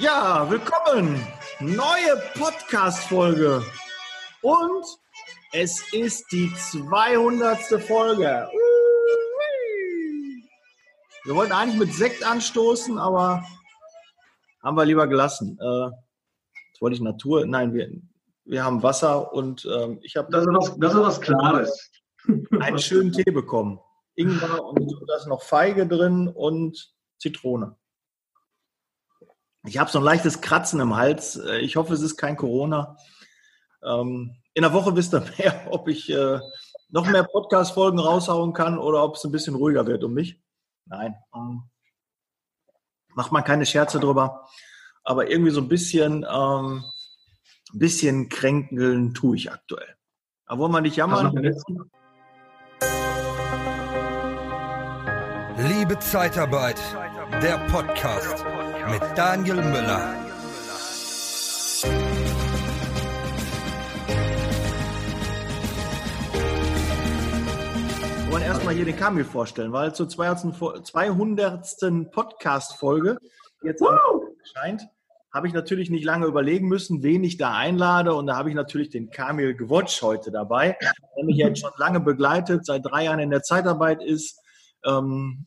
Ja, 0.00 0.48
willkommen. 0.48 1.20
Neue 1.58 2.22
Podcast-Folge. 2.34 3.64
Und 4.42 4.84
es 5.52 5.82
ist 5.92 6.30
die 6.30 6.54
200. 6.54 7.58
Folge. 7.82 8.48
Wir 11.24 11.34
wollten 11.34 11.50
eigentlich 11.50 11.80
mit 11.80 11.92
Sekt 11.92 12.24
anstoßen, 12.24 12.96
aber 12.96 13.42
haben 14.62 14.76
wir 14.76 14.84
lieber 14.84 15.08
gelassen. 15.08 15.58
Äh, 15.60 15.86
jetzt 16.68 16.80
wollte 16.80 16.94
ich 16.94 17.02
Natur. 17.02 17.44
Nein, 17.46 17.74
wir, 17.74 17.90
wir 18.44 18.62
haben 18.62 18.84
Wasser 18.84 19.32
und 19.32 19.66
ähm, 19.66 19.98
ich 20.02 20.16
habe. 20.16 20.30
Das, 20.30 20.42
ist 20.42 20.48
was, 20.52 20.78
das 20.78 20.94
ist 20.94 21.00
was 21.00 21.20
Klares. 21.20 21.90
Einen 22.60 22.78
schönen 22.78 23.12
Tee 23.12 23.32
bekommen. 23.32 23.80
Ingwer 24.14 24.64
und 24.64 24.94
da 25.08 25.16
ist 25.16 25.26
noch 25.26 25.42
Feige 25.42 25.88
drin 25.88 26.28
und 26.28 26.94
Zitrone. 27.18 27.76
Ich 29.68 29.76
habe 29.76 29.90
so 29.90 29.98
ein 29.98 30.04
leichtes 30.04 30.40
Kratzen 30.40 30.80
im 30.80 30.96
Hals. 30.96 31.36
Äh, 31.36 31.58
ich 31.58 31.76
hoffe, 31.76 31.92
es 31.92 32.00
ist 32.00 32.16
kein 32.16 32.36
Corona. 32.36 32.96
Ähm, 33.82 34.34
in 34.54 34.62
der 34.62 34.72
Woche 34.72 34.96
wisst 34.96 35.14
ihr 35.14 35.22
mehr, 35.36 35.66
ob 35.70 35.88
ich 35.88 36.10
äh, 36.10 36.40
noch 36.88 37.06
mehr 37.06 37.24
Podcast-Folgen 37.24 37.98
raushauen 37.98 38.54
kann 38.54 38.78
oder 38.78 39.04
ob 39.04 39.16
es 39.16 39.24
ein 39.24 39.30
bisschen 39.30 39.54
ruhiger 39.54 39.86
wird 39.86 40.04
um 40.04 40.14
mich. 40.14 40.40
Nein, 40.86 41.14
ähm, 41.34 41.64
macht 43.14 43.30
man 43.30 43.44
keine 43.44 43.66
Scherze 43.66 44.00
drüber. 44.00 44.48
Aber 45.04 45.30
irgendwie 45.30 45.50
so 45.50 45.60
ein 45.60 45.68
bisschen, 45.68 46.24
ähm, 46.28 46.82
ein 47.72 47.78
bisschen 47.78 48.30
kränkeln 48.30 49.12
tue 49.12 49.36
ich 49.36 49.52
aktuell. 49.52 49.96
Aber 50.46 50.62
wollen 50.62 50.72
wir 50.72 50.80
nicht 50.80 50.96
jammern? 50.96 51.36
Liebe 55.58 55.98
Zeitarbeit, 55.98 56.80
der 57.42 57.58
Podcast 57.68 58.46
mit 58.90 59.02
Daniel 59.16 59.56
Müller. 59.56 60.14
Wir 68.24 68.32
wollen 68.32 68.42
erstmal 68.42 68.74
hier 68.74 68.86
den 68.86 68.96
Kamil 68.96 69.24
vorstellen, 69.24 69.72
weil 69.72 69.94
zur 69.94 70.08
200. 70.08 72.10
Podcast-Folge 72.10 73.18
jetzt 73.62 73.82
erscheint, 74.40 74.82
habe 75.34 75.46
ich 75.46 75.52
natürlich 75.52 75.90
nicht 75.90 76.04
lange 76.04 76.26
überlegen 76.26 76.68
müssen, 76.68 77.02
wen 77.02 77.24
ich 77.24 77.36
da 77.36 77.54
einlade. 77.54 78.14
Und 78.14 78.26
da 78.26 78.36
habe 78.36 78.48
ich 78.48 78.54
natürlich 78.54 78.88
den 78.88 79.10
Kamil 79.10 79.54
Gewotsch 79.54 80.00
heute 80.00 80.30
dabei, 80.30 80.78
der 80.80 81.24
mich 81.24 81.36
jetzt 81.36 81.60
schon 81.60 81.72
lange 81.76 82.00
begleitet, 82.00 82.64
seit 82.64 82.86
drei 82.86 83.04
Jahren 83.04 83.20
in 83.20 83.30
der 83.30 83.42
Zeitarbeit 83.42 84.02
ist, 84.02 84.40
ähm, 84.84 85.46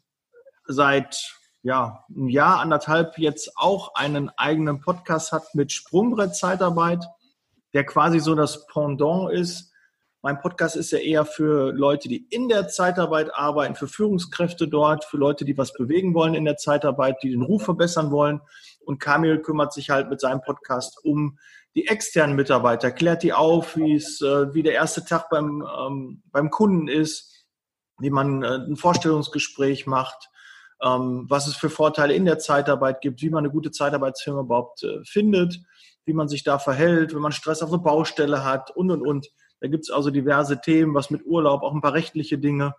seit 0.65 1.40
ja, 1.63 2.05
ein 2.09 2.27
Jahr, 2.27 2.59
anderthalb 2.59 3.17
jetzt 3.17 3.51
auch 3.55 3.93
einen 3.95 4.29
eigenen 4.29 4.81
Podcast 4.81 5.31
hat 5.31 5.53
mit 5.53 5.71
Sprungbrett 5.71 6.35
Zeitarbeit, 6.35 7.05
der 7.73 7.85
quasi 7.85 8.19
so 8.19 8.33
das 8.35 8.65
Pendant 8.65 9.31
ist. 9.31 9.71
Mein 10.23 10.39
Podcast 10.39 10.75
ist 10.75 10.91
ja 10.91 10.99
eher 10.99 11.25
für 11.25 11.71
Leute, 11.71 12.07
die 12.07 12.27
in 12.29 12.47
der 12.47 12.67
Zeitarbeit 12.67 13.33
arbeiten, 13.33 13.75
für 13.75 13.87
Führungskräfte 13.87 14.67
dort, 14.67 15.05
für 15.05 15.17
Leute, 15.17 15.45
die 15.45 15.57
was 15.57 15.73
bewegen 15.73 16.13
wollen 16.13 16.35
in 16.35 16.45
der 16.45 16.57
Zeitarbeit, 16.57 17.17
die 17.23 17.31
den 17.31 17.41
Ruf 17.41 17.63
verbessern 17.63 18.11
wollen. 18.11 18.41
Und 18.85 18.99
Kamil 18.99 19.39
kümmert 19.39 19.73
sich 19.73 19.89
halt 19.89 20.09
mit 20.09 20.19
seinem 20.19 20.41
Podcast 20.41 21.03
um 21.03 21.37
die 21.75 21.87
externen 21.87 22.35
Mitarbeiter, 22.35 22.91
klärt 22.91 23.23
die 23.23 23.33
auf, 23.33 23.77
wie 23.77 23.95
es, 23.95 24.21
äh, 24.21 24.53
wie 24.53 24.63
der 24.63 24.73
erste 24.73 25.05
Tag 25.05 25.29
beim, 25.29 25.63
ähm, 25.79 26.21
beim 26.31 26.49
Kunden 26.49 26.87
ist, 26.87 27.45
wie 27.99 28.09
man 28.09 28.43
äh, 28.43 28.57
ein 28.67 28.75
Vorstellungsgespräch 28.75 29.87
macht, 29.87 30.30
was 30.81 31.47
es 31.47 31.55
für 31.55 31.69
Vorteile 31.69 32.13
in 32.13 32.25
der 32.25 32.39
Zeitarbeit 32.39 33.01
gibt, 33.01 33.21
wie 33.21 33.29
man 33.29 33.43
eine 33.43 33.53
gute 33.53 33.71
Zeitarbeitsfirma 33.71 34.41
überhaupt 34.41 34.83
äh, 34.83 35.03
findet, 35.03 35.59
wie 36.05 36.13
man 36.13 36.27
sich 36.27 36.43
da 36.43 36.57
verhält, 36.57 37.13
wenn 37.13 37.21
man 37.21 37.31
Stress 37.31 37.61
auf 37.61 37.69
der 37.69 37.77
Baustelle 37.77 38.43
hat 38.43 38.71
und, 38.75 38.91
und, 38.91 39.01
und. 39.05 39.27
Da 39.59 39.67
gibt 39.67 39.83
es 39.83 39.91
also 39.91 40.09
diverse 40.09 40.59
Themen, 40.59 40.95
was 40.95 41.11
mit 41.11 41.23
Urlaub, 41.25 41.61
auch 41.61 41.73
ein 41.73 41.81
paar 41.81 41.93
rechtliche 41.93 42.39
Dinge. 42.39 42.73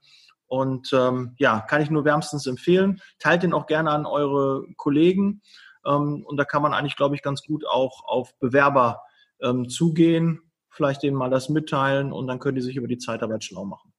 Und 0.47 0.91
ähm, 0.93 1.34
ja, 1.38 1.60
kann 1.60 1.81
ich 1.81 1.91
nur 1.91 2.04
wärmstens 2.04 2.47
empfehlen. 2.47 3.00
Teilt 3.21 3.44
den 3.44 3.54
auch 3.54 3.66
gerne 3.66 3.91
an 3.91 4.04
eure 4.04 4.66
Kollegen. 4.77 5.41
Ähm, 5.87 6.25
und 6.27 6.37
da 6.37 6.44
kann 6.44 6.60
man 6.60 6.75
eigentlich, 6.75 6.97
glaube 6.97 7.15
ich, 7.15 7.22
ganz 7.22 7.43
gut 7.43 7.65
auch 7.66 8.04
auf 8.04 8.37
Bewerber 8.38 9.03
ähm, 9.41 9.69
zugehen, 9.69 10.41
vielleicht 10.71 11.03
denen 11.04 11.16
mal 11.16 11.31
das 11.31 11.48
mitteilen 11.48 12.12
und 12.12 12.27
dann 12.27 12.38
können 12.38 12.56
die 12.56 12.62
sich 12.62 12.77
über 12.77 12.88
die 12.88 12.98
Zeitarbeit 12.98 13.44
schlau 13.44 13.65
machen. 13.65 13.91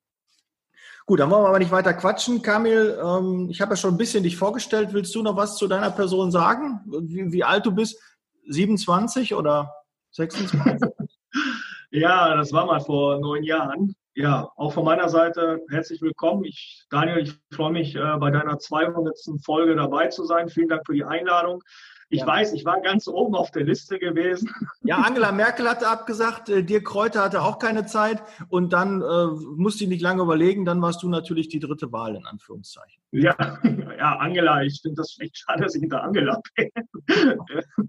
Gut, 1.06 1.20
dann 1.20 1.30
wollen 1.30 1.44
wir 1.44 1.50
aber 1.50 1.60
nicht 1.60 1.72
weiter 1.72 1.94
quatschen. 1.94 2.42
Kamil, 2.42 2.98
ähm, 3.04 3.48
ich 3.50 3.60
habe 3.62 3.74
ja 3.74 3.76
schon 3.76 3.94
ein 3.94 3.98
bisschen 3.98 4.24
dich 4.24 4.38
vorgestellt. 4.38 4.94
Willst 4.94 5.14
du 5.14 5.22
noch 5.22 5.36
was 5.36 5.58
zu 5.58 5.68
deiner 5.68 5.92
Person 5.92 6.32
sagen? 6.32 6.80
Wie, 6.86 7.32
wie 7.32 7.44
alt 7.44 7.66
du 7.66 7.72
bist? 7.72 8.02
27 8.48 9.36
oder 9.36 9.74
26? 10.12 10.90
ja, 11.92 12.36
das 12.36 12.54
war 12.54 12.66
mal 12.66 12.80
vor 12.80 13.20
neun 13.20 13.44
Jahren. 13.44 13.96
Ja, 14.16 14.50
auch 14.56 14.72
von 14.74 14.86
meiner 14.86 15.10
Seite 15.10 15.62
herzlich 15.70 16.02
willkommen. 16.02 16.46
Ich, 16.46 16.86
Daniel, 16.90 17.18
ich 17.18 17.34
freue 17.52 17.72
mich, 17.72 17.96
äh, 17.96 18.18
bei 18.18 18.30
deiner 18.30 18.60
200. 18.60 19.18
Folge 19.44 19.76
dabei 19.76 20.08
zu 20.08 20.24
sein. 20.24 20.50
Vielen 20.50 20.70
Dank 20.70 20.84
für 20.86 20.94
die 20.94 21.04
Einladung. 21.04 21.64
Ich 22.10 22.22
ja. 22.22 22.28
weiß, 22.28 22.54
ich 22.54 22.66
war 22.66 22.82
ganz 22.82 23.08
oben 23.08 23.36
auf 23.36 23.52
der 23.52 23.64
Liste 23.64 24.00
gewesen. 24.00 24.50
Ja, 24.86 24.98
Angela 24.98 25.32
Merkel 25.32 25.70
hatte 25.70 25.88
abgesagt, 25.88 26.50
äh, 26.50 26.62
Dirk 26.62 26.84
Kräuter 26.86 27.24
hatte 27.24 27.42
auch 27.42 27.58
keine 27.58 27.86
Zeit 27.86 28.22
und 28.50 28.74
dann 28.74 29.02
äh, 29.02 29.28
musste 29.56 29.86
ich 29.86 29.90
nicht 29.90 30.02
lange 30.02 30.22
überlegen, 30.22 30.66
dann 30.66 30.82
warst 30.82 31.04
du 31.04 31.08
natürlich 31.08 31.48
die 31.48 31.60
dritte 31.60 31.94
Wahl 31.94 32.18
in 32.18 32.26
Anführungszeichen. 32.26 33.02
Ja, 33.12 33.36
ja 33.98 34.18
Angela, 34.18 34.62
ich 34.64 34.82
finde 34.82 34.98
das 34.98 35.16
echt 35.22 35.38
schade, 35.38 35.64
dass 35.64 35.76
ich 35.76 35.82
hinter 35.82 36.04
Angela 36.04 36.42
bin. 36.56 36.70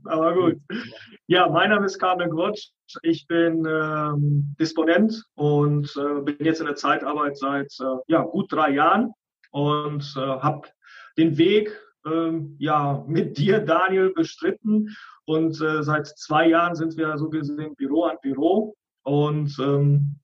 Aber 0.05 0.35
gut. 0.35 0.61
Ja, 1.27 1.49
mein 1.49 1.71
Name 1.71 1.87
ist 1.87 1.99
Carmen 1.99 2.31
Grotsch. 2.31 2.69
Ich 3.03 3.27
bin 3.27 3.67
ähm, 3.67 4.55
Disponent 4.61 5.25
und 5.35 5.93
äh, 5.97 6.21
bin 6.21 6.37
jetzt 6.41 6.61
in 6.61 6.67
der 6.67 6.77
Zeitarbeit 6.77 7.37
seit 7.39 7.73
äh, 7.81 7.97
ja, 8.07 8.23
gut 8.23 8.53
drei 8.53 8.71
Jahren 8.71 9.13
und 9.51 10.15
äh, 10.17 10.21
habe 10.21 10.69
den 11.17 11.39
Weg 11.39 11.81
ähm, 12.07 12.57
ja, 12.59 13.05
mit 13.07 13.39
dir, 13.39 13.61
Daniel, 13.61 14.13
bestritten. 14.13 14.95
Und 15.25 15.61
äh, 15.61 15.83
seit 15.83 16.07
zwei 16.07 16.49
Jahren 16.49 16.75
sind 16.75 16.97
wir 16.97 17.17
so 17.19 17.31
gesehen 17.31 17.75
Büro 17.77 18.05
an 18.05 18.17
Büro. 18.23 18.75
Und 19.03 19.57
ähm, 19.59 20.21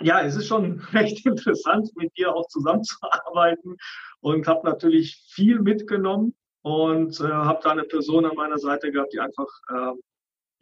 ja, 0.00 0.20
es 0.22 0.36
ist 0.36 0.46
schon 0.46 0.80
recht 0.92 1.24
interessant, 1.26 1.90
mit 1.96 2.16
dir 2.16 2.34
auch 2.34 2.46
zusammenzuarbeiten 2.48 3.76
und 4.20 4.46
habe 4.46 4.68
natürlich 4.68 5.22
viel 5.28 5.60
mitgenommen 5.60 6.34
und 6.62 7.20
äh, 7.20 7.24
habe 7.24 7.60
da 7.62 7.70
eine 7.70 7.84
Person 7.84 8.24
an 8.24 8.36
meiner 8.36 8.58
Seite 8.58 8.92
gehabt, 8.92 9.12
die 9.12 9.20
einfach 9.20 9.48
äh, 9.68 9.92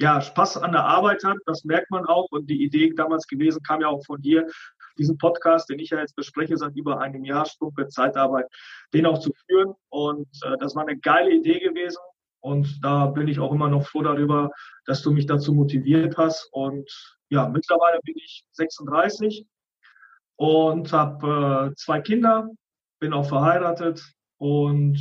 ja, 0.00 0.20
Spaß 0.20 0.58
an 0.58 0.72
der 0.72 0.84
Arbeit 0.84 1.22
hat. 1.24 1.36
Das 1.44 1.64
merkt 1.64 1.90
man 1.90 2.06
auch. 2.06 2.26
Und 2.30 2.48
die 2.48 2.64
Idee 2.64 2.92
damals 2.94 3.26
gewesen 3.26 3.62
kam 3.62 3.82
ja 3.82 3.88
auch 3.88 4.04
von 4.06 4.20
dir, 4.20 4.46
diesen 5.00 5.18
Podcast, 5.18 5.68
den 5.68 5.78
ich 5.78 5.90
ja 5.90 5.98
jetzt 5.98 6.14
bespreche 6.14 6.56
seit 6.56 6.76
über 6.76 7.00
einem 7.00 7.24
Jahr, 7.24 7.46
Sprungbrett 7.46 7.92
Zeitarbeit, 7.92 8.46
den 8.92 9.06
auch 9.06 9.18
zu 9.18 9.32
führen. 9.46 9.74
Und 9.88 10.28
äh, 10.44 10.56
das 10.60 10.76
war 10.76 10.86
eine 10.86 10.98
geile 10.98 11.32
Idee 11.32 11.58
gewesen. 11.58 11.98
Und 12.40 12.78
da 12.82 13.06
bin 13.06 13.28
ich 13.28 13.40
auch 13.40 13.52
immer 13.52 13.68
noch 13.68 13.86
froh 13.86 14.02
darüber, 14.02 14.50
dass 14.84 15.02
du 15.02 15.10
mich 15.10 15.26
dazu 15.26 15.52
motiviert 15.52 16.16
hast. 16.16 16.48
Und 16.52 16.88
ja, 17.30 17.48
mittlerweile 17.48 18.00
bin 18.04 18.14
ich 18.16 18.44
36 18.52 19.46
und 20.36 20.92
habe 20.92 21.70
äh, 21.70 21.74
zwei 21.76 22.00
Kinder, 22.00 22.48
bin 23.00 23.12
auch 23.12 23.26
verheiratet 23.28 24.02
und 24.38 24.98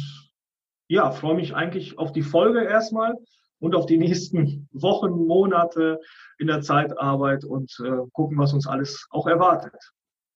ja, 0.87 1.11
freue 1.11 1.35
mich 1.35 1.55
eigentlich 1.55 1.97
auf 1.97 2.11
die 2.11 2.23
Folge 2.23 2.63
erstmal 2.63 3.15
und 3.59 3.75
auf 3.75 3.85
die 3.85 3.97
nächsten 3.97 4.67
Wochen, 4.71 5.11
Monate 5.11 5.99
in 6.37 6.47
der 6.47 6.61
Zeitarbeit 6.61 7.43
und 7.43 7.71
äh, 7.83 8.07
gucken, 8.13 8.37
was 8.37 8.53
uns 8.53 8.67
alles 8.67 9.07
auch 9.09 9.27
erwartet. 9.27 9.75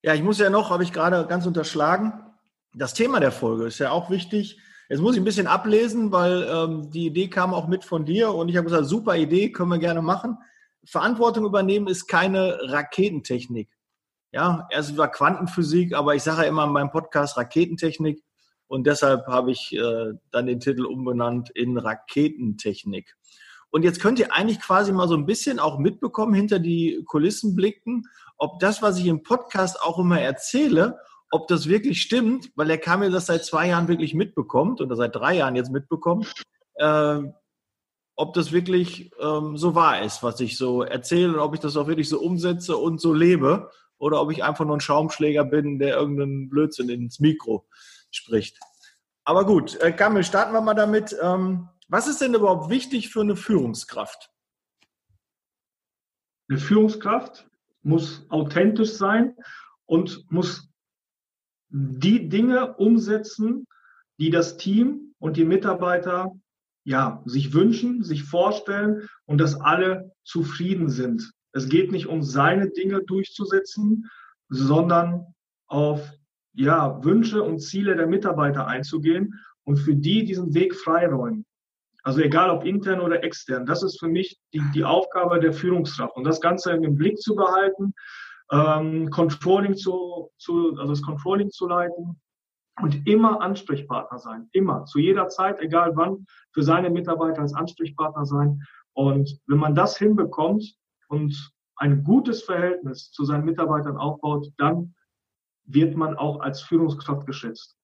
Ja, 0.02 0.14
ich 0.14 0.24
muss 0.24 0.40
ja 0.40 0.50
noch, 0.50 0.70
habe 0.70 0.84
ich 0.84 0.92
gerade 0.92 1.26
ganz 1.28 1.46
unterschlagen, 1.46 2.14
das 2.76 2.94
Thema 2.94 3.20
der 3.20 3.32
Folge 3.32 3.66
ist 3.66 3.80
ja 3.80 3.92
auch 3.92 4.10
wichtig. 4.10 4.60
Jetzt 4.90 5.00
muss 5.00 5.16
ich 5.16 5.22
ein 5.22 5.26
bisschen 5.26 5.48
ablesen, 5.48 6.12
weil 6.12 6.48
ähm, 6.50 6.90
die 6.92 7.06
Idee 7.06 7.30
kam 7.30 7.54
auch 7.54 7.68
mit 7.68 7.86
von 7.86 8.06
dir 8.06 8.34
und 8.34 8.50
ich 8.50 8.58
habe 8.58 8.66
gesagt, 8.66 8.86
super 8.86 9.16
Idee, 9.16 9.52
können 9.52 9.70
wir 9.70 9.80
gerne 9.80 10.02
machen. 10.02 10.38
Verantwortung 10.86 11.46
übernehmen 11.46 11.88
ist 11.88 12.08
keine 12.08 12.58
Raketentechnik. 12.64 13.70
Ja, 14.32 14.68
erst 14.72 14.98
war 14.98 15.10
Quantenphysik, 15.10 15.94
aber 15.94 16.16
ich 16.16 16.24
sage 16.24 16.42
ja 16.42 16.48
immer 16.48 16.66
in 16.66 16.72
meinem 16.72 16.90
Podcast 16.90 17.38
Raketentechnik. 17.38 18.22
Und 18.68 18.88
deshalb 18.88 19.28
habe 19.28 19.52
ich 19.52 19.72
äh, 19.74 20.14
dann 20.32 20.48
den 20.48 20.60
Titel 20.60 20.86
umbenannt 20.86 21.52
in 21.52 21.78
Raketentechnik. 21.78 23.16
Und 23.74 23.82
jetzt 23.82 24.00
könnt 24.00 24.20
ihr 24.20 24.32
eigentlich 24.32 24.62
quasi 24.62 24.92
mal 24.92 25.08
so 25.08 25.16
ein 25.16 25.26
bisschen 25.26 25.58
auch 25.58 25.80
mitbekommen, 25.80 26.36
hinter 26.36 26.60
die 26.60 27.04
Kulissen 27.08 27.56
blicken, 27.56 28.04
ob 28.38 28.60
das, 28.60 28.84
was 28.84 29.00
ich 29.00 29.08
im 29.08 29.24
Podcast 29.24 29.82
auch 29.82 29.98
immer 29.98 30.22
erzähle, 30.22 31.00
ob 31.32 31.48
das 31.48 31.68
wirklich 31.68 32.00
stimmt, 32.00 32.52
weil 32.56 32.68
der 32.68 32.78
Kamil 32.78 33.10
das 33.10 33.26
seit 33.26 33.44
zwei 33.44 33.70
Jahren 33.70 33.88
wirklich 33.88 34.14
mitbekommt 34.14 34.80
oder 34.80 34.96
seit 34.96 35.16
drei 35.16 35.38
Jahren 35.38 35.56
jetzt 35.56 35.72
mitbekommt, 35.72 36.32
äh, 36.76 37.20
ob 38.16 38.34
das 38.36 38.52
wirklich 38.52 39.12
ähm, 39.20 39.58
so 39.58 39.74
wahr 39.74 40.04
ist, 40.04 40.22
was 40.22 40.40
ich 40.40 40.56
so 40.56 40.84
erzähle 40.84 41.34
und 41.34 41.40
ob 41.40 41.56
ich 41.56 41.60
das 41.60 41.76
auch 41.76 41.88
wirklich 41.88 42.10
so 42.10 42.20
umsetze 42.20 42.78
und 42.78 43.02
so 43.02 43.12
lebe 43.12 43.72
oder 43.98 44.22
ob 44.22 44.32
ich 44.32 44.44
einfach 44.44 44.66
nur 44.66 44.78
ein 44.78 44.82
Schaumschläger 44.82 45.46
bin, 45.46 45.80
der 45.80 45.98
irgendeinen 45.98 46.48
Blödsinn 46.48 46.90
ins 46.90 47.20
Mikro 47.20 47.66
spricht. 48.12 48.60
Aber 49.24 49.48
gut, 49.48 49.82
äh, 49.82 49.92
Kamil, 49.92 50.24
starten 50.24 50.54
wir 50.54 50.62
mal 50.62 50.76
damit. 50.76 51.16
Ähm, 51.20 51.70
Was 51.88 52.08
ist 52.08 52.22
denn 52.22 52.34
überhaupt 52.34 52.70
wichtig 52.70 53.10
für 53.10 53.22
eine 53.22 53.36
Führungskraft? 53.36 54.30
Eine 56.50 56.60
Führungskraft 56.60 57.50
muss 57.82 58.26
authentisch 58.30 58.94
sein 58.94 59.36
und 59.86 60.26
muss 60.32 60.70
die 61.70 62.30
Dinge 62.30 62.76
umsetzen, 62.76 63.68
die 64.20 64.30
das 64.30 64.58
Team 64.58 65.16
und 65.20 65.38
die 65.38 65.46
Mitarbeiter 65.46 66.32
ja, 66.86 67.22
sich 67.26 67.54
wünschen, 67.54 68.04
sich 68.04 68.24
vorstellen 68.24 69.08
und 69.26 69.40
dass 69.40 69.60
alle 69.60 70.12
zufrieden 70.24 70.90
sind. 70.90 71.32
Es 71.54 71.70
geht 71.70 71.92
nicht 71.92 72.08
um 72.08 72.24
seine 72.24 72.70
Dinge 72.72 73.04
durchzusetzen, 73.04 74.10
sondern 74.50 75.34
auf 75.68 76.12
ja, 76.54 77.04
Wünsche 77.04 77.42
und 77.42 77.60
Ziele 77.60 77.96
der 77.96 78.08
Mitarbeiter 78.08 78.68
einzugehen 78.68 79.40
und 79.64 79.78
für 79.78 79.96
die 79.96 80.26
diesen 80.26 80.54
Weg 80.54 80.76
freiräumen. 80.76 81.46
Also 82.04 82.20
egal 82.20 82.50
ob 82.50 82.66
intern 82.66 83.00
oder 83.00 83.24
extern, 83.24 83.66
das 83.66 83.82
ist 83.82 84.00
für 84.00 84.10
mich 84.10 84.38
die, 84.54 84.62
die 84.74 84.84
Aufgabe 84.84 85.40
der 85.40 85.54
Führungskraft 85.54 86.16
und 86.18 86.26
das 86.26 86.42
Ganze 86.42 86.72
im 86.72 86.96
Blick 86.96 87.18
zu 87.18 87.36
behalten, 87.36 87.94
ähm, 88.52 89.10
Controlling 89.10 89.76
zu, 89.76 90.30
zu, 90.38 90.76
also 90.78 90.90
das 90.90 91.02
Controlling 91.02 91.50
zu 91.50 91.68
leiten 91.68 92.20
und 92.82 93.08
immer 93.08 93.42
Ansprechpartner 93.42 94.20
sein, 94.20 94.50
immer, 94.52 94.86
zu 94.86 95.00
jeder 95.00 95.30
Zeit, 95.30 95.60
egal 95.62 95.96
wann, 95.96 96.26
für 96.52 96.64
seine 96.64 96.90
Mitarbeiter 96.90 97.42
als 97.42 97.54
Ansprechpartner 97.54 98.26
sein. 98.26 98.62
Und 98.94 99.40
wenn 99.48 99.58
man 99.58 99.76
das 99.76 99.98
hinbekommt 99.98 100.76
und 101.08 101.52
ein 101.78 102.04
gutes 102.04 102.44
Verhältnis 102.44 103.12
zu 103.12 103.24
seinen 103.24 103.46
Mitarbeitern 103.46 103.98
aufbaut, 103.98 104.48
dann 104.58 104.94
wird 105.66 105.96
man 105.96 106.18
auch 106.18 106.42
als 106.42 106.62
Führungskraft 106.62 107.26
geschätzt. 107.26 107.78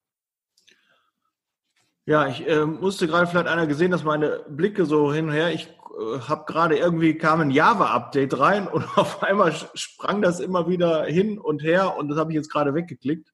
Ja, 2.10 2.28
ich 2.28 2.48
äh, 2.48 2.66
musste 2.66 3.06
gerade 3.06 3.28
vielleicht 3.28 3.46
einer 3.46 3.68
gesehen, 3.68 3.92
dass 3.92 4.04
meine 4.04 4.44
Blicke 4.50 4.88
so 4.88 5.14
hin 5.14 5.28
und 5.28 5.32
her, 5.32 5.54
ich 5.54 5.68
äh, 5.68 6.20
habe 6.22 6.52
gerade 6.52 6.76
irgendwie 6.76 7.16
kam 7.16 7.40
ein 7.40 7.52
Java-Update 7.52 8.40
rein 8.40 8.68
und 8.68 8.84
auf 8.98 9.22
einmal 9.22 9.54
sprang 9.76 10.24
das 10.24 10.40
immer 10.40 10.68
wieder 10.68 11.04
hin 11.04 11.38
und 11.38 11.62
her 11.62 11.98
und 11.98 12.10
das 12.10 12.18
habe 12.18 12.32
ich 12.32 12.36
jetzt 12.36 12.52
gerade 12.52 12.74
weggeklickt. 12.74 13.32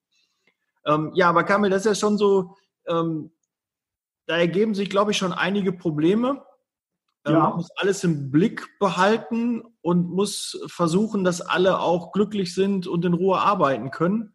Ähm, 0.86 1.12
ja, 1.13 1.30
aber 1.30 1.45
Kamil, 1.45 1.69
das 1.69 1.86
ist 1.86 1.86
ja 1.86 1.95
schon 1.95 2.18
so, 2.18 2.57
ähm, 2.86 3.31
da 4.25 4.36
ergeben 4.36 4.75
sich, 4.75 4.89
glaube 4.89 5.12
ich, 5.12 5.18
schon 5.18 5.31
einige 5.31 5.72
Probleme. 5.72 6.44
Ähm, 7.25 7.33
ja. 7.33 7.39
Man 7.39 7.56
muss 7.56 7.72
alles 7.77 8.04
im 8.04 8.30
Blick 8.30 8.77
behalten 8.77 9.63
und 9.83 10.10
muss 10.10 10.62
versuchen, 10.68 11.24
dass 11.24 11.39
alle 11.39 11.80
auch 11.80 12.12
glücklich 12.12 12.54
sind 12.54 12.88
und 12.88 13.06
in 13.06 13.13
Ruhe 13.13 13.39
arbeiten 13.39 13.89
können 13.89 14.34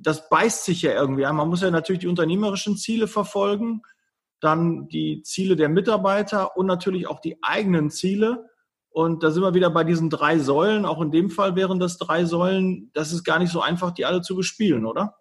das 0.00 0.28
beißt 0.28 0.64
sich 0.64 0.82
ja 0.82 0.92
irgendwie 0.92 1.26
an. 1.26 1.36
Man 1.36 1.48
muss 1.48 1.62
ja 1.62 1.70
natürlich 1.70 2.00
die 2.00 2.08
unternehmerischen 2.08 2.76
Ziele 2.76 3.06
verfolgen, 3.06 3.82
dann 4.40 4.88
die 4.88 5.22
Ziele 5.22 5.56
der 5.56 5.68
Mitarbeiter 5.68 6.56
und 6.56 6.66
natürlich 6.66 7.06
auch 7.06 7.20
die 7.20 7.42
eigenen 7.42 7.90
Ziele. 7.90 8.48
Und 8.90 9.22
da 9.22 9.30
sind 9.30 9.42
wir 9.42 9.54
wieder 9.54 9.70
bei 9.70 9.84
diesen 9.84 10.10
drei 10.10 10.38
Säulen. 10.38 10.84
Auch 10.84 11.00
in 11.00 11.10
dem 11.10 11.30
Fall 11.30 11.56
wären 11.56 11.78
das 11.78 11.98
drei 11.98 12.24
Säulen. 12.24 12.90
Das 12.94 13.12
ist 13.12 13.24
gar 13.24 13.38
nicht 13.38 13.52
so 13.52 13.60
einfach, 13.60 13.92
die 13.92 14.04
alle 14.04 14.22
zu 14.22 14.36
bespielen, 14.36 14.86
oder? 14.86 15.16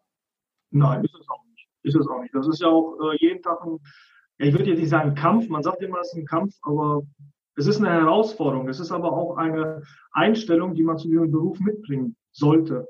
Nein, 0.71 1.03
ist 1.03 1.15
es 1.15 1.27
auch 1.30 1.44
nicht. 1.50 1.68
Ist 1.83 1.95
es 1.95 2.07
auch 2.07 2.21
nicht. 2.21 2.33
Das 2.33 2.47
ist 2.47 2.62
ja 2.62 2.68
auch 2.68 2.97
äh, 3.12 3.18
jeden 3.19 3.41
Tag 3.41 3.62
ein, 3.63 3.80
ja, 4.39 4.47
ich 4.47 4.53
würde 4.53 4.69
jetzt 4.69 4.80
nicht 4.80 4.89
sagen 4.89 5.15
Kampf. 5.15 5.50
Man 5.50 5.63
sagt 5.63 5.81
immer, 5.81 6.00
es 6.01 6.09
ist 6.09 6.19
ein 6.19 6.25
Kampf, 6.25 6.56
aber 6.62 7.01
es 7.56 7.65
ist 7.65 7.80
eine 7.80 7.89
Herausforderung. 7.89 8.69
Es 8.69 8.80
ist 8.80 8.91
aber 8.91 9.12
auch 9.12 9.38
eine 9.38 9.81
Einstellung, 10.12 10.75
die 10.75 10.83
man 10.83 10.97
zu 10.97 11.07
diesem 11.07 11.31
Beruf 11.31 11.59
mitbringen 11.59 12.15
sollte. 12.31 12.88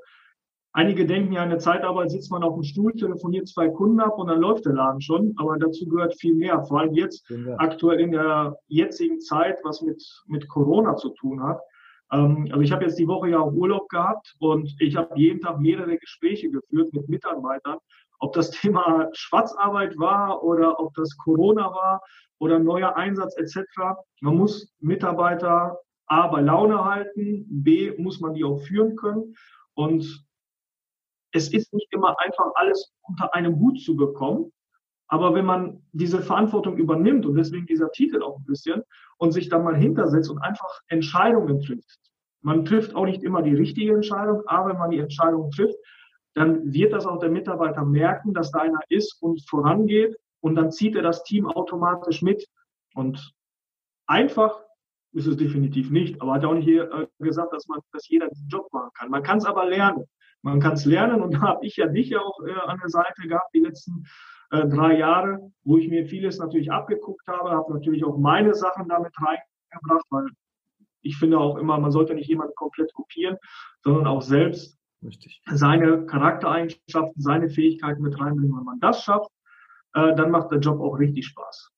Einige 0.78 1.06
denken 1.06 1.32
ja, 1.32 1.42
in 1.42 1.50
der 1.50 1.58
Zeitarbeit 1.58 2.08
sitzt 2.08 2.30
man 2.30 2.44
auf 2.44 2.54
dem 2.54 2.62
Stuhl, 2.62 2.92
telefoniert 2.92 3.48
zwei 3.48 3.68
Kunden 3.68 3.98
ab 3.98 4.16
und 4.16 4.28
dann 4.28 4.38
läuft 4.38 4.64
der 4.64 4.74
Laden 4.74 5.00
schon. 5.00 5.34
Aber 5.36 5.58
dazu 5.58 5.88
gehört 5.88 6.14
viel 6.20 6.36
mehr. 6.36 6.62
Vor 6.62 6.78
allem 6.78 6.94
jetzt, 6.94 7.28
ja. 7.30 7.56
aktuell 7.58 7.98
in 7.98 8.12
der 8.12 8.56
jetzigen 8.68 9.18
Zeit, 9.18 9.58
was 9.64 9.82
mit, 9.82 10.00
mit 10.28 10.48
Corona 10.48 10.94
zu 10.94 11.08
tun 11.14 11.42
hat. 11.42 11.58
Ähm, 12.12 12.46
also 12.50 12.60
ich 12.60 12.70
habe 12.70 12.84
jetzt 12.84 12.96
die 12.96 13.08
Woche 13.08 13.30
ja 13.30 13.40
auch 13.40 13.52
Urlaub 13.52 13.88
gehabt 13.88 14.36
und 14.38 14.72
ich 14.78 14.94
habe 14.94 15.18
jeden 15.18 15.40
Tag 15.40 15.58
mehrere 15.58 15.98
Gespräche 15.98 16.48
geführt 16.48 16.92
mit 16.92 17.08
Mitarbeitern. 17.08 17.78
Ob 18.20 18.34
das 18.34 18.52
Thema 18.52 19.08
Schwarzarbeit 19.14 19.98
war 19.98 20.44
oder 20.44 20.78
ob 20.78 20.94
das 20.94 21.16
Corona 21.16 21.72
war 21.72 22.02
oder 22.38 22.60
neuer 22.60 22.94
Einsatz 22.94 23.36
etc. 23.36 23.66
Man 24.20 24.36
muss 24.36 24.72
Mitarbeiter 24.78 25.76
A 26.06 26.28
bei 26.28 26.40
Laune 26.40 26.84
halten, 26.84 27.46
B 27.48 27.94
muss 27.98 28.20
man 28.20 28.34
die 28.34 28.44
auch 28.44 28.60
führen 28.60 28.94
können. 28.94 29.34
Und 29.74 30.27
es 31.32 31.52
ist 31.52 31.72
nicht 31.72 31.92
immer 31.92 32.16
einfach, 32.20 32.52
alles 32.54 32.92
unter 33.02 33.34
einem 33.34 33.58
Hut 33.58 33.80
zu 33.80 33.96
bekommen. 33.96 34.52
Aber 35.08 35.34
wenn 35.34 35.46
man 35.46 35.82
diese 35.92 36.20
Verantwortung 36.20 36.76
übernimmt 36.76 37.24
und 37.24 37.36
deswegen 37.36 37.66
dieser 37.66 37.90
Titel 37.90 38.22
auch 38.22 38.38
ein 38.38 38.44
bisschen 38.44 38.82
und 39.16 39.32
sich 39.32 39.48
dann 39.48 39.64
mal 39.64 39.76
hintersetzt 39.76 40.30
und 40.30 40.38
einfach 40.38 40.80
Entscheidungen 40.88 41.60
trifft. 41.60 41.98
Man 42.42 42.64
trifft 42.64 42.94
auch 42.94 43.06
nicht 43.06 43.22
immer 43.22 43.42
die 43.42 43.54
richtige 43.54 43.94
Entscheidung, 43.94 44.42
aber 44.46 44.70
wenn 44.70 44.78
man 44.78 44.90
die 44.90 44.98
Entscheidung 44.98 45.50
trifft, 45.50 45.76
dann 46.34 46.72
wird 46.72 46.92
das 46.92 47.06
auch 47.06 47.18
der 47.18 47.30
Mitarbeiter 47.30 47.84
merken, 47.84 48.32
dass 48.32 48.50
da 48.52 48.60
einer 48.60 48.80
ist 48.88 49.20
und 49.22 49.42
vorangeht 49.48 50.16
und 50.40 50.54
dann 50.54 50.70
zieht 50.70 50.94
er 50.94 51.02
das 51.02 51.24
Team 51.24 51.46
automatisch 51.46 52.22
mit. 52.22 52.46
Und 52.94 53.32
einfach 54.06 54.60
ist 55.12 55.26
es 55.26 55.36
definitiv 55.36 55.90
nicht, 55.90 56.20
aber 56.20 56.34
hat 56.34 56.42
er 56.42 56.50
auch 56.50 56.54
nicht 56.54 56.68
äh, 56.68 57.06
gesagt, 57.18 57.52
dass 57.52 57.66
man, 57.66 57.80
dass 57.92 58.08
jeder 58.08 58.28
diesen 58.28 58.48
Job 58.48 58.72
machen 58.72 58.90
kann. 58.94 59.10
Man 59.10 59.22
kann 59.22 59.38
es 59.38 59.46
aber 59.46 59.66
lernen. 59.66 60.04
Man 60.42 60.60
kann 60.60 60.74
es 60.74 60.84
lernen 60.84 61.22
und 61.22 61.32
da 61.34 61.40
habe 61.40 61.66
ich 61.66 61.76
ja 61.76 61.86
dich 61.86 62.16
auch 62.16 62.40
äh, 62.46 62.52
an 62.52 62.78
der 62.80 62.88
Seite 62.88 63.22
gehabt 63.28 63.54
die 63.54 63.60
letzten 63.60 64.06
äh, 64.50 64.66
drei 64.66 64.98
Jahre, 64.98 65.52
wo 65.64 65.78
ich 65.78 65.88
mir 65.88 66.06
vieles 66.06 66.38
natürlich 66.38 66.70
abgeguckt 66.70 67.26
habe, 67.26 67.50
habe 67.50 67.72
natürlich 67.72 68.04
auch 68.04 68.16
meine 68.16 68.54
Sachen 68.54 68.88
damit 68.88 69.12
reingebracht, 69.18 70.06
weil 70.10 70.26
ich 71.02 71.16
finde 71.16 71.38
auch 71.38 71.56
immer, 71.56 71.78
man 71.78 71.92
sollte 71.92 72.14
nicht 72.14 72.28
jemanden 72.28 72.54
komplett 72.54 72.92
kopieren, 72.94 73.36
sondern 73.82 74.06
auch 74.06 74.22
selbst 74.22 74.78
Richtig. 75.04 75.42
seine 75.50 76.06
Charaktereigenschaften, 76.06 77.22
seine 77.22 77.48
Fähigkeiten 77.48 78.02
mit 78.02 78.18
reinbringen. 78.18 78.56
Wenn 78.56 78.64
man 78.64 78.80
das 78.80 79.02
schafft, 79.02 79.30
äh, 79.94 80.14
dann 80.14 80.30
macht 80.30 80.50
der 80.50 80.58
Job 80.58 80.80
auch 80.80 80.98
richtig 80.98 81.26
Spaß. 81.26 81.70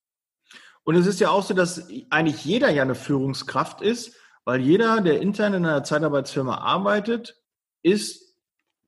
Und 0.83 0.95
es 0.95 1.05
ist 1.05 1.19
ja 1.19 1.29
auch 1.29 1.43
so, 1.43 1.53
dass 1.53 1.89
eigentlich 2.09 2.43
jeder 2.43 2.71
ja 2.71 2.81
eine 2.81 2.95
Führungskraft 2.95 3.81
ist, 3.81 4.17
weil 4.45 4.61
jeder, 4.61 5.01
der 5.01 5.21
intern 5.21 5.53
in 5.53 5.65
einer 5.65 5.83
Zeitarbeitsfirma 5.83 6.57
arbeitet, 6.57 7.39
ist 7.83 8.30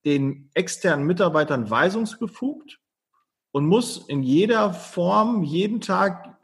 den 0.06 0.50
externen 0.54 1.06
Mitarbeitern 1.06 1.70
weisungsbefugt 1.70 2.80
und 3.52 3.66
muss 3.66 3.98
in 4.08 4.24
jeder 4.24 4.74
Form 4.74 5.44
jeden 5.44 5.82
Tag 5.82 6.38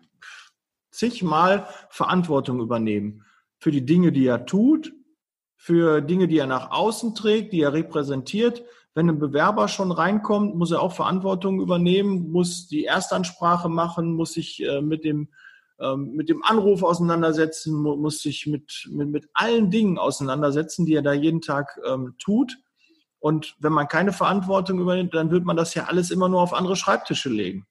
zigmal 0.92 1.68
Verantwortung 1.90 2.60
übernehmen 2.60 3.26
für 3.60 3.72
die 3.72 3.86
Dinge, 3.86 4.12
die 4.12 4.26
er 4.26 4.46
tut, 4.46 4.94
für 5.56 6.02
Dinge, 6.02 6.28
die 6.28 6.38
er 6.38 6.48
nach 6.48 6.72
außen 6.72 7.16
trägt, 7.16 7.52
die 7.52 7.62
er 7.62 7.74
repräsentiert. 7.74 8.64
Wenn 8.96 9.10
ein 9.10 9.20
Bewerber 9.20 9.68
schon 9.68 9.92
reinkommt, 9.92 10.56
muss 10.56 10.72
er 10.72 10.82
auch 10.82 10.94
Verantwortung 10.94 11.62
übernehmen, 11.62 12.32
muss 12.32 12.68
die 12.68 12.86
Erstansprache 12.86 13.70
machen, 13.70 14.14
muss 14.14 14.34
sich 14.34 14.64
äh, 14.64 14.82
mit 14.82 15.04
dem 15.04 15.30
ähm, 15.80 16.14
mit 16.14 16.28
dem 16.28 16.44
Anruf 16.44 16.84
auseinandersetzen, 16.84 17.74
muss 17.74 18.22
sich 18.22 18.48
mit, 18.48 18.90
mit, 18.92 19.10
mit 19.10 19.30
allen 19.34 19.72
Dingen 19.72 19.98
auseinandersetzen, 19.98 20.86
die 20.86 20.94
er 20.94 21.02
da 21.02 21.14
jeden 21.14 21.42
Tag 21.42 21.80
ähm, 21.88 22.16
tut. 22.20 22.58
Und 23.20 23.56
wenn 23.60 23.74
man 23.74 23.88
keine 23.88 24.14
Verantwortung 24.14 24.80
übernimmt, 24.80 25.14
dann 25.14 25.32
wird 25.32 25.44
man 25.44 25.58
das 25.58 25.74
ja 25.74 25.86
alles 25.86 26.10
immer 26.10 26.30
nur 26.30 26.42
auf 26.42 26.54
andere 26.54 26.76
Schreibtische 26.76 27.30
legen. 27.30 27.68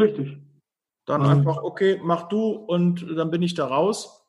Richtig. 0.00 0.38
Dann 1.06 1.22
mhm. 1.22 1.28
einfach, 1.28 1.62
okay, 1.62 2.00
mach 2.02 2.28
du 2.28 2.50
und 2.50 3.06
dann 3.16 3.30
bin 3.30 3.42
ich 3.42 3.54
da 3.54 3.66
raus. 3.66 4.22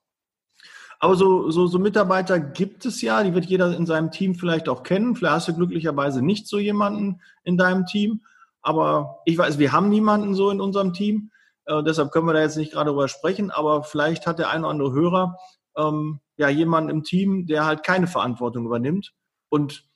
Aber 0.99 1.15
so, 1.15 1.49
so, 1.51 1.67
so 1.67 1.79
Mitarbeiter 1.79 2.39
gibt 2.39 2.85
es 2.85 3.01
ja, 3.01 3.23
die 3.23 3.33
wird 3.33 3.45
jeder 3.45 3.75
in 3.75 3.85
seinem 3.85 4.11
Team 4.11 4.35
vielleicht 4.35 4.69
auch 4.69 4.83
kennen. 4.83 5.15
Vielleicht 5.15 5.35
hast 5.35 5.47
du 5.49 5.55
glücklicherweise 5.55 6.21
nicht 6.21 6.47
so 6.47 6.57
jemanden 6.59 7.21
in 7.43 7.57
deinem 7.57 7.85
Team. 7.85 8.21
Aber 8.61 9.19
ich 9.25 9.37
weiß, 9.37 9.59
wir 9.59 9.71
haben 9.71 9.89
niemanden 9.89 10.35
so 10.35 10.49
in 10.51 10.61
unserem 10.61 10.93
Team. 10.93 11.31
Äh, 11.65 11.83
deshalb 11.83 12.11
können 12.11 12.27
wir 12.27 12.33
da 12.33 12.41
jetzt 12.41 12.57
nicht 12.57 12.71
gerade 12.71 12.91
drüber 12.91 13.07
sprechen. 13.07 13.51
Aber 13.51 13.83
vielleicht 13.83 14.25
hat 14.27 14.39
der 14.39 14.49
eine 14.49 14.61
oder 14.61 14.71
andere 14.71 14.93
Hörer 14.93 15.37
ähm, 15.75 16.21
ja 16.37 16.49
jemanden 16.49 16.89
im 16.89 17.03
Team, 17.03 17.47
der 17.47 17.65
halt 17.65 17.83
keine 17.83 18.07
Verantwortung 18.07 18.65
übernimmt 18.65 19.13
und 19.55 19.87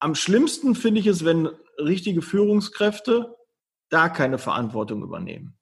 am 0.00 0.14
schlimmsten 0.14 0.74
finde 0.74 1.00
ich 1.00 1.06
es, 1.06 1.22
wenn 1.26 1.50
richtige 1.78 2.22
Führungskräfte 2.22 3.36
da 3.90 4.08
keine 4.08 4.38
Verantwortung 4.38 5.02
übernehmen. 5.02 5.58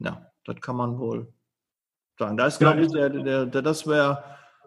Ja, 0.00 0.30
das 0.44 0.60
kann 0.60 0.76
man 0.76 0.98
wohl 0.98 1.32
sagen. 2.18 2.36
Da 2.36 2.46
ist, 2.46 2.58
glaube 2.58 2.82
ich, 2.82 2.92
der, 2.92 3.08
der, 3.08 3.46
der, 3.46 3.62
das 3.62 3.86
wäre 3.86 4.22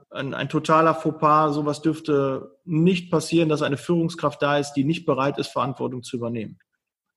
ein, 0.10 0.34
ein 0.34 0.50
totaler 0.50 0.96
Fauxpas. 0.96 1.54
Sowas 1.54 1.84
dürfte 1.84 2.58
nicht 2.66 3.12
passieren, 3.12 3.48
dass 3.48 3.62
eine 3.62 3.78
Führungskraft 3.78 4.42
da 4.42 4.58
ist, 4.58 4.74
die 4.74 4.84
nicht 4.84 5.06
bereit 5.06 5.38
ist, 5.38 5.50
Verantwortung 5.50 6.02
zu 6.02 6.18
übernehmen. 6.18 6.58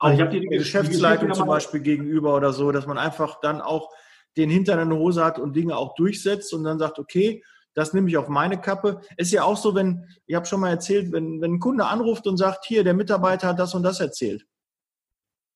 Auch 0.01 0.09
also 0.09 0.27
die, 0.27 0.41
die, 0.41 0.49
Geschäftsleitung 0.49 1.29
die 1.31 1.35
zum 1.35 1.49
Beispiel 1.49 1.81
gegenüber 1.81 2.37
oder 2.37 2.53
so, 2.53 2.73
dass 2.73 2.87
man 2.87 2.99
einfach 2.99 3.41
dann 3.41 3.63
auch 3.63 3.91
den 4.37 4.51
Hintern 4.51 4.81
in 4.81 4.91
der 4.91 4.99
Hose 4.99 5.25
hat 5.25 5.39
und 5.39 5.57
Dinge 5.57 5.79
auch 5.79 5.95
durchsetzt 5.95 6.53
und 6.53 6.65
dann 6.65 6.79
sagt, 6.79 6.99
okay, 6.99 7.43
das 7.75 7.93
nehme 7.93 8.09
ich 8.09 8.17
auf 8.17 8.29
meine 8.29 8.61
Kappe. 8.61 9.01
Ist 9.17 9.33
ja 9.33 9.45
auch 9.45 9.57
so, 9.57 9.75
wenn, 9.75 10.07
ich 10.27 10.35
habe 10.35 10.47
schon 10.47 10.61
mal 10.61 10.71
erzählt, 10.71 11.13
wenn, 11.13 11.41
wenn 11.41 11.55
ein 11.55 11.61
Kunde 11.61 11.87
anruft 11.87 12.27
und 12.27 12.37
sagt, 12.37 12.65
hier, 12.67 12.85
der 12.85 12.95
Mitarbeiter 12.95 13.49
hat 13.49 13.59
das 13.59 13.75
und 13.75 13.83
das 13.83 14.01
erzählt. 14.01 14.47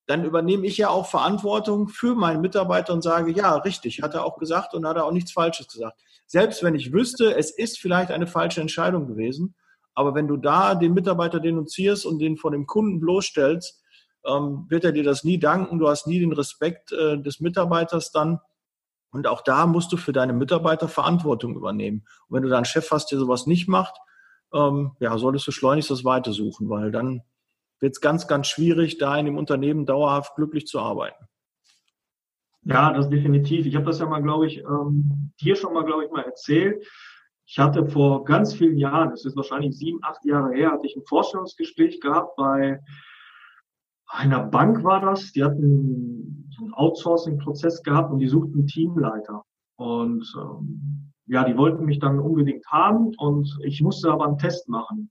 dann 0.07 0.25
übernehme 0.25 0.67
ich 0.67 0.79
ja 0.79 0.89
auch 0.89 1.07
Verantwortung 1.07 1.89
für 1.89 2.15
meinen 2.15 2.41
Mitarbeiter 2.41 2.95
und 2.95 3.03
sage, 3.03 3.31
ja, 3.31 3.57
richtig, 3.57 4.03
hat 4.03 4.15
er 4.15 4.25
auch 4.25 4.39
gesagt 4.39 4.75
und 4.75 4.87
hat 4.87 4.97
er 4.97 5.05
auch 5.05 5.13
nichts 5.13 5.33
Falsches 5.33 5.69
gesagt. 5.69 6.01
Selbst 6.27 6.63
wenn 6.63 6.75
ich 6.75 6.93
wüsste, 6.93 7.37
es 7.37 7.51
ist 7.51 7.79
vielleicht 7.79 8.11
eine 8.11 8.27
falsche 8.27 8.63
Entscheidung 8.63 9.07
gewesen, 9.07 9.55
aber 9.95 10.15
wenn 10.15 10.27
du 10.27 10.37
da 10.39 10.75
den 10.75 10.95
Mitarbeiter 10.95 11.41
denunzierst 11.41 12.07
und 12.07 12.21
den 12.21 12.37
vor 12.39 12.53
dem 12.53 12.67
Kunden 12.67 13.01
bloßstellst, 13.01 13.83
ähm, 14.27 14.67
wird 14.69 14.85
er 14.85 14.93
dir 14.93 15.05
das 15.05 15.25
nie 15.25 15.39
danken. 15.39 15.79
Du 15.79 15.89
hast 15.89 16.07
nie 16.07 16.21
den 16.21 16.33
Respekt 16.33 16.93
äh, 16.93 17.21
des 17.21 17.41
Mitarbeiters 17.41 18.11
dann. 18.11 18.41
Und 19.11 19.27
auch 19.27 19.41
da 19.43 19.67
musst 19.67 19.93
du 19.93 19.97
für 19.97 20.13
deine 20.13 20.33
Mitarbeiter 20.33 20.89
Verantwortung 20.89 21.57
übernehmen. 21.57 22.05
Und 22.29 22.37
wenn 22.37 22.43
du 22.43 22.49
da 22.49 22.57
einen 22.57 22.65
Chef 22.65 22.91
hast, 22.91 23.11
der 23.11 23.19
sowas 23.19 23.47
nicht 23.47 23.69
macht, 23.69 23.97
ähm, 24.53 24.93
ja, 25.01 25.17
solltest 25.19 25.47
du 25.47 25.51
schleunigst 25.51 25.91
das 25.91 26.05
Weite 26.05 26.33
suchen, 26.33 26.69
weil 26.69 26.91
dann 26.91 27.23
wird 27.81 27.93
es 27.93 28.01
ganz, 28.01 28.27
ganz 28.27 28.49
schwierig, 28.49 28.99
da 28.99 29.17
in 29.17 29.27
dem 29.27 29.39
Unternehmen 29.39 29.87
dauerhaft 29.87 30.35
glücklich 30.37 30.67
zu 30.67 30.81
arbeiten. 30.81 31.27
Ja, 32.63 32.93
das 32.93 33.09
definitiv. 33.09 33.67
Ich 33.67 33.77
habe 33.77 33.87
das 33.87 33.99
ja 33.99 34.07
mal, 34.07 34.23
glaube 34.23 34.47
ich, 34.47 34.59
ähm, 34.59 35.33
hier 35.37 35.57
schon 35.57 35.73
mal, 35.73 35.85
glaube 35.85 36.05
ich, 36.05 36.11
mal 36.11 36.25
erzählt. 36.25 36.85
Ich 37.47 37.59
hatte 37.59 37.87
vor 37.87 38.25
ganz 38.25 38.53
vielen 38.53 38.77
Jahren, 38.77 39.11
das 39.11 39.25
ist 39.25 39.37
wahrscheinlich 39.37 39.77
sieben, 39.77 40.01
acht 40.03 40.23
Jahre 40.25 40.53
her, 40.55 40.73
hatte 40.73 40.87
ich 40.87 40.97
ein 40.97 41.07
Vorstellungsgespräch 41.07 42.01
gehabt 42.01 42.37
bei 42.37 42.81
einer 44.09 44.45
Bank 44.45 44.83
war 44.85 45.01
das. 45.01 45.33
Die 45.33 45.45
hatten 45.45 46.47
so 46.51 46.65
einen 46.65 46.75
Outsourcing-Prozess 46.75 47.83
gehabt 47.83 48.11
und 48.11 48.19
die 48.19 48.29
suchten 48.29 48.67
Teamleiter. 48.67 49.45
Und 49.77 50.27
ähm, 50.41 51.13
ja, 51.27 51.45
die 51.45 51.57
wollten 51.57 51.85
mich 51.85 51.99
dann 51.99 52.19
unbedingt 52.19 52.67
haben 52.67 53.15
und 53.19 53.59
ich 53.63 53.83
musste 53.83 54.11
aber 54.11 54.27
einen 54.27 54.39
Test 54.39 54.69
machen. 54.69 55.11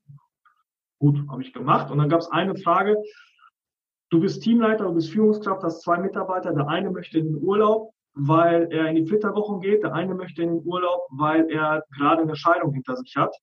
Gut, 0.99 1.23
habe 1.29 1.43
ich 1.43 1.53
gemacht. 1.53 1.91
Und 1.91 1.99
dann 1.99 2.09
gab 2.09 2.21
es 2.21 2.31
eine 2.31 2.55
Frage. 2.55 2.97
Du 4.09 4.19
bist 4.19 4.41
Teamleiter, 4.41 4.85
du 4.85 4.93
bist 4.93 5.11
Führungskraft, 5.11 5.63
hast 5.63 5.83
zwei 5.83 5.99
Mitarbeiter. 5.99 6.53
Der 6.53 6.67
eine 6.67 6.89
möchte 6.89 7.19
in 7.19 7.27
den 7.27 7.43
Urlaub, 7.43 7.91
weil 8.15 8.67
er 8.71 8.87
in 8.87 8.95
die 8.95 9.05
Flitterwochen 9.05 9.61
geht. 9.61 9.83
Der 9.83 9.93
eine 9.93 10.15
möchte 10.15 10.41
in 10.41 10.55
den 10.55 10.65
Urlaub, 10.65 11.01
weil 11.11 11.49
er 11.51 11.83
gerade 11.95 12.23
eine 12.23 12.35
Scheidung 12.35 12.73
hinter 12.73 12.95
sich 12.95 13.15
hat. 13.15 13.35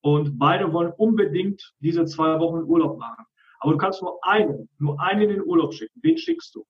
Und 0.00 0.38
beide 0.38 0.72
wollen 0.72 0.92
unbedingt 0.96 1.74
diese 1.80 2.04
zwei 2.04 2.38
Wochen 2.38 2.62
Urlaub 2.62 2.98
machen. 2.98 3.24
Aber 3.62 3.72
du 3.72 3.78
kannst 3.78 4.02
nur 4.02 4.18
einen, 4.22 4.68
nur 4.78 5.00
einen 5.00 5.22
in 5.22 5.28
den 5.28 5.44
Urlaub 5.44 5.72
schicken. 5.72 5.98
Wen 6.02 6.18
schickst 6.18 6.54
du? 6.54 6.64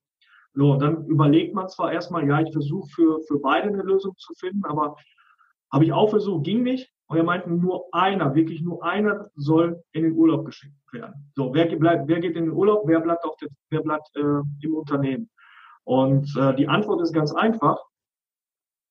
So, 0.54 0.76
dann 0.76 1.06
überlegt 1.06 1.54
man 1.54 1.68
zwar 1.68 1.90
erstmal, 1.92 2.28
ja, 2.28 2.40
ich 2.40 2.52
versuche 2.52 2.86
für, 2.94 3.20
für 3.22 3.38
beide 3.38 3.68
eine 3.68 3.82
Lösung 3.82 4.14
zu 4.18 4.34
finden, 4.34 4.64
aber 4.66 4.96
habe 5.72 5.84
ich 5.84 5.92
auch 5.92 6.10
versucht, 6.10 6.44
ging 6.44 6.62
nicht. 6.62 6.92
Und 7.06 7.16
er 7.16 7.24
meinte, 7.24 7.50
nur 7.50 7.86
einer, 7.92 8.34
wirklich 8.34 8.60
nur 8.60 8.84
einer 8.84 9.30
soll 9.34 9.82
in 9.92 10.02
den 10.02 10.12
Urlaub 10.12 10.44
geschickt 10.44 10.74
werden. 10.92 11.30
So, 11.34 11.54
wer, 11.54 11.64
bleibt, 11.76 12.08
wer 12.08 12.20
geht 12.20 12.36
in 12.36 12.44
den 12.44 12.52
Urlaub, 12.52 12.82
wer 12.86 13.00
bleibt, 13.00 13.24
auf 13.24 13.36
der, 13.36 13.48
wer 13.70 13.80
bleibt 13.80 14.14
äh, 14.16 14.42
im 14.60 14.74
Unternehmen? 14.74 15.30
Und 15.84 16.34
äh, 16.36 16.54
die 16.54 16.68
Antwort 16.68 17.00
ist 17.00 17.12
ganz 17.12 17.32
einfach. 17.32 17.78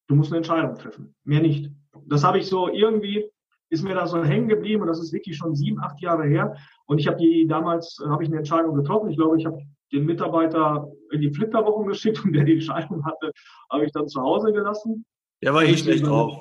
Du 0.07 0.15
musst 0.15 0.31
eine 0.31 0.37
Entscheidung 0.37 0.75
treffen. 0.75 1.15
Mehr 1.23 1.41
nicht. 1.41 1.71
Das 2.05 2.23
habe 2.23 2.39
ich 2.39 2.47
so 2.47 2.67
irgendwie, 2.67 3.29
ist 3.71 3.83
mir 3.83 3.95
da 3.95 4.05
so 4.05 4.23
hängen 4.23 4.47
geblieben 4.47 4.81
und 4.81 4.87
das 4.87 4.99
ist 4.99 5.13
wirklich 5.13 5.37
schon 5.37 5.55
sieben, 5.55 5.79
acht 5.79 5.99
Jahre 6.01 6.25
her. 6.25 6.55
Und 6.85 6.99
ich 6.99 7.07
habe 7.07 7.17
die 7.17 7.47
damals, 7.47 7.97
äh, 8.05 8.09
habe 8.09 8.23
ich 8.23 8.29
eine 8.29 8.37
Entscheidung 8.37 8.75
getroffen. 8.75 9.09
Ich 9.09 9.17
glaube, 9.17 9.39
ich 9.39 9.45
habe 9.45 9.59
den 9.91 10.05
Mitarbeiter 10.05 10.87
in 11.11 11.21
die 11.21 11.33
Flitterwochen 11.33 11.87
geschickt 11.87 12.23
und 12.23 12.33
der 12.33 12.43
die 12.43 12.53
Entscheidung 12.53 13.03
hatte, 13.05 13.31
habe 13.71 13.85
ich 13.85 13.91
dann 13.91 14.07
zu 14.07 14.21
Hause 14.21 14.53
gelassen. 14.53 15.05
Der 15.41 15.53
war 15.53 15.63
eh 15.63 15.75
schlecht 15.75 16.05
drauf 16.05 16.39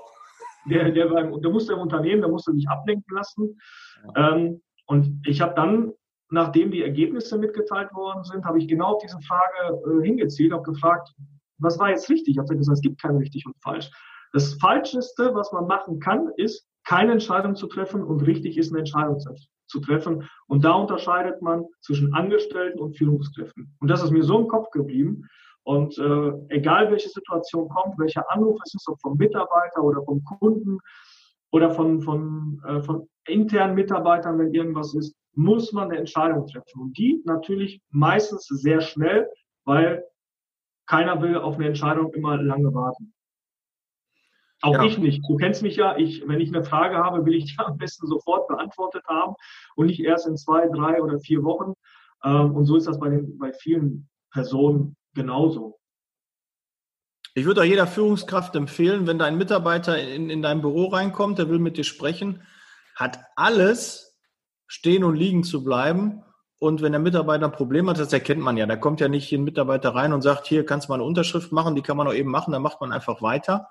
der, 0.66 0.90
der, 0.90 1.10
war, 1.10 1.24
der 1.24 1.50
musste 1.50 1.72
im 1.72 1.80
Unternehmen, 1.80 2.20
der 2.20 2.30
musste 2.30 2.52
sich 2.52 2.68
ablenken 2.68 3.14
lassen. 3.14 3.58
Ja. 4.16 4.32
Ähm, 4.32 4.62
und 4.86 5.22
ich 5.26 5.40
habe 5.40 5.54
dann, 5.54 5.92
nachdem 6.30 6.70
die 6.70 6.82
Ergebnisse 6.82 7.38
mitgeteilt 7.38 7.92
worden 7.94 8.24
sind, 8.24 8.44
habe 8.44 8.58
ich 8.58 8.68
genau 8.68 8.94
auf 8.94 9.02
diese 9.02 9.18
Frage 9.20 9.80
äh, 9.86 10.04
hingezielt, 10.04 10.52
habe 10.52 10.62
gefragt, 10.62 11.12
was 11.58 11.78
war 11.78 11.90
jetzt 11.90 12.08
richtig? 12.08 12.34
Ich 12.34 12.38
habe 12.38 12.56
gesagt, 12.56 12.78
es 12.78 12.82
gibt 12.82 13.00
kein 13.00 13.16
richtig 13.16 13.46
und 13.46 13.54
falsch. 13.62 13.90
Das 14.32 14.54
Falscheste, 14.54 15.34
was 15.34 15.52
man 15.52 15.66
machen 15.66 15.98
kann, 16.00 16.30
ist, 16.36 16.66
keine 16.90 17.12
Entscheidung 17.12 17.54
zu 17.54 17.68
treffen 17.68 18.02
und 18.02 18.26
richtig 18.26 18.58
ist 18.58 18.72
eine 18.72 18.80
Entscheidung 18.80 19.20
zu 19.20 19.80
treffen. 19.80 20.28
Und 20.48 20.64
da 20.64 20.72
unterscheidet 20.72 21.40
man 21.40 21.64
zwischen 21.82 22.12
Angestellten 22.14 22.80
und 22.80 22.98
Führungskräften. 22.98 23.76
Und 23.78 23.88
das 23.88 24.02
ist 24.02 24.10
mir 24.10 24.24
so 24.24 24.40
im 24.40 24.48
Kopf 24.48 24.70
geblieben. 24.70 25.24
Und 25.62 25.96
äh, 25.98 26.32
egal 26.48 26.90
welche 26.90 27.08
Situation 27.08 27.68
kommt, 27.68 27.96
welcher 28.00 28.28
Anruf 28.32 28.58
es 28.64 28.74
ist, 28.74 28.88
ob 28.88 29.00
vom 29.00 29.16
Mitarbeiter 29.16 29.84
oder 29.84 30.02
vom 30.02 30.24
Kunden 30.24 30.78
oder 31.52 31.70
von, 31.70 32.00
von, 32.00 32.60
äh, 32.66 32.82
von 32.82 33.08
internen 33.24 33.76
Mitarbeitern, 33.76 34.40
wenn 34.40 34.52
irgendwas 34.52 34.92
ist, 34.94 35.14
muss 35.36 35.72
man 35.72 35.90
eine 35.90 35.98
Entscheidung 35.98 36.44
treffen. 36.48 36.80
Und 36.80 36.98
die 36.98 37.22
natürlich 37.24 37.80
meistens 37.90 38.46
sehr 38.46 38.80
schnell, 38.80 39.28
weil 39.64 40.02
keiner 40.88 41.22
will 41.22 41.36
auf 41.36 41.54
eine 41.54 41.68
Entscheidung 41.68 42.12
immer 42.14 42.36
lange 42.42 42.74
warten. 42.74 43.12
Auch 44.62 44.74
ja. 44.74 44.84
ich 44.84 44.98
nicht. 44.98 45.22
Du 45.26 45.36
kennst 45.36 45.62
mich 45.62 45.76
ja. 45.76 45.96
Ich, 45.96 46.26
wenn 46.26 46.40
ich 46.40 46.48
eine 46.48 46.64
Frage 46.64 46.98
habe, 46.98 47.24
will 47.24 47.34
ich 47.34 47.56
die 47.56 47.58
am 47.58 47.78
besten 47.78 48.06
sofort 48.06 48.46
beantwortet 48.48 49.04
haben 49.08 49.34
und 49.74 49.86
nicht 49.86 50.00
erst 50.00 50.26
in 50.26 50.36
zwei, 50.36 50.68
drei 50.68 51.02
oder 51.02 51.18
vier 51.18 51.42
Wochen. 51.44 51.74
Ähm, 52.24 52.54
und 52.54 52.66
so 52.66 52.76
ist 52.76 52.86
das 52.86 52.98
bei, 52.98 53.08
den, 53.08 53.38
bei 53.38 53.52
vielen 53.52 54.08
Personen 54.30 54.96
genauso. 55.14 55.78
Ich 57.34 57.44
würde 57.44 57.60
auch 57.60 57.64
jeder 57.64 57.86
Führungskraft 57.86 58.56
empfehlen, 58.56 59.06
wenn 59.06 59.18
dein 59.18 59.38
Mitarbeiter 59.38 59.98
in, 59.98 60.30
in 60.30 60.42
dein 60.42 60.60
Büro 60.60 60.86
reinkommt, 60.86 61.38
der 61.38 61.48
will 61.48 61.60
mit 61.60 61.76
dir 61.76 61.84
sprechen, 61.84 62.42
hat 62.96 63.20
alles 63.36 64.18
stehen 64.66 65.04
und 65.04 65.14
liegen 65.14 65.44
zu 65.44 65.64
bleiben. 65.64 66.22
Und 66.58 66.82
wenn 66.82 66.92
der 66.92 67.00
Mitarbeiter 67.00 67.46
ein 67.46 67.52
Problem 67.52 67.88
hat, 67.88 67.98
das 67.98 68.12
erkennt 68.12 68.42
man 68.42 68.58
ja. 68.58 68.66
Da 68.66 68.76
kommt 68.76 69.00
ja 69.00 69.08
nicht 69.08 69.32
ein 69.32 69.44
Mitarbeiter 69.44 69.94
rein 69.94 70.12
und 70.12 70.20
sagt, 70.20 70.46
hier 70.46 70.66
kannst 70.66 70.88
du 70.88 70.92
mal 70.92 70.96
eine 70.96 71.04
Unterschrift 71.04 71.52
machen, 71.52 71.74
die 71.74 71.82
kann 71.82 71.96
man 71.96 72.06
auch 72.06 72.12
eben 72.12 72.30
machen, 72.30 72.52
dann 72.52 72.60
macht 72.60 72.80
man 72.80 72.92
einfach 72.92 73.22
weiter. 73.22 73.70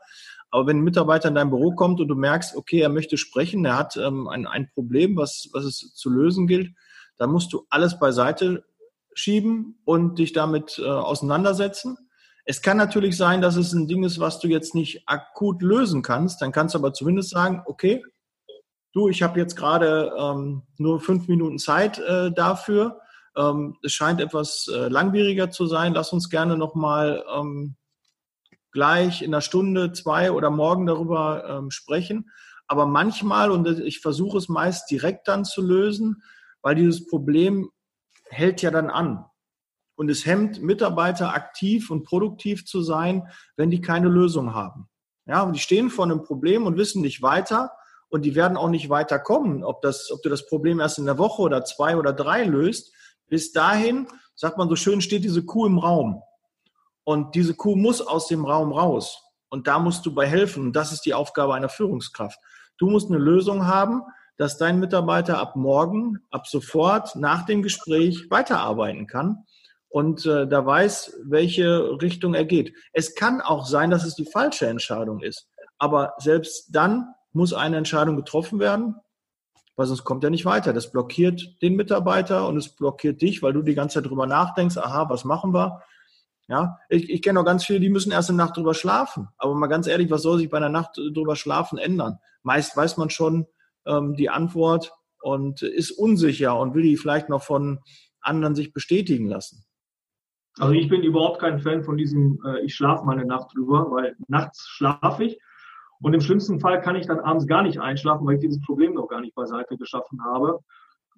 Aber 0.52 0.68
wenn 0.68 0.78
ein 0.78 0.84
Mitarbeiter 0.84 1.30
in 1.30 1.36
dein 1.36 1.50
Büro 1.50 1.76
kommt 1.76 2.00
und 2.00 2.08
du 2.08 2.16
merkst, 2.16 2.56
okay, 2.56 2.80
er 2.80 2.90
möchte 2.90 3.18
sprechen, 3.18 3.66
er 3.66 3.78
hat 3.78 3.98
ähm, 3.98 4.28
ein, 4.28 4.48
ein 4.48 4.70
Problem, 4.74 5.16
was, 5.16 5.50
was 5.54 5.64
es 5.64 5.94
zu 5.94 6.10
lösen 6.10 6.48
gilt, 6.48 6.74
dann 7.18 7.32
musst 7.32 7.54
du 7.54 7.66
alles 7.70 8.00
beiseite 8.00 8.66
schieben 9.14 9.80
und 9.86 10.18
dich 10.18 10.34
damit 10.34 10.80
äh, 10.80 10.88
auseinandersetzen. 10.88 11.98
Es 12.46 12.62
kann 12.62 12.78
natürlich 12.78 13.16
sein, 13.16 13.42
dass 13.42 13.58
es 13.58 13.74
ein 13.74 13.88
Ding 13.88 14.04
ist, 14.04 14.20
was 14.20 14.40
du 14.40 14.48
jetzt 14.48 14.74
nicht 14.74 15.04
akut 15.08 15.62
lösen 15.62 16.02
kannst. 16.02 16.42
Dann 16.42 16.52
kannst 16.52 16.74
du 16.74 16.80
aber 16.80 16.94
zumindest 16.94 17.30
sagen, 17.30 17.62
okay, 17.66 18.04
du, 18.94 19.10
ich 19.10 19.22
habe 19.22 19.40
jetzt 19.40 19.56
gerade 19.56 20.14
ähm, 20.18 20.64
nur 20.78 21.00
fünf 21.00 21.28
Minuten 21.28 21.60
Zeit 21.60 22.00
äh, 22.00 22.32
dafür. 22.32 23.02
Ähm, 23.36 23.78
es 23.84 23.92
scheint 23.92 24.20
etwas 24.20 24.68
äh, 24.74 24.88
langwieriger 24.88 25.52
zu 25.52 25.68
sein. 25.68 25.94
Lass 25.94 26.12
uns 26.12 26.30
gerne 26.30 26.58
nochmal 26.58 27.24
ähm, 27.38 27.76
gleich 28.72 29.22
in 29.22 29.34
einer 29.34 29.42
Stunde, 29.42 29.92
zwei 29.94 30.32
oder 30.32 30.50
morgen 30.50 30.86
darüber 30.86 31.44
ähm, 31.48 31.72
sprechen. 31.72 32.32
Aber 32.68 32.86
manchmal, 32.86 33.52
und 33.52 33.68
ich 33.80 34.00
versuche 34.00 34.38
es 34.38 34.48
meist 34.48 34.90
direkt 34.92 35.28
dann 35.28 35.44
zu 35.44 35.62
lösen, 35.62 36.22
weil 36.62 36.76
dieses 36.76 37.08
Problem 37.08 37.70
hält 38.30 38.62
ja 38.62 38.72
dann 38.72 38.90
an. 38.90 39.26
Und 39.96 40.10
es 40.10 40.26
hemmt 40.26 40.62
Mitarbeiter 40.62 41.34
aktiv 41.34 41.90
und 41.90 42.06
produktiv 42.06 42.66
zu 42.66 42.82
sein, 42.82 43.28
wenn 43.58 43.70
die 43.70 43.82
keine 43.82 44.08
Lösung 44.08 44.54
haben. 44.54 44.88
Ja, 45.26 45.44
und 45.44 45.54
die 45.54 45.60
stehen 45.60 45.90
vor 45.90 46.06
einem 46.06 46.24
Problem 46.24 46.66
und 46.66 46.78
wissen 46.78 47.02
nicht 47.02 47.22
weiter 47.22 47.72
und 48.10 48.24
die 48.24 48.36
werden 48.36 48.58
auch 48.58 48.70
nicht 48.70 48.90
weiterkommen, 48.90 49.64
ob, 49.64 49.82
das, 49.82 50.10
ob 50.12 50.22
du 50.24 50.30
das 50.30 50.48
Problem 50.48 50.80
erst 50.80 51.00
in 51.00 51.06
der 51.06 51.18
Woche 51.18 51.42
oder 51.42 51.66
zwei 51.66 51.98
oder 51.98 52.14
drei 52.14 52.44
löst. 52.44 52.94
Bis 53.28 53.52
dahin, 53.52 54.08
sagt 54.36 54.58
man 54.58 54.70
so 54.70 54.76
schön, 54.76 55.02
steht 55.02 55.24
diese 55.24 55.46
Kuh 55.46 55.66
im 55.66 55.78
Raum. 55.78 56.22
Und 57.10 57.34
diese 57.34 57.56
Kuh 57.56 57.76
muss 57.76 58.02
aus 58.02 58.28
dem 58.28 58.46
Raum 58.46 58.72
raus. 58.72 59.24
Und 59.50 59.66
da 59.66 59.80
musst 59.80 60.06
du 60.06 60.14
bei 60.14 60.28
helfen. 60.28 60.68
Und 60.68 60.76
das 60.76 60.92
ist 60.92 61.08
die 61.08 61.16
Aufgabe 61.16 61.56
einer 61.56 61.68
Führungskraft. 61.68 62.38
Du 62.78 62.88
musst 62.88 63.10
eine 63.10 63.18
Lösung 63.18 63.66
haben, 63.66 64.04
dass 64.38 64.60
dein 64.60 64.80
Mitarbeiter 64.80 65.40
ab 65.40 65.56
morgen, 65.56 66.20
ab 66.30 66.46
sofort 66.46 67.16
nach 67.16 67.48
dem 67.48 67.64
Gespräch 67.64 68.30
weiterarbeiten 68.30 69.08
kann 69.08 69.44
und 69.88 70.28
äh, 70.28 70.48
da 70.48 70.64
weiß, 70.64 71.22
welche 71.24 72.00
Richtung 72.00 72.36
er 72.36 72.46
geht. 72.46 72.76
Es 72.94 73.16
kann 73.16 73.42
auch 73.42 73.66
sein, 73.66 73.90
dass 73.90 74.04
es 74.04 74.14
die 74.14 74.30
falsche 74.32 74.68
Entscheidung 74.68 75.22
ist. 75.22 75.50
Aber 75.80 76.14
selbst 76.20 76.68
dann 76.76 77.08
muss 77.34 77.54
eine 77.54 77.78
Entscheidung 77.78 78.18
getroffen 78.18 78.60
werden, 78.60 78.98
weil 79.76 79.88
sonst 79.88 80.04
kommt 80.04 80.24
er 80.24 80.30
nicht 80.30 80.46
weiter. 80.46 80.74
Das 80.74 80.92
blockiert 80.92 81.60
den 81.64 81.76
Mitarbeiter 81.76 82.48
und 82.48 82.56
es 82.58 82.70
blockiert 82.70 83.20
dich, 83.20 83.42
weil 83.42 83.54
du 83.54 83.64
die 83.64 83.74
ganze 83.74 83.96
Zeit 83.96 84.12
drüber 84.12 84.28
nachdenkst, 84.28 84.78
aha, 84.78 85.10
was 85.10 85.26
machen 85.26 85.56
wir? 85.56 85.82
Ja, 86.50 86.80
ich, 86.90 87.10
ich 87.12 87.22
kenne 87.22 87.40
auch 87.40 87.46
ganz 87.46 87.64
viele, 87.64 87.80
die 87.80 87.90
müssen 87.90 88.12
erst 88.12 88.30
eine 88.30 88.38
Nacht 88.38 88.58
drüber 88.58 88.74
schlafen. 88.74 89.28
Aber 89.38 89.54
mal 89.54 89.68
ganz 89.68 89.86
ehrlich, 89.86 90.10
was 90.10 90.24
soll 90.24 90.40
sich 90.40 90.50
bei 90.50 90.58
einer 90.58 90.70
Nacht 90.70 90.98
drüber 90.98 91.36
schlafen 91.36 91.78
ändern? 91.78 92.18
Meist 92.42 92.76
weiß 92.76 92.98
man 92.98 93.12
schon, 93.12 93.46
ähm, 93.86 94.16
die 94.16 94.32
Antwort 94.32 94.92
und 95.22 95.62
ist 95.62 95.92
unsicher 95.92 96.60
und 96.60 96.74
will 96.74 96.82
die 96.82 96.98
vielleicht 96.98 97.30
noch 97.30 97.44
von 97.44 97.80
anderen 98.20 98.56
sich 98.56 98.74
bestätigen 98.74 99.28
lassen. 99.28 99.64
Also 100.58 100.74
ich 100.74 100.90
bin 100.90 101.04
überhaupt 101.04 101.40
kein 101.40 101.60
Fan 101.60 101.84
von 101.84 101.98
diesem, 101.98 102.40
äh, 102.44 102.62
ich 102.62 102.74
schlafe 102.74 103.06
mal 103.06 103.14
eine 103.14 103.28
Nacht 103.28 103.56
drüber, 103.56 103.92
weil 103.92 104.16
nachts 104.28 104.68
schlafe 104.68 105.26
ich 105.26 105.40
und 106.02 106.14
im 106.14 106.22
schlimmsten 106.22 106.60
Fall 106.60 106.82
kann 106.82 106.96
ich 106.96 107.06
dann 107.06 107.20
abends 107.20 107.46
gar 107.46 107.62
nicht 107.62 107.80
einschlafen, 107.80 108.26
weil 108.26 108.36
ich 108.36 108.42
dieses 108.42 108.62
Problem 108.62 108.96
noch 108.96 109.08
gar 109.08 109.22
nicht 109.22 109.36
beiseite 109.36 109.78
geschaffen 109.78 110.24
habe. 110.24 110.60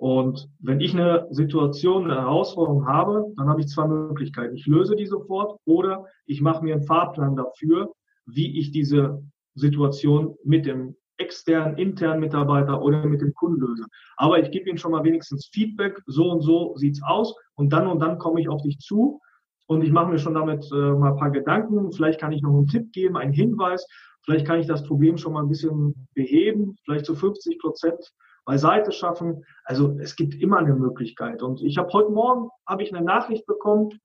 Und 0.01 0.49
wenn 0.57 0.79
ich 0.81 0.95
eine 0.95 1.27
Situation, 1.29 2.05
eine 2.05 2.21
Herausforderung 2.21 2.87
habe, 2.87 3.31
dann 3.37 3.47
habe 3.47 3.61
ich 3.61 3.67
zwei 3.67 3.87
Möglichkeiten. 3.87 4.55
Ich 4.55 4.65
löse 4.65 4.95
die 4.95 5.05
sofort 5.05 5.59
oder 5.65 6.07
ich 6.25 6.41
mache 6.41 6.63
mir 6.63 6.73
einen 6.73 6.81
Fahrplan 6.81 7.35
dafür, 7.35 7.93
wie 8.25 8.57
ich 8.57 8.71
diese 8.71 9.21
Situation 9.53 10.35
mit 10.43 10.65
dem 10.65 10.95
externen, 11.17 11.77
internen 11.77 12.19
Mitarbeiter 12.19 12.81
oder 12.81 13.05
mit 13.05 13.21
dem 13.21 13.35
Kunden 13.35 13.61
löse. 13.61 13.85
Aber 14.17 14.39
ich 14.39 14.49
gebe 14.49 14.69
ihnen 14.69 14.79
schon 14.79 14.91
mal 14.91 15.03
wenigstens 15.03 15.51
Feedback, 15.53 16.01
so 16.07 16.31
und 16.31 16.41
so 16.41 16.75
sieht's 16.77 17.03
aus 17.03 17.35
und 17.53 17.71
dann 17.71 17.85
und 17.85 17.99
dann 17.99 18.17
komme 18.17 18.41
ich 18.41 18.49
auf 18.49 18.63
dich 18.63 18.79
zu 18.79 19.21
und 19.67 19.83
ich 19.83 19.91
mache 19.91 20.09
mir 20.09 20.17
schon 20.17 20.33
damit 20.33 20.67
äh, 20.71 20.93
mal 20.93 21.11
ein 21.11 21.17
paar 21.19 21.29
Gedanken. 21.29 21.91
Vielleicht 21.91 22.19
kann 22.19 22.31
ich 22.31 22.41
noch 22.41 22.57
einen 22.57 22.65
Tipp 22.65 22.91
geben, 22.91 23.17
einen 23.17 23.33
Hinweis. 23.33 23.85
Vielleicht 24.23 24.47
kann 24.47 24.59
ich 24.59 24.65
das 24.65 24.83
Problem 24.83 25.19
schon 25.19 25.33
mal 25.33 25.43
ein 25.43 25.49
bisschen 25.49 26.07
beheben, 26.15 26.75
vielleicht 26.85 27.05
zu 27.05 27.13
50 27.13 27.59
Prozent 27.59 27.99
beiseite 28.45 28.91
schaffen. 28.91 29.45
Also 29.63 29.97
es 29.99 30.15
gibt 30.15 30.35
immer 30.35 30.57
eine 30.57 30.73
Möglichkeit. 30.73 31.41
Und 31.41 31.61
ich 31.61 31.77
habe 31.77 31.91
heute 31.93 32.11
Morgen 32.11 32.49
habe 32.67 32.83
ich 32.83 32.93
eine 32.93 33.05
Nachricht 33.05 33.45
bekommen 33.45 33.99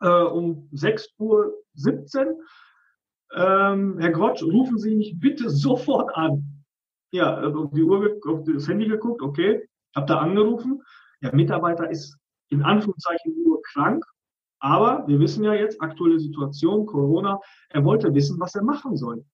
äh, 0.00 0.08
um 0.08 0.68
6.17 0.72 1.18
Uhr. 1.18 1.54
Ähm, 3.34 3.98
Herr 3.98 4.12
Grotsch, 4.12 4.42
rufen 4.42 4.78
Sie 4.78 4.94
mich 4.94 5.18
bitte 5.18 5.50
sofort 5.50 6.14
an. 6.16 6.64
Ja, 7.10 7.42
äh, 7.42 7.52
auf 7.52 7.72
die 7.72 7.82
Uhr, 7.82 8.18
auf 8.26 8.44
das 8.44 8.68
Handy 8.68 8.86
geguckt, 8.86 9.22
okay, 9.22 9.68
habe 9.94 10.06
da 10.06 10.18
angerufen. 10.18 10.82
Der 11.22 11.34
Mitarbeiter 11.34 11.90
ist 11.90 12.16
in 12.50 12.62
Anführungszeichen 12.62 13.42
nur 13.42 13.60
krank, 13.62 14.04
aber 14.60 15.06
wir 15.06 15.20
wissen 15.20 15.44
ja 15.44 15.52
jetzt, 15.54 15.80
aktuelle 15.80 16.18
Situation, 16.18 16.86
Corona, 16.86 17.40
er 17.68 17.84
wollte 17.84 18.14
wissen, 18.14 18.40
was 18.40 18.54
er 18.54 18.62
machen 18.62 18.96
soll. 18.96 19.24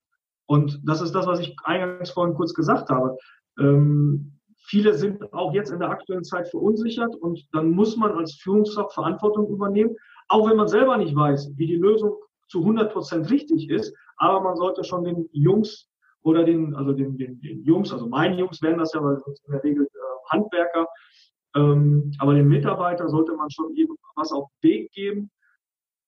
Und 0.46 0.80
das 0.84 1.00
ist 1.00 1.14
das, 1.14 1.26
was 1.26 1.40
ich 1.40 1.56
eingangs 1.64 2.10
vorhin 2.10 2.34
kurz 2.34 2.52
gesagt 2.52 2.90
habe. 2.90 3.16
Ähm, 3.58 4.38
viele 4.66 4.94
sind 4.94 5.32
auch 5.32 5.52
jetzt 5.52 5.70
in 5.70 5.78
der 5.78 5.90
aktuellen 5.90 6.24
Zeit 6.24 6.48
verunsichert 6.48 7.14
und 7.16 7.46
dann 7.52 7.70
muss 7.70 7.96
man 7.96 8.12
als 8.12 8.34
Führungskraft 8.34 8.94
Verantwortung 8.94 9.48
übernehmen, 9.48 9.96
auch 10.28 10.48
wenn 10.48 10.56
man 10.56 10.68
selber 10.68 10.96
nicht 10.96 11.14
weiß, 11.14 11.52
wie 11.56 11.66
die 11.66 11.76
Lösung 11.76 12.16
zu 12.48 12.60
100 12.60 12.92
Prozent 12.92 13.30
richtig 13.30 13.70
ist. 13.70 13.94
Aber 14.16 14.40
man 14.40 14.56
sollte 14.56 14.84
schon 14.84 15.04
den 15.04 15.28
Jungs 15.32 15.88
oder 16.22 16.44
den, 16.44 16.74
also 16.74 16.92
den, 16.92 17.16
den, 17.16 17.40
den 17.40 17.62
Jungs, 17.64 17.92
also 17.92 18.08
meine 18.08 18.36
Jungs 18.36 18.62
werden 18.62 18.78
das 18.78 18.92
ja, 18.94 19.02
weil 19.02 19.20
das 19.26 19.42
in 19.46 19.52
der 19.52 19.64
Regel 19.64 19.84
äh, 19.84 20.30
Handwerker, 20.30 20.88
ähm, 21.54 22.12
aber 22.18 22.34
den 22.34 22.48
Mitarbeiter 22.48 23.08
sollte 23.08 23.34
man 23.34 23.50
schon 23.50 23.74
eben 23.76 23.94
was 24.16 24.32
auf 24.32 24.48
den 24.62 24.70
Weg 24.70 24.92
geben, 24.92 25.30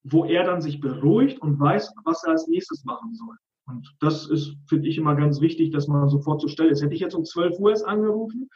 wo 0.04 0.24
er 0.24 0.44
dann 0.44 0.60
sich 0.60 0.80
beruhigt 0.80 1.40
und 1.40 1.58
weiß, 1.58 1.92
was 2.04 2.24
er 2.24 2.32
als 2.32 2.46
nächstes 2.46 2.84
machen 2.84 3.14
soll. 3.14 3.36
Und 3.66 3.96
das 4.00 4.26
ist, 4.28 4.56
finde 4.68 4.88
ich, 4.88 4.96
immer 4.96 5.16
ganz 5.16 5.40
wichtig, 5.40 5.72
dass 5.72 5.88
man 5.88 6.08
sofort 6.08 6.40
zur 6.40 6.50
Stelle 6.50 6.70
ist. 6.70 6.82
Hätte 6.82 6.94
ich 6.94 7.00
jetzt 7.00 7.14
um 7.14 7.24
12 7.24 7.58
Uhr 7.58 7.70
erst 7.70 7.84
angerufen. 7.84 8.48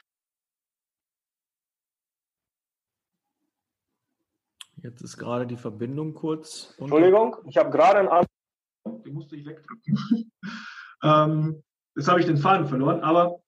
Jetzt 4.83 5.03
ist 5.03 5.19
gerade 5.19 5.47
die 5.47 5.57
Verbindung 5.57 6.15
kurz. 6.15 6.75
Entschuldigung, 6.79 7.37
ich 7.49 7.57
habe 7.59 7.71
gerade 7.71 7.99
einen 7.99 8.09
Anruf. 8.09 9.03
Die 9.05 9.11
musste 9.11 9.37
ich 9.37 9.45
wegdrücken. 9.45 10.33
ähm, 11.03 11.63
jetzt 11.97 12.09
habe 12.09 12.21
ich 12.21 12.27
den 12.27 12.39
Faden 12.39 12.67
verloren. 12.67 13.01
Aber 13.01 13.43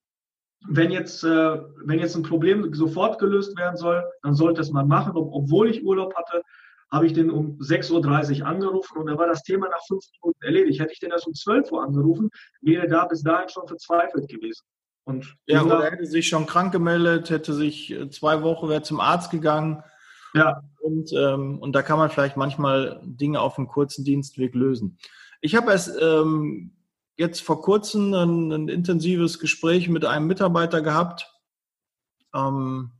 wenn 0.68 0.90
jetzt, 0.90 1.24
äh, 1.24 1.62
wenn 1.84 1.98
jetzt 1.98 2.16
ein 2.16 2.22
Problem 2.22 2.74
sofort 2.74 3.18
gelöst 3.18 3.56
werden 3.56 3.76
soll, 3.76 4.04
dann 4.22 4.34
sollte 4.34 4.60
es 4.60 4.70
man 4.70 4.88
machen, 4.88 5.16
ob, 5.16 5.32
obwohl 5.32 5.70
ich 5.70 5.84
Urlaub 5.84 6.14
hatte 6.14 6.42
habe 6.92 7.06
ich 7.06 7.14
den 7.14 7.30
um 7.30 7.58
6.30 7.58 8.40
Uhr 8.40 8.46
angerufen 8.46 8.98
und 8.98 9.06
da 9.06 9.16
war 9.16 9.26
das 9.26 9.42
Thema 9.42 9.68
nach 9.68 9.82
fünf 9.88 10.04
Minuten 10.20 10.44
erledigt. 10.44 10.78
Hätte 10.78 10.92
ich 10.92 11.00
den 11.00 11.10
erst 11.10 11.26
um 11.26 11.34
12 11.34 11.72
Uhr 11.72 11.82
angerufen, 11.82 12.30
wäre 12.60 12.86
da 12.86 13.06
bis 13.06 13.22
dahin 13.22 13.48
schon 13.48 13.66
verzweifelt 13.66 14.28
gewesen. 14.28 14.62
Und 15.04 15.34
ja, 15.46 15.64
oder 15.64 15.90
hätte 15.90 16.04
sich 16.04 16.28
schon 16.28 16.46
krank 16.46 16.70
gemeldet, 16.70 17.30
hätte 17.30 17.54
sich 17.54 17.90
äh, 17.90 18.10
zwei 18.10 18.42
Wochen, 18.42 18.68
wäre 18.68 18.82
zum 18.82 19.00
Arzt 19.00 19.30
gegangen. 19.30 19.82
Ja. 20.34 20.62
Und, 20.80 21.12
ähm, 21.12 21.58
und 21.58 21.72
da 21.72 21.82
kann 21.82 21.98
man 21.98 22.10
vielleicht 22.10 22.36
manchmal 22.36 23.00
Dinge 23.02 23.40
auf 23.40 23.58
einem 23.58 23.68
kurzen 23.68 24.04
Dienstweg 24.04 24.54
lösen. 24.54 24.98
Ich 25.40 25.56
habe 25.56 25.72
es 25.72 25.88
ähm, 26.00 26.76
jetzt 27.16 27.40
vor 27.40 27.62
kurzem 27.62 28.12
ein, 28.14 28.52
ein, 28.52 28.68
intensives 28.68 29.38
Gespräch 29.38 29.88
mit 29.88 30.04
einem 30.04 30.26
Mitarbeiter 30.26 30.82
gehabt, 30.82 31.28
ähm, 32.34 32.92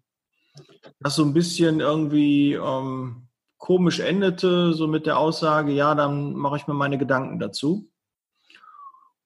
das 1.01 1.15
so 1.15 1.25
ein 1.25 1.35
bisschen 1.35 1.81
irgendwie 1.81 2.55
ähm, 2.55 3.29
komisch 3.63 4.01
endete, 4.01 4.73
so 4.73 4.89
mit 4.89 5.07
der 5.07 5.19
Aussage, 5.19 5.71
ja, 5.71 5.95
dann 5.95 6.35
mache 6.35 6.57
ich 6.57 6.67
mir 6.67 6.75
meine 6.75 6.99
Gedanken 6.99 7.39
dazu. 7.39 7.89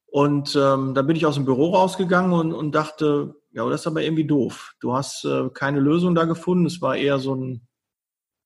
Und 0.05 0.55
ähm, 0.55 0.92
dann 0.92 1.07
bin 1.07 1.16
ich 1.16 1.25
aus 1.25 1.37
dem 1.37 1.46
Büro 1.46 1.70
rausgegangen 1.70 2.35
und, 2.35 2.53
und 2.53 2.72
dachte, 2.72 3.37
ja, 3.53 3.66
das 3.66 3.81
ist 3.81 3.87
aber 3.87 4.03
irgendwie 4.03 4.27
doof. 4.27 4.75
Du 4.79 4.92
hast 4.92 5.25
äh, 5.25 5.49
keine 5.55 5.81
Lösung 5.81 6.14
da 6.14 6.27
gefunden. 6.27 6.66
Es 6.66 6.83
war 6.83 6.96
eher 6.96 7.18
so 7.18 7.35
ein, 7.35 7.66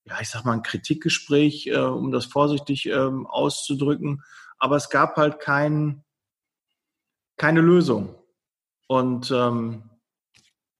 ja, 0.05 0.15
ich 0.21 0.29
sag 0.29 0.45
mal, 0.45 0.53
ein 0.53 0.63
Kritikgespräch, 0.63 1.67
äh, 1.67 1.79
um 1.79 2.13
das 2.13 2.23
vorsichtig 2.23 2.85
ähm, 2.85 3.27
auszudrücken. 3.27 4.23
Aber 4.59 4.77
es 4.77 4.89
gab 4.89 5.17
halt 5.17 5.41
kein, 5.41 6.05
keine 7.35 7.59
Lösung. 7.59 8.15
Und 8.87 9.29
ähm, 9.31 9.89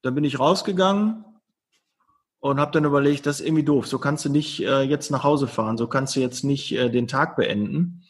dann 0.04 0.16
bin 0.16 0.24
ich 0.24 0.40
rausgegangen 0.40 1.26
und 2.42 2.60
habe 2.60 2.72
dann 2.72 2.86
überlegt, 2.86 3.26
das 3.26 3.40
ist 3.40 3.46
irgendwie 3.46 3.64
doof. 3.64 3.88
So 3.88 4.00
kannst 4.00 4.26
du 4.26 4.30
nicht 4.30 4.62
äh, 4.64 4.82
jetzt 4.82 5.12
nach 5.12 5.24
Hause 5.24 5.48
fahren, 5.48 5.78
so 5.78 5.88
kannst 5.88 6.16
du 6.16 6.20
jetzt 6.20 6.44
nicht 6.44 6.74
äh, 6.74 6.90
den 6.90 7.08
Tag 7.08 7.36
beenden. 7.36 8.04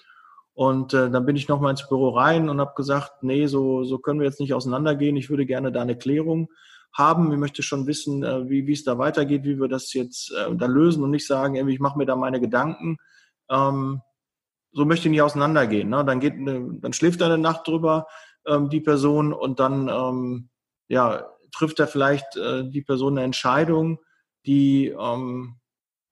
Und 0.54 0.94
äh, 0.94 1.10
dann 1.12 1.26
bin 1.26 1.36
ich 1.36 1.48
nochmal 1.48 1.72
ins 1.72 1.88
Büro 1.88 2.10
rein 2.10 2.50
und 2.50 2.60
habe 2.60 2.74
gesagt, 2.76 3.24
nee, 3.24 3.48
so, 3.48 3.84
so 3.84 4.00
können 4.00 4.20
wir 4.20 4.28
jetzt 4.28 4.40
nicht 4.40 4.54
auseinandergehen. 4.54 5.18
Ich 5.18 5.30
würde 5.30 5.46
gerne 5.46 5.72
da 5.72 5.82
eine 5.82 5.98
Klärung 5.98 6.50
haben. 6.94 7.32
Ich 7.32 7.38
möchte 7.38 7.62
schon 7.62 7.88
wissen, 7.88 8.24
äh, 8.24 8.50
wie, 8.50 8.68
wie 8.68 8.74
es 8.74 8.86
da 8.86 8.98
weitergeht, 8.98 9.44
wie 9.44 9.60
wir 9.60 9.68
das 9.68 9.94
jetzt 9.94 10.32
äh, 10.32 10.56
da 10.56 10.66
lösen 10.66 11.04
und 11.04 11.12
nicht 11.12 11.28
sagen, 11.28 11.56
irgendwie, 11.56 11.76
ich 11.76 11.82
mache 11.82 11.98
mir 11.98 12.06
da 12.06 12.16
meine 12.16 12.40
Gedanken. 12.40 12.98
Ähm, 13.50 14.02
so 14.72 14.86
möchte 14.86 15.08
ich 15.08 15.12
nicht 15.12 15.22
auseinandergehen. 15.22 15.90
Ne? 15.90 16.06
Dann, 16.06 16.22
geht, 16.22 16.34
eine, 16.34 16.80
dann 16.80 16.94
schläft 16.94 17.20
er 17.20 17.28
eine 17.28 17.38
Nacht 17.38 17.68
drüber, 17.68 18.08
ähm, 18.48 18.70
die 18.70 18.82
Person, 18.82 19.34
und 19.34 19.60
dann 19.60 19.90
ähm, 19.90 20.50
ja, 20.88 21.26
trifft 21.54 21.80
er 21.82 21.88
vielleicht 21.88 22.38
äh, 22.38 22.64
die 22.70 22.82
Person 22.82 23.18
eine 23.18 23.26
Entscheidung, 23.26 24.00
die 24.46 24.88
ähm, 24.88 25.58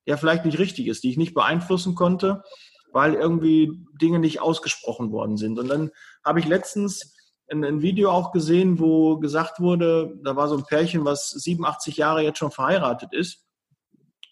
ja 0.06 0.18
vielleicht 0.18 0.46
nicht 0.46 0.60
richtig 0.60 0.88
ist, 0.88 1.04
die 1.04 1.12
ich 1.12 1.18
nicht 1.18 1.34
beeinflussen 1.34 1.96
konnte, 1.96 2.44
weil 2.92 3.13
irgendwie 3.13 3.72
Dinge 4.02 4.20
nicht 4.20 4.42
ausgesprochen 4.42 5.12
worden 5.12 5.38
sind. 5.38 5.60
Und 5.60 5.68
dann 5.68 5.92
habe 6.24 6.39
ich 6.39 6.48
letztens 6.48 7.15
ein, 7.52 7.63
ein, 7.63 7.82
Video 7.82 8.12
auch 8.12 8.32
gesehen, 8.32 8.80
wo 8.80 9.18
gesagt 9.18 9.60
wurde, 9.60 10.15
da 10.24 10.36
war 10.36 10.48
so 10.48 10.58
ein 10.58 10.65
Pärchen, 10.65 11.06
was 11.06 11.30
87 11.30 11.98
Jahre 11.98 12.24
jetzt 12.24 12.39
schon 12.39 12.52
verheiratet 12.52 13.13
ist. 13.13 13.46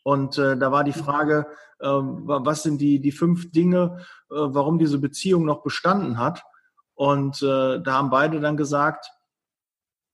Und 0.03 0.37
äh, 0.37 0.57
da 0.57 0.71
war 0.71 0.83
die 0.83 0.93
Frage, 0.93 1.47
äh, 1.79 1.87
was 1.87 2.63
sind 2.63 2.79
die, 2.79 2.99
die 2.99 3.11
fünf 3.11 3.51
Dinge, 3.51 4.05
äh, 4.29 4.35
warum 4.35 4.79
diese 4.79 4.99
Beziehung 4.99 5.45
noch 5.45 5.63
bestanden 5.63 6.17
hat. 6.17 6.43
Und 6.93 7.41
äh, 7.43 7.79
da 7.81 7.93
haben 7.93 8.09
beide 8.09 8.39
dann 8.39 8.57
gesagt, 8.57 9.11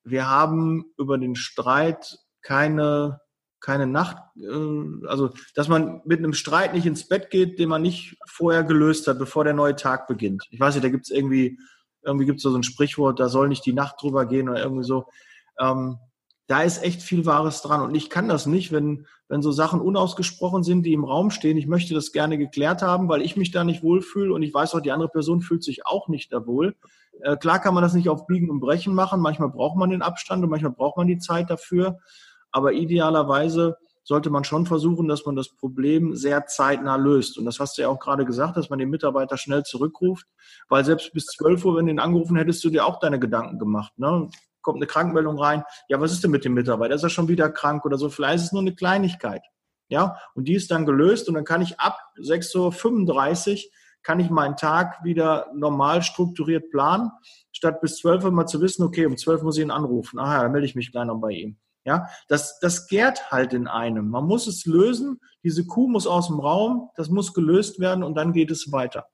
wir 0.03 0.29
haben 0.29 0.85
über 0.97 1.17
den 1.17 1.35
Streit 1.35 2.17
keine 2.41 3.21
keine 3.63 3.87
Nacht, 3.87 4.17
äh, 4.35 5.07
also 5.07 5.31
dass 5.55 5.67
man 5.67 6.01
mit 6.05 6.19
einem 6.19 6.33
Streit 6.33 6.73
nicht 6.73 6.85
ins 6.85 7.07
Bett 7.07 7.31
geht, 7.31 7.57
den 7.57 7.69
man 7.69 7.81
nicht 7.81 8.17
vorher 8.27 8.63
gelöst 8.63 9.07
hat, 9.07 9.17
bevor 9.17 9.45
der 9.45 9.53
neue 9.53 9.75
Tag 9.75 10.07
beginnt. 10.07 10.45
Ich 10.51 10.59
weiß 10.59 10.75
nicht, 10.75 10.83
da 10.83 10.89
gibt 10.89 11.05
es 11.05 11.11
irgendwie, 11.11 11.57
irgendwie 12.03 12.25
gibt 12.25 12.37
es 12.37 12.43
so 12.43 12.53
ein 12.53 12.63
Sprichwort, 12.63 13.19
da 13.19 13.29
soll 13.29 13.47
nicht 13.47 13.65
die 13.65 13.73
Nacht 13.73 13.95
drüber 14.01 14.25
gehen 14.25 14.49
oder 14.49 14.61
irgendwie 14.61 14.83
so. 14.83 15.05
Ähm, 15.59 15.97
da 16.47 16.61
ist 16.61 16.83
echt 16.83 17.01
viel 17.01 17.25
Wahres 17.25 17.61
dran. 17.61 17.81
Und 17.81 17.95
ich 17.95 18.09
kann 18.09 18.27
das 18.27 18.45
nicht, 18.45 18.73
wenn, 18.73 19.07
wenn 19.29 19.41
so 19.41 19.53
Sachen 19.53 19.79
unausgesprochen 19.79 20.63
sind, 20.63 20.83
die 20.83 20.91
im 20.91 21.05
Raum 21.05 21.31
stehen. 21.31 21.57
Ich 21.57 21.67
möchte 21.67 21.93
das 21.93 22.11
gerne 22.11 22.37
geklärt 22.37 22.81
haben, 22.81 23.07
weil 23.07 23.21
ich 23.21 23.37
mich 23.37 23.51
da 23.51 23.63
nicht 23.63 23.81
wohlfühle 23.81 24.33
und 24.33 24.43
ich 24.43 24.53
weiß 24.53 24.75
auch, 24.75 24.81
die 24.81 24.91
andere 24.91 25.07
Person 25.07 25.41
fühlt 25.41 25.63
sich 25.63 25.87
auch 25.87 26.09
nicht 26.09 26.33
da 26.33 26.45
wohl. 26.45 26.75
Äh, 27.21 27.37
klar 27.37 27.59
kann 27.59 27.73
man 27.73 27.81
das 27.81 27.93
nicht 27.93 28.09
auf 28.09 28.27
Biegen 28.27 28.49
und 28.49 28.59
Brechen 28.59 28.93
machen. 28.93 29.21
Manchmal 29.21 29.49
braucht 29.49 29.77
man 29.77 29.89
den 29.89 30.01
Abstand 30.01 30.43
und 30.43 30.49
manchmal 30.49 30.73
braucht 30.73 30.97
man 30.97 31.07
die 31.07 31.17
Zeit 31.17 31.49
dafür. 31.49 31.99
Aber 32.53 32.71
idealerweise 32.71 33.77
sollte 34.03 34.29
man 34.29 34.43
schon 34.43 34.65
versuchen, 34.65 35.07
dass 35.07 35.25
man 35.25 35.35
das 35.35 35.49
Problem 35.49 36.15
sehr 36.15 36.45
zeitnah 36.45 36.95
löst. 36.95 37.37
Und 37.37 37.45
das 37.45 37.59
hast 37.59 37.77
du 37.77 37.81
ja 37.81 37.87
auch 37.87 37.99
gerade 37.99 38.25
gesagt, 38.25 38.57
dass 38.57 38.69
man 38.69 38.79
den 38.79 38.89
Mitarbeiter 38.89 39.37
schnell 39.37 39.63
zurückruft, 39.63 40.27
weil 40.69 40.85
selbst 40.85 41.13
bis 41.13 41.25
12 41.27 41.65
Uhr, 41.65 41.75
wenn 41.77 41.85
du 41.85 41.91
ihn 41.91 41.99
angerufen 41.99 42.35
hättest, 42.35 42.63
du 42.63 42.69
dir 42.69 42.85
auch 42.85 42.99
deine 42.99 43.19
Gedanken 43.19 43.59
gemacht. 43.59 43.93
Ne? 43.97 44.29
Kommt 44.61 44.77
eine 44.77 44.87
Krankmeldung 44.87 45.39
rein, 45.39 45.63
ja, 45.89 45.99
was 45.99 46.11
ist 46.11 46.23
denn 46.23 46.31
mit 46.31 46.45
dem 46.45 46.53
Mitarbeiter? 46.53 46.95
Ist 46.95 47.03
er 47.03 47.09
schon 47.09 47.27
wieder 47.27 47.49
krank 47.49 47.85
oder 47.85 47.97
so? 47.97 48.09
Vielleicht 48.09 48.35
ist 48.35 48.45
es 48.45 48.51
nur 48.51 48.61
eine 48.61 48.75
Kleinigkeit. 48.75 49.41
Ja, 49.89 50.17
und 50.33 50.47
die 50.47 50.55
ist 50.55 50.71
dann 50.71 50.85
gelöst 50.85 51.27
und 51.27 51.35
dann 51.35 51.43
kann 51.43 51.61
ich 51.61 51.79
ab 51.79 51.97
6.35 52.17 53.65
Uhr 53.65 53.71
kann 54.01 54.19
ich 54.19 54.29
meinen 54.29 54.57
Tag 54.57 55.03
wieder 55.03 55.47
normal 55.55 56.01
strukturiert 56.01 56.69
planen, 56.71 57.09
statt 57.53 57.79
bis 57.79 57.97
12 57.97 58.25
Uhr 58.25 58.31
mal 58.31 58.45
zu 58.45 58.59
wissen, 58.59 58.83
okay, 58.83 59.05
um 59.05 59.17
12 59.17 59.39
Uhr 59.39 59.45
muss 59.45 59.57
ich 59.57 59.63
ihn 59.63 59.71
anrufen. 59.71 60.19
Aha, 60.19 60.43
dann 60.43 60.51
melde 60.51 60.67
ich 60.67 60.75
mich 60.75 60.91
gleich 60.91 61.05
noch 61.05 61.19
bei 61.19 61.31
ihm. 61.31 61.57
Ja, 61.85 62.07
das, 62.29 62.59
das 62.59 62.87
gärt 62.87 63.31
halt 63.31 63.53
in 63.53 63.67
einem. 63.67 64.09
Man 64.09 64.25
muss 64.25 64.47
es 64.47 64.65
lösen. 64.65 65.19
Diese 65.43 65.65
Kuh 65.65 65.89
muss 65.89 66.07
aus 66.07 66.27
dem 66.27 66.39
Raum. 66.39 66.89
Das 66.95 67.09
muss 67.09 67.33
gelöst 67.33 67.79
werden 67.79 68.03
und 68.03 68.15
dann 68.15 68.31
geht 68.31 68.51
es 68.51 68.71
weiter. 68.71 69.07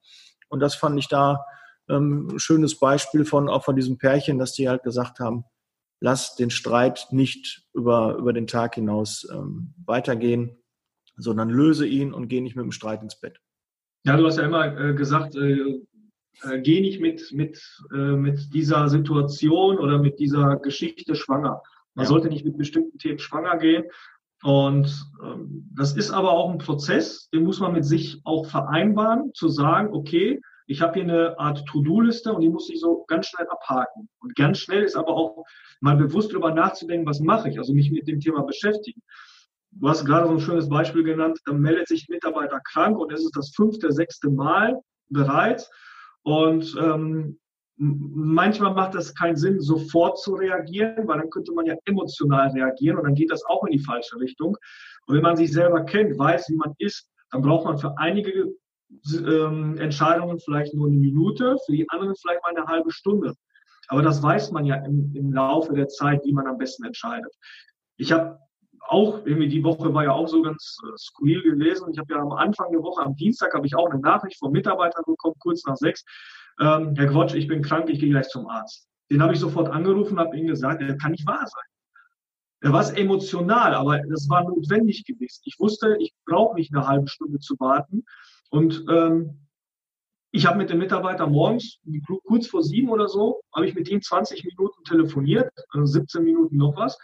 Und 0.49 0.60
das 0.60 0.75
fand 0.75 0.99
ich 0.99 1.08
da 1.08 1.43
ähm, 1.89 2.27
ein 2.32 2.39
schönes 2.39 2.77
Beispiel 2.79 3.25
von, 3.25 3.49
auch 3.49 3.63
von 3.63 3.75
diesem 3.75 3.97
Pärchen, 3.97 4.38
dass 4.38 4.53
die 4.53 4.69
halt 4.69 4.84
gesagt 4.84 5.19
haben, 5.19 5.45
lass 5.99 6.36
den 6.36 6.49
Streit 6.49 7.08
nicht 7.12 7.63
über, 7.73 8.15
über 8.15 8.34
den 8.34 8.47
Tag 8.47 8.75
hinaus 8.75 9.27
ähm, 9.32 9.73
weitergehen, 9.86 10.58
sondern 11.15 11.49
löse 11.49 11.86
ihn 11.86 12.13
und 12.13 12.27
geh 12.27 12.41
nicht 12.41 12.55
mit 12.55 12.63
dem 12.63 12.71
Streit 12.71 13.01
ins 13.01 13.19
Bett. 13.19 13.39
Ja, 14.05 14.15
du 14.15 14.25
hast 14.25 14.38
ja 14.38 14.45
immer 14.45 14.77
äh, 14.79 14.93
gesagt, 14.93 15.36
äh, 15.36 15.82
äh, 16.43 16.62
geh 16.62 16.82
nicht 16.82 17.01
mit, 17.01 17.32
mit, 17.34 17.62
äh, 17.93 18.15
mit 18.15 18.53
dieser 18.53 18.88
Situation 18.88 19.77
oder 19.77 19.97
mit 19.97 20.19
dieser 20.19 20.55
Geschichte 20.58 21.15
schwanger. 21.15 21.62
Man 21.99 22.05
ja. 22.05 22.09
sollte 22.09 22.29
nicht 22.29 22.45
mit 22.45 22.57
bestimmten 22.57 22.97
Themen 22.97 23.19
schwanger 23.19 23.57
gehen. 23.57 23.83
Und 24.41 25.05
ähm, 25.21 25.69
das 25.75 25.97
ist 25.97 26.12
aber 26.12 26.31
auch 26.31 26.49
ein 26.49 26.59
Prozess, 26.59 27.29
den 27.33 27.43
muss 27.43 27.59
man 27.59 27.73
mit 27.73 27.83
sich 27.83 28.21
auch 28.23 28.45
vereinbaren, 28.45 29.33
zu 29.33 29.49
sagen, 29.49 29.93
okay, 29.93 30.39
ich 30.65 30.81
habe 30.81 30.93
hier 30.93 31.03
eine 31.03 31.38
Art 31.38 31.65
To-Do-Liste 31.65 32.31
und 32.31 32.39
die 32.39 32.47
muss 32.47 32.69
ich 32.69 32.79
so 32.79 33.03
ganz 33.09 33.27
schnell 33.27 33.47
abhaken. 33.49 34.07
Und 34.19 34.35
ganz 34.35 34.59
schnell 34.59 34.83
ist 34.83 34.95
aber 34.95 35.09
auch 35.09 35.43
mal 35.81 35.97
bewusst 35.97 36.31
darüber 36.31 36.53
nachzudenken, 36.53 37.05
was 37.05 37.19
mache 37.19 37.49
ich, 37.49 37.57
also 37.57 37.73
mich 37.73 37.91
mit 37.91 38.07
dem 38.07 38.21
Thema 38.21 38.43
beschäftigen. 38.43 39.01
Du 39.71 39.89
hast 39.89 40.05
gerade 40.05 40.27
so 40.27 40.33
ein 40.33 40.39
schönes 40.39 40.69
Beispiel 40.69 41.03
genannt, 41.03 41.39
da 41.43 41.51
meldet 41.51 41.89
sich 41.89 42.07
ein 42.07 42.13
Mitarbeiter 42.13 42.62
krank 42.63 42.97
und 42.97 43.12
es 43.12 43.25
ist 43.25 43.35
das 43.35 43.51
fünfte, 43.53 43.91
sechste 43.91 44.29
Mal 44.29 44.79
bereits. 45.09 45.69
Und 46.21 46.77
ähm, 46.79 47.39
manchmal 47.79 48.73
macht 48.73 48.93
das 48.93 49.15
keinen 49.15 49.37
Sinn, 49.37 49.61
sofort 49.61 50.19
zu 50.19 50.35
reagieren, 50.35 51.07
weil 51.07 51.19
dann 51.19 51.29
könnte 51.29 51.53
man 51.53 51.65
ja 51.65 51.75
emotional 51.85 52.49
reagieren 52.49 52.97
und 52.97 53.05
dann 53.05 53.15
geht 53.15 53.31
das 53.31 53.45
auch 53.45 53.63
in 53.63 53.71
die 53.71 53.83
falsche 53.83 54.19
Richtung. 54.19 54.57
Und 55.07 55.15
wenn 55.15 55.23
man 55.23 55.37
sich 55.37 55.51
selber 55.51 55.83
kennt, 55.85 56.17
weiß, 56.17 56.49
wie 56.49 56.57
man 56.57 56.73
ist, 56.77 57.07
dann 57.31 57.41
braucht 57.41 57.65
man 57.65 57.77
für 57.77 57.97
einige 57.97 58.53
ähm, 59.13 59.77
Entscheidungen 59.77 60.39
vielleicht 60.39 60.73
nur 60.73 60.87
eine 60.87 60.97
Minute, 60.97 61.57
für 61.65 61.71
die 61.71 61.89
anderen 61.89 62.15
vielleicht 62.15 62.41
mal 62.43 62.55
eine 62.55 62.65
halbe 62.67 62.91
Stunde. 62.91 63.33
Aber 63.87 64.01
das 64.01 64.21
weiß 64.21 64.51
man 64.51 64.65
ja 64.65 64.75
im, 64.75 65.13
im 65.15 65.31
Laufe 65.31 65.73
der 65.73 65.87
Zeit, 65.87 66.23
wie 66.25 66.33
man 66.33 66.47
am 66.47 66.57
besten 66.57 66.85
entscheidet. 66.85 67.33
Ich 67.97 68.11
habe 68.11 68.39
auch, 68.81 69.25
irgendwie 69.25 69.47
die 69.47 69.63
Woche 69.63 69.93
war 69.93 70.03
ja 70.03 70.11
auch 70.11 70.27
so 70.27 70.41
ganz 70.41 70.77
äh, 70.83 70.97
skurril 70.97 71.41
gewesen. 71.43 71.89
Ich 71.91 71.99
habe 71.99 72.13
ja 72.13 72.19
am 72.19 72.31
Anfang 72.33 72.71
der 72.71 72.81
Woche, 72.81 73.03
am 73.03 73.15
Dienstag, 73.15 73.53
habe 73.53 73.67
ich 73.67 73.75
auch 73.75 73.89
eine 73.89 74.01
Nachricht 74.01 74.37
vom 74.39 74.51
Mitarbeiter 74.51 75.01
bekommen, 75.05 75.35
kurz 75.39 75.65
nach 75.65 75.77
sechs. 75.77 76.03
Ähm, 76.59 76.95
Herr 76.95 77.07
Quatsch, 77.07 77.35
ich 77.35 77.47
bin 77.47 77.61
krank, 77.61 77.89
ich 77.89 77.99
gehe 77.99 78.09
gleich 78.09 78.27
zum 78.27 78.47
Arzt. 78.47 78.87
Den 79.09 79.21
habe 79.21 79.33
ich 79.33 79.39
sofort 79.39 79.69
angerufen, 79.69 80.19
habe 80.19 80.37
ihm 80.37 80.47
gesagt, 80.47 80.81
das 80.81 80.97
kann 80.97 81.11
nicht 81.11 81.25
wahr 81.25 81.45
sein. 81.45 81.63
Er 82.61 82.73
war 82.73 82.97
emotional, 82.97 83.73
aber 83.73 83.99
das 84.09 84.29
war 84.29 84.43
notwendig 84.43 85.05
gewesen. 85.05 85.41
Ich 85.45 85.59
wusste, 85.59 85.95
ich 85.99 86.13
brauche 86.25 86.55
nicht 86.55 86.73
eine 86.73 86.85
halbe 86.85 87.07
Stunde 87.07 87.39
zu 87.39 87.55
warten. 87.59 88.03
Und 88.49 88.83
ähm, 88.89 89.47
ich 90.31 90.45
habe 90.45 90.57
mit 90.57 90.69
dem 90.69 90.79
Mitarbeiter 90.79 91.25
morgens, 91.25 91.79
kurz 92.25 92.47
vor 92.47 92.61
sieben 92.61 92.89
oder 92.89 93.07
so, 93.07 93.41
habe 93.55 93.65
ich 93.65 93.75
mit 93.75 93.89
ihm 93.89 94.01
20 94.01 94.43
Minuten 94.43 94.83
telefoniert, 94.83 95.51
17 95.73 96.01
also 96.01 96.21
Minuten 96.21 96.57
noch 96.57 96.75
was, 96.75 96.97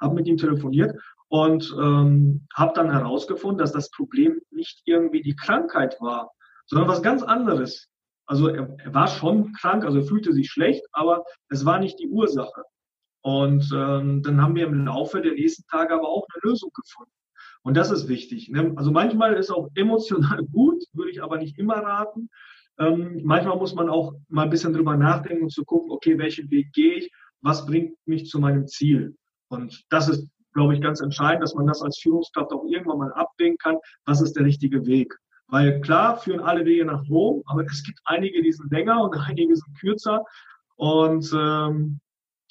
habe 0.00 0.14
mit 0.14 0.26
ihm 0.26 0.36
telefoniert 0.36 0.98
und 1.28 1.72
ähm, 1.78 2.46
habe 2.54 2.72
dann 2.74 2.90
herausgefunden, 2.90 3.58
dass 3.58 3.72
das 3.72 3.90
Problem 3.90 4.40
nicht 4.50 4.82
irgendwie 4.84 5.22
die 5.22 5.36
Krankheit 5.36 5.96
war, 6.00 6.32
sondern 6.66 6.88
was 6.88 7.02
ganz 7.02 7.22
anderes. 7.22 7.88
Also 8.26 8.48
er, 8.48 8.76
er 8.78 8.94
war 8.94 9.06
schon 9.06 9.52
krank, 9.52 9.84
also 9.84 9.98
er 9.98 10.04
fühlte 10.04 10.32
sich 10.32 10.50
schlecht, 10.50 10.84
aber 10.92 11.24
es 11.48 11.64
war 11.64 11.78
nicht 11.78 11.98
die 11.98 12.08
Ursache. 12.08 12.62
Und 13.22 13.70
ähm, 13.74 14.22
dann 14.22 14.40
haben 14.40 14.54
wir 14.54 14.66
im 14.66 14.84
Laufe 14.84 15.20
der 15.20 15.32
nächsten 15.32 15.66
Tage 15.68 15.94
aber 15.94 16.08
auch 16.08 16.26
eine 16.32 16.50
Lösung 16.50 16.70
gefunden. 16.74 17.12
Und 17.62 17.76
das 17.76 17.90
ist 17.90 18.06
wichtig. 18.06 18.48
Ne? 18.48 18.72
Also 18.76 18.92
manchmal 18.92 19.34
ist 19.34 19.50
auch 19.50 19.68
emotional 19.74 20.44
gut, 20.52 20.84
würde 20.92 21.10
ich 21.10 21.22
aber 21.22 21.38
nicht 21.38 21.58
immer 21.58 21.76
raten. 21.76 22.28
Ähm, 22.78 23.22
manchmal 23.24 23.56
muss 23.56 23.74
man 23.74 23.88
auch 23.88 24.14
mal 24.28 24.44
ein 24.44 24.50
bisschen 24.50 24.72
drüber 24.72 24.96
nachdenken 24.96 25.44
und 25.44 25.50
zu 25.50 25.64
gucken, 25.64 25.90
okay, 25.90 26.18
welchen 26.18 26.50
Weg 26.50 26.72
gehe 26.72 26.94
ich, 26.94 27.10
was 27.40 27.66
bringt 27.66 27.96
mich 28.06 28.26
zu 28.26 28.38
meinem 28.38 28.68
Ziel. 28.68 29.16
Und 29.48 29.84
das 29.90 30.08
ist, 30.08 30.28
glaube 30.52 30.74
ich, 30.74 30.80
ganz 30.80 31.00
entscheidend, 31.00 31.42
dass 31.42 31.54
man 31.54 31.66
das 31.66 31.82
als 31.82 31.98
Führungskraft 31.98 32.52
auch 32.52 32.64
irgendwann 32.64 32.98
mal 32.98 33.12
abwägen 33.14 33.58
kann, 33.58 33.78
was 34.04 34.20
ist 34.20 34.34
der 34.34 34.44
richtige 34.44 34.86
Weg. 34.86 35.16
Weil 35.48 35.80
klar 35.80 36.18
führen 36.18 36.40
alle 36.40 36.64
Wege 36.64 36.84
nach 36.84 37.08
Rom, 37.08 37.42
aber 37.46 37.64
es 37.64 37.84
gibt 37.84 38.00
einige, 38.04 38.42
die 38.42 38.52
sind 38.52 38.70
länger 38.72 39.02
und 39.02 39.16
einige 39.28 39.54
sind 39.54 39.78
kürzer. 39.78 40.24
Und 40.76 41.32
ähm, 41.32 42.00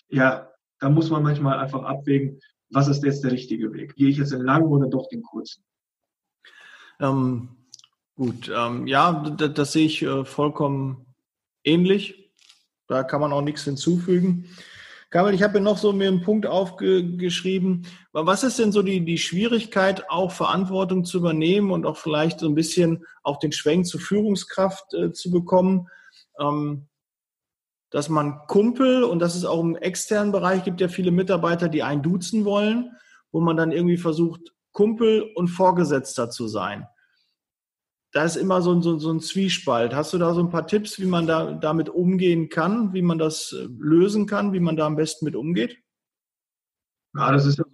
ja, 0.10 0.50
da 0.80 0.90
muss 0.90 1.10
man 1.10 1.24
manchmal 1.24 1.60
einfach 1.60 1.84
abwägen, 1.84 2.40
was 2.70 2.88
ist 2.88 3.04
jetzt 3.04 3.24
der 3.24 3.32
richtige 3.32 3.72
Weg? 3.74 3.96
Gehe 3.96 4.10
ich 4.10 4.18
jetzt 4.18 4.32
den 4.32 4.42
langen 4.42 4.68
oder 4.68 4.88
doch 4.88 5.08
den 5.10 5.22
kurzen? 5.22 5.64
Ähm, 7.00 7.50
gut, 8.16 8.52
ähm, 8.54 8.88
ja, 8.88 9.30
das, 9.30 9.74
sehe 9.74 9.86
ich 9.86 10.02
äh, 10.02 10.26
vollkommen 10.26 11.06
ähnlich. 11.64 12.32
Da 12.88 13.04
kann 13.04 13.22
man 13.22 13.34
auch 13.34 13.42
nichts 13.42 13.64
hinzufügen. 13.64 14.50
Kamel, 15.16 15.34
ich 15.34 15.44
habe 15.44 15.62
noch 15.62 15.78
so 15.78 15.94
mir 15.94 16.10
einen 16.10 16.24
Punkt 16.24 16.46
aufgeschrieben. 16.46 17.88
Was 18.12 18.44
ist 18.44 18.60
denn 18.60 18.74
so 18.74 18.82
die, 18.82 19.06
die 19.06 19.18
Schwierigkeit, 19.18 20.10
auch 20.10 20.34
Verantwortung 20.34 21.06
zu 21.06 21.20
übernehmen 21.20 21.72
und 21.72 21.86
auch 21.86 21.96
vielleicht 21.96 22.42
so 22.42 22.50
ein 22.50 22.54
bisschen 22.54 23.06
auch 23.24 23.40
den 23.40 23.54
Schwenk 23.54 23.88
zur 23.88 24.02
Führungskraft 24.02 24.94
äh, 24.94 25.14
zu 25.14 25.32
bekommen? 25.32 25.88
Ähm, 26.38 26.90
dass 27.92 28.10
man 28.10 28.40
Kumpel, 28.48 29.06
und 29.06 29.20
das 29.20 29.38
ist 29.38 29.46
auch 29.46 29.62
im 29.62 29.78
externen 29.78 30.34
Bereich, 30.34 30.66
gibt 30.66 30.82
ja 30.82 30.90
viele 30.90 31.12
Mitarbeiter, 31.12 31.70
die 31.70 31.82
einen 31.82 32.04
duzen 32.04 32.44
wollen, 32.44 32.92
wo 33.32 33.40
man 33.40 33.56
dann 33.56 33.72
irgendwie 33.72 33.96
versucht, 33.96 34.54
Kumpel 34.74 35.32
und 35.36 35.48
Vorgesetzter 35.48 36.30
zu 36.30 36.50
sein. 36.50 36.90
Da 38.16 38.24
ist 38.24 38.38
immer 38.38 38.62
so 38.62 38.72
ein, 38.72 38.82
so, 38.82 38.98
so 38.98 39.12
ein 39.12 39.20
Zwiespalt. 39.20 39.94
Hast 39.94 40.14
du 40.14 40.18
da 40.18 40.34
so 40.34 40.40
ein 40.40 40.50
paar 40.50 40.68
Tipps, 40.68 41.02
wie 41.02 41.06
man 41.06 41.28
da 41.28 41.52
damit 41.52 41.90
umgehen 41.90 42.48
kann, 42.48 42.94
wie 42.94 43.02
man 43.02 43.18
das 43.18 43.52
äh, 43.52 43.68
lösen 43.78 44.26
kann, 44.26 44.54
wie 44.54 44.62
man 44.62 44.78
da 44.78 44.86
am 44.86 44.96
besten 44.96 45.26
mit 45.26 45.36
umgeht? 45.36 45.78
Ja, 47.14 47.34
das 47.34 47.46
ist 47.46 47.58
ja 47.58 47.66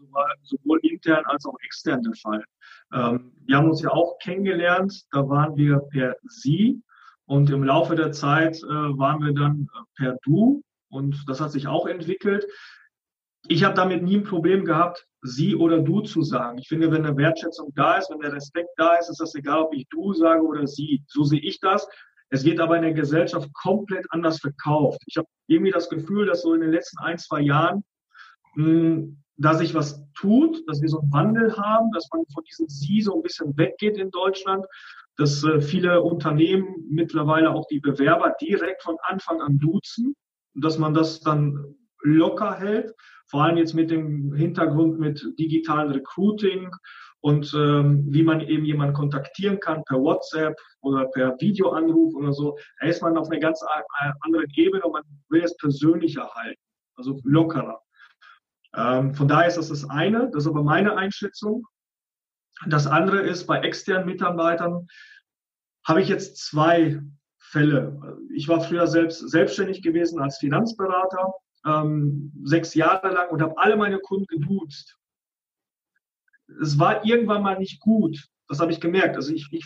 sowohl 0.41 0.79
intern 0.81 1.23
als 1.25 1.45
auch 1.45 1.55
extern 1.63 2.01
der 2.01 2.15
Fall. 2.15 2.43
Ähm, 2.91 3.33
wir 3.45 3.55
haben 3.55 3.69
uns 3.69 3.83
ja 3.83 3.91
auch 3.91 4.17
kennengelernt, 4.17 5.05
da 5.11 5.29
waren 5.29 5.55
wir 5.57 5.77
per 5.91 6.15
Sie 6.23 6.81
und 7.25 7.51
im 7.51 7.63
Laufe 7.63 7.95
der 7.95 8.11
Zeit 8.11 8.63
äh, 8.63 8.65
waren 8.65 9.23
wir 9.23 9.33
dann 9.33 9.69
äh, 9.75 9.83
per 9.95 10.17
Du 10.23 10.63
und 10.89 11.23
das 11.27 11.39
hat 11.39 11.51
sich 11.51 11.67
auch 11.67 11.85
entwickelt. 11.85 12.47
Ich 13.47 13.63
habe 13.63 13.75
damit 13.75 14.03
nie 14.03 14.17
ein 14.17 14.23
Problem 14.23 14.65
gehabt, 14.65 15.07
sie 15.21 15.55
oder 15.55 15.79
du 15.79 16.01
zu 16.01 16.21
sagen. 16.21 16.57
Ich 16.57 16.67
finde, 16.67 16.91
wenn 16.91 17.05
eine 17.05 17.17
Wertschätzung 17.17 17.71
da 17.75 17.97
ist, 17.97 18.09
wenn 18.09 18.19
der 18.19 18.33
Respekt 18.33 18.69
da 18.77 18.95
ist, 18.95 19.09
ist 19.09 19.19
das 19.19 19.35
egal, 19.35 19.61
ob 19.61 19.73
ich 19.73 19.87
du 19.89 20.13
sage 20.13 20.41
oder 20.43 20.67
sie. 20.67 21.03
So 21.07 21.23
sehe 21.23 21.41
ich 21.41 21.59
das. 21.59 21.87
Es 22.29 22.45
wird 22.45 22.59
aber 22.59 22.77
in 22.77 22.83
der 22.83 22.93
Gesellschaft 22.93 23.51
komplett 23.53 24.05
anders 24.09 24.39
verkauft. 24.39 25.01
Ich 25.05 25.17
habe 25.17 25.27
irgendwie 25.47 25.71
das 25.71 25.89
Gefühl, 25.89 26.27
dass 26.27 26.43
so 26.43 26.53
in 26.53 26.61
den 26.61 26.71
letzten 26.71 26.99
ein, 26.99 27.17
zwei 27.17 27.41
Jahren, 27.41 27.83
mh, 28.55 28.65
hm, 28.65 29.17
da 29.37 29.55
sich 29.55 29.73
was 29.73 30.03
tut, 30.13 30.61
dass 30.67 30.81
wir 30.81 30.89
so 30.89 30.99
einen 30.99 31.11
Wandel 31.11 31.57
haben, 31.57 31.91
dass 31.93 32.07
man 32.13 32.23
von 32.31 32.43
diesem 32.43 32.69
Sie 32.69 33.01
so 33.01 33.15
ein 33.15 33.23
bisschen 33.23 33.57
weggeht 33.57 33.97
in 33.97 34.11
Deutschland 34.11 34.65
dass 35.17 35.43
äh, 35.43 35.61
viele 35.61 36.01
Unternehmen 36.01 36.87
mittlerweile 36.89 37.51
auch 37.51 37.67
die 37.67 37.79
Bewerber 37.79 38.35
direkt 38.41 38.81
von 38.83 38.97
Anfang 39.03 39.41
an 39.41 39.59
duzen, 39.59 40.15
dass 40.55 40.77
man 40.77 40.93
das 40.93 41.21
dann 41.21 41.75
locker 42.01 42.57
hält, 42.57 42.93
vor 43.31 43.43
allem 43.43 43.57
jetzt 43.57 43.73
mit 43.73 43.89
dem 43.89 44.33
Hintergrund 44.33 44.99
mit 44.99 45.25
digitalen 45.39 45.91
Recruiting 45.91 46.69
und 47.21 47.53
ähm, 47.55 48.05
wie 48.09 48.23
man 48.23 48.41
eben 48.41 48.65
jemanden 48.65 48.93
kontaktieren 48.93 49.59
kann 49.59 49.83
per 49.85 49.99
WhatsApp 49.99 50.59
oder 50.81 51.05
per 51.05 51.39
Videoanruf 51.39 52.13
oder 52.15 52.33
so. 52.33 52.57
Da 52.79 52.87
ist 52.87 53.01
man 53.01 53.17
auf 53.17 53.29
einer 53.29 53.39
ganz 53.39 53.63
anderen 54.19 54.47
Ebene 54.55 54.83
und 54.83 54.91
man 54.91 55.03
will 55.29 55.43
es 55.43 55.55
persönlicher 55.57 56.29
halten, 56.33 56.61
also 56.95 57.19
lockerer. 57.23 57.81
Ähm, 58.75 59.13
von 59.13 59.27
daher 59.27 59.47
ist 59.47 59.57
das 59.57 59.69
das 59.69 59.89
eine, 59.89 60.29
das 60.31 60.43
ist 60.43 60.49
aber 60.49 60.63
meine 60.63 60.97
Einschätzung. 60.97 61.65
Das 62.67 62.85
andere 62.85 63.21
ist, 63.21 63.47
bei 63.47 63.59
externen 63.59 64.05
Mitarbeitern 64.05 64.87
habe 65.87 66.01
ich 66.01 66.09
jetzt 66.09 66.37
zwei 66.37 67.01
Fälle. 67.39 68.17
Ich 68.33 68.47
war 68.47 68.61
früher 68.61 68.87
selbst 68.87 69.29
selbstständig 69.29 69.81
gewesen 69.81 70.19
als 70.19 70.37
Finanzberater, 70.37 71.33
ähm, 71.65 72.31
sechs 72.43 72.73
Jahre 72.73 73.09
lang 73.09 73.29
und 73.29 73.41
habe 73.41 73.57
alle 73.57 73.75
meine 73.75 73.99
Kunden 73.99 74.25
geduzt. 74.27 74.97
Es 76.61 76.77
war 76.79 77.05
irgendwann 77.05 77.43
mal 77.43 77.57
nicht 77.57 77.79
gut. 77.79 78.27
Das 78.47 78.59
habe 78.59 78.71
ich 78.71 78.81
gemerkt. 78.81 79.15
Also 79.15 79.33
ich, 79.33 79.47
ich, 79.51 79.65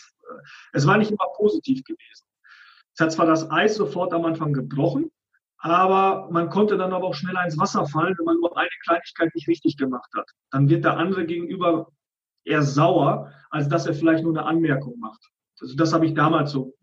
es 0.74 0.86
war 0.86 0.98
nicht 0.98 1.12
immer 1.12 1.28
positiv 1.36 1.84
gewesen. 1.84 2.26
Es 2.94 3.02
hat 3.02 3.12
zwar 3.12 3.26
das 3.26 3.50
Eis 3.50 3.76
sofort 3.76 4.14
am 4.14 4.26
Anfang 4.26 4.54
gebrochen, 4.54 5.12
aber 5.58 6.30
man 6.32 6.50
konnte 6.50 6.78
dann 6.78 6.94
aber 6.94 7.08
auch 7.08 7.16
schneller 7.16 7.44
ins 7.44 7.58
Wasser 7.58 7.86
fallen, 7.88 8.16
wenn 8.18 8.26
man 8.26 8.38
nur 8.38 8.56
eine 8.58 8.70
Kleinigkeit 8.84 9.34
nicht 9.34 9.48
richtig 9.48 9.78
gemacht 9.78 10.10
hat. 10.16 10.30
Dann 10.52 10.70
wird 10.70 10.86
der 10.86 10.98
andere 10.98 11.26
gegenüber 11.26 11.92
eher 12.44 12.62
sauer, 12.62 13.32
als 13.50 13.68
dass 13.68 13.88
er 13.88 13.96
vielleicht 13.96 14.24
nur 14.24 14.38
eine 14.38 14.48
Anmerkung 14.48 15.00
macht. 15.00 15.30
Also 15.60 15.76
das 15.76 15.94
habe 15.94 16.06
ich 16.06 16.14
damals 16.14 16.52
so 16.52 16.76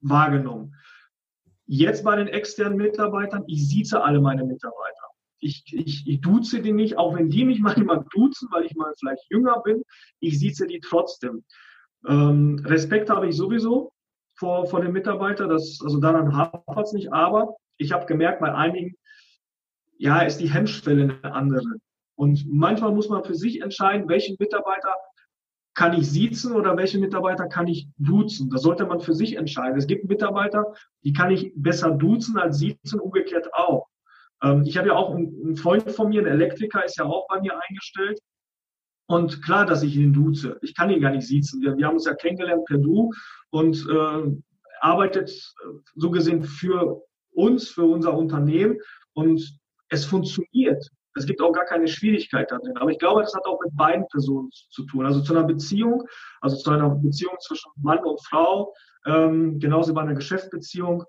wahrgenommen. 0.00 0.74
Jetzt 1.66 2.04
bei 2.04 2.16
den 2.16 2.28
externen 2.28 2.78
Mitarbeitern, 2.78 3.44
ich 3.46 3.68
sieze 3.68 4.02
alle 4.02 4.20
meine 4.20 4.44
Mitarbeiter. 4.44 5.06
Ich, 5.38 5.64
ich, 5.72 6.06
ich 6.06 6.20
duze 6.20 6.62
die 6.62 6.72
nicht, 6.72 6.96
auch 6.96 7.14
wenn 7.14 7.28
die 7.28 7.44
mich 7.44 7.60
manchmal 7.60 8.04
duzen, 8.12 8.48
weil 8.50 8.64
ich 8.64 8.74
mal 8.74 8.92
vielleicht 8.98 9.30
jünger 9.30 9.60
bin, 9.60 9.82
ich 10.20 10.38
sieze 10.38 10.66
die 10.66 10.80
trotzdem. 10.80 11.44
Ähm, 12.06 12.62
Respekt 12.64 13.10
habe 13.10 13.28
ich 13.28 13.36
sowieso 13.36 13.92
vor, 14.34 14.66
vor 14.66 14.80
den 14.80 14.92
Mitarbeitern, 14.92 15.48
das, 15.48 15.80
also 15.82 15.98
daran 15.98 16.36
hapert 16.36 16.86
es 16.86 16.92
nicht, 16.92 17.12
aber 17.12 17.56
ich 17.78 17.92
habe 17.92 18.06
gemerkt, 18.06 18.40
bei 18.40 18.54
einigen 18.54 18.96
ja, 19.98 20.20
ist 20.20 20.38
die 20.38 20.52
Hemmschwelle 20.52 21.18
eine 21.22 21.34
andere. 21.34 21.78
Und 22.16 22.44
manchmal 22.46 22.92
muss 22.92 23.08
man 23.08 23.24
für 23.24 23.34
sich 23.34 23.60
entscheiden, 23.60 24.08
welchen 24.08 24.36
Mitarbeiter 24.38 24.94
kann 25.76 25.92
ich 25.92 26.10
siezen 26.10 26.52
oder 26.52 26.76
welche 26.76 26.98
Mitarbeiter 26.98 27.46
kann 27.46 27.68
ich 27.68 27.86
duzen? 27.98 28.48
Das 28.50 28.62
sollte 28.62 28.86
man 28.86 29.00
für 29.00 29.14
sich 29.14 29.36
entscheiden. 29.36 29.78
Es 29.78 29.86
gibt 29.86 30.08
Mitarbeiter, 30.08 30.74
die 31.04 31.12
kann 31.12 31.30
ich 31.30 31.52
besser 31.54 31.90
duzen 31.90 32.38
als 32.38 32.58
siezen, 32.58 32.98
umgekehrt 32.98 33.52
auch. 33.52 33.86
Ähm, 34.42 34.62
ich 34.66 34.78
habe 34.78 34.88
ja 34.88 34.94
auch 34.94 35.14
einen 35.14 35.54
Freund 35.56 35.90
von 35.90 36.08
mir, 36.08 36.22
ein 36.22 36.26
Elektriker, 36.26 36.82
ist 36.84 36.96
ja 36.96 37.04
auch 37.04 37.28
bei 37.28 37.40
mir 37.42 37.52
eingestellt. 37.68 38.18
Und 39.06 39.42
klar, 39.42 39.66
dass 39.66 39.82
ich 39.82 39.96
ihn 39.96 40.14
duze. 40.14 40.58
Ich 40.62 40.74
kann 40.74 40.90
ihn 40.90 41.02
gar 41.02 41.12
nicht 41.12 41.26
siezen. 41.26 41.60
Wir, 41.60 41.76
wir 41.76 41.86
haben 41.86 41.94
uns 41.94 42.06
ja 42.06 42.14
kennengelernt 42.14 42.64
per 42.64 42.78
Du 42.78 43.12
und 43.50 43.76
äh, 43.88 44.42
arbeitet 44.80 45.30
äh, 45.30 45.68
so 45.94 46.10
gesehen 46.10 46.42
für 46.42 47.02
uns, 47.32 47.68
für 47.68 47.84
unser 47.84 48.16
Unternehmen. 48.16 48.78
Und 49.12 49.58
es 49.90 50.06
funktioniert. 50.06 50.90
Es 51.16 51.26
gibt 51.26 51.40
auch 51.40 51.52
gar 51.52 51.64
keine 51.64 51.88
Schwierigkeit 51.88 52.50
darin. 52.50 52.76
Aber 52.76 52.90
ich 52.90 52.98
glaube, 52.98 53.22
das 53.22 53.34
hat 53.34 53.46
auch 53.46 53.58
mit 53.64 53.74
beiden 53.76 54.06
Personen 54.08 54.50
zu 54.52 54.84
tun. 54.84 55.06
Also 55.06 55.20
zu 55.22 55.34
einer 55.34 55.46
Beziehung, 55.46 56.04
also 56.40 56.56
zu 56.56 56.70
einer 56.70 56.90
Beziehung 56.90 57.34
zwischen 57.40 57.70
Mann 57.76 58.04
und 58.04 58.20
Frau, 58.24 58.74
ähm, 59.06 59.58
genauso 59.58 59.94
bei 59.94 60.02
einer 60.02 60.14
Geschäftsbeziehung, 60.14 61.04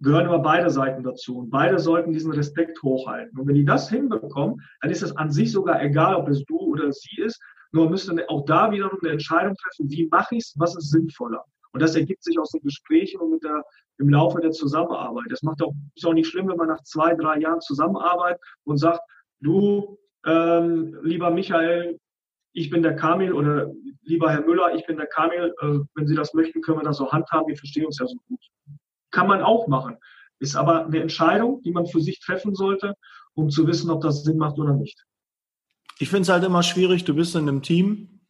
gehören 0.00 0.26
immer 0.26 0.40
beide 0.40 0.68
Seiten 0.70 1.02
dazu. 1.02 1.38
Und 1.38 1.50
beide 1.50 1.78
sollten 1.78 2.12
diesen 2.12 2.32
Respekt 2.32 2.82
hochhalten. 2.82 3.38
Und 3.38 3.48
wenn 3.48 3.54
die 3.54 3.64
das 3.64 3.88
hinbekommen, 3.88 4.60
dann 4.82 4.90
ist 4.90 5.02
es 5.02 5.16
an 5.16 5.30
sich 5.30 5.52
sogar 5.52 5.82
egal, 5.82 6.16
ob 6.16 6.28
es 6.28 6.44
du 6.44 6.58
oder 6.58 6.92
sie 6.92 7.22
ist. 7.22 7.40
Nur 7.72 7.88
müssen 7.88 8.20
auch 8.28 8.44
da 8.44 8.70
wiederum 8.70 8.98
eine 9.02 9.12
Entscheidung 9.12 9.54
treffen, 9.54 9.90
wie 9.90 10.06
mache 10.10 10.36
ich 10.36 10.44
es, 10.44 10.54
was 10.58 10.76
ist 10.76 10.90
sinnvoller. 10.90 11.44
Und 11.72 11.82
das 11.82 11.94
ergibt 11.94 12.24
sich 12.24 12.38
aus 12.38 12.50
den 12.52 12.62
Gesprächen 12.62 13.20
und 13.20 13.32
mit 13.32 13.44
der, 13.44 13.62
im 13.98 14.08
Laufe 14.08 14.40
der 14.40 14.50
Zusammenarbeit. 14.50 15.30
Es 15.30 15.42
macht 15.42 15.62
auch, 15.62 15.74
ist 15.94 16.06
auch 16.06 16.14
nicht 16.14 16.28
schlimm, 16.28 16.48
wenn 16.48 16.56
man 16.56 16.68
nach 16.68 16.82
zwei, 16.84 17.14
drei 17.14 17.38
Jahren 17.38 17.60
Zusammenarbeit 17.60 18.38
und 18.64 18.78
sagt, 18.78 19.00
du, 19.40 19.98
ähm, 20.24 20.98
lieber 21.02 21.30
Michael, 21.30 21.98
ich 22.52 22.70
bin 22.70 22.82
der 22.82 22.96
Kamil 22.96 23.32
oder 23.32 23.70
lieber 24.02 24.30
Herr 24.30 24.40
Müller, 24.40 24.74
ich 24.74 24.86
bin 24.86 24.96
der 24.96 25.06
Kamil, 25.06 25.54
äh, 25.60 25.78
wenn 25.94 26.06
Sie 26.06 26.14
das 26.14 26.32
möchten, 26.32 26.62
können 26.62 26.78
wir 26.78 26.84
das 26.84 26.96
so 26.96 27.10
handhaben, 27.12 27.48
wir 27.48 27.56
verstehen 27.56 27.86
uns 27.86 27.98
ja 27.98 28.06
so 28.06 28.16
gut. 28.28 28.40
Kann 29.10 29.28
man 29.28 29.42
auch 29.42 29.66
machen. 29.66 29.98
Ist 30.38 30.56
aber 30.56 30.86
eine 30.86 31.00
Entscheidung, 31.00 31.62
die 31.62 31.70
man 31.70 31.86
für 31.86 32.00
sich 32.00 32.20
treffen 32.20 32.54
sollte, 32.54 32.94
um 33.34 33.50
zu 33.50 33.66
wissen, 33.66 33.90
ob 33.90 34.00
das 34.00 34.24
Sinn 34.24 34.38
macht 34.38 34.58
oder 34.58 34.74
nicht. 34.74 35.04
Ich 35.98 36.08
finde 36.08 36.22
es 36.22 36.28
halt 36.28 36.44
immer 36.44 36.62
schwierig, 36.62 37.04
du 37.04 37.14
bist 37.14 37.34
in 37.34 37.48
einem 37.48 37.62
Team 37.62 38.20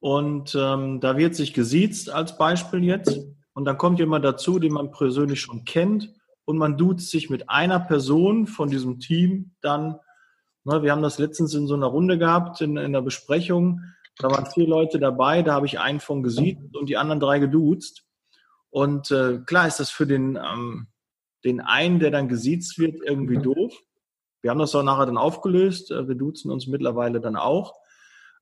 und 0.00 0.54
ähm, 0.54 1.00
da 1.00 1.16
wird 1.16 1.34
sich 1.34 1.54
gesiezt 1.54 2.10
als 2.10 2.36
Beispiel 2.36 2.82
jetzt 2.82 3.20
und 3.54 3.64
dann 3.64 3.78
kommt 3.78 3.98
jemand 3.98 4.24
dazu, 4.24 4.58
den 4.58 4.72
man 4.72 4.90
persönlich 4.90 5.40
schon 5.40 5.64
kennt 5.64 6.12
und 6.44 6.58
man 6.58 6.76
duzt 6.76 7.10
sich 7.10 7.30
mit 7.30 7.48
einer 7.48 7.80
Person 7.80 8.46
von 8.46 8.68
diesem 8.68 9.00
Team 9.00 9.52
dann 9.60 9.98
Ne, 10.64 10.82
wir 10.82 10.92
haben 10.92 11.02
das 11.02 11.18
letztens 11.18 11.54
in 11.54 11.66
so 11.66 11.74
einer 11.74 11.86
Runde 11.86 12.18
gehabt, 12.18 12.60
in, 12.60 12.76
in 12.76 12.86
einer 12.86 13.02
Besprechung. 13.02 13.82
Da 14.16 14.30
waren 14.30 14.46
vier 14.46 14.66
Leute 14.66 14.98
dabei, 14.98 15.42
da 15.42 15.54
habe 15.54 15.66
ich 15.66 15.78
einen 15.78 16.00
von 16.00 16.22
gesiezt 16.22 16.76
und 16.76 16.88
die 16.88 16.96
anderen 16.96 17.20
drei 17.20 17.38
geduzt. 17.38 18.04
Und 18.70 19.10
äh, 19.10 19.38
klar 19.44 19.68
ist 19.68 19.78
das 19.78 19.90
für 19.90 20.06
den, 20.06 20.36
ähm, 20.36 20.88
den 21.44 21.60
einen, 21.60 21.98
der 21.98 22.10
dann 22.10 22.28
gesiezt 22.28 22.78
wird, 22.78 23.00
irgendwie 23.04 23.38
doof. 23.38 23.74
Wir 24.40 24.50
haben 24.50 24.58
das 24.58 24.74
auch 24.74 24.82
nachher 24.82 25.06
dann 25.06 25.18
aufgelöst. 25.18 25.90
Äh, 25.90 26.08
wir 26.08 26.14
duzen 26.14 26.50
uns 26.50 26.66
mittlerweile 26.66 27.20
dann 27.20 27.36
auch. 27.36 27.74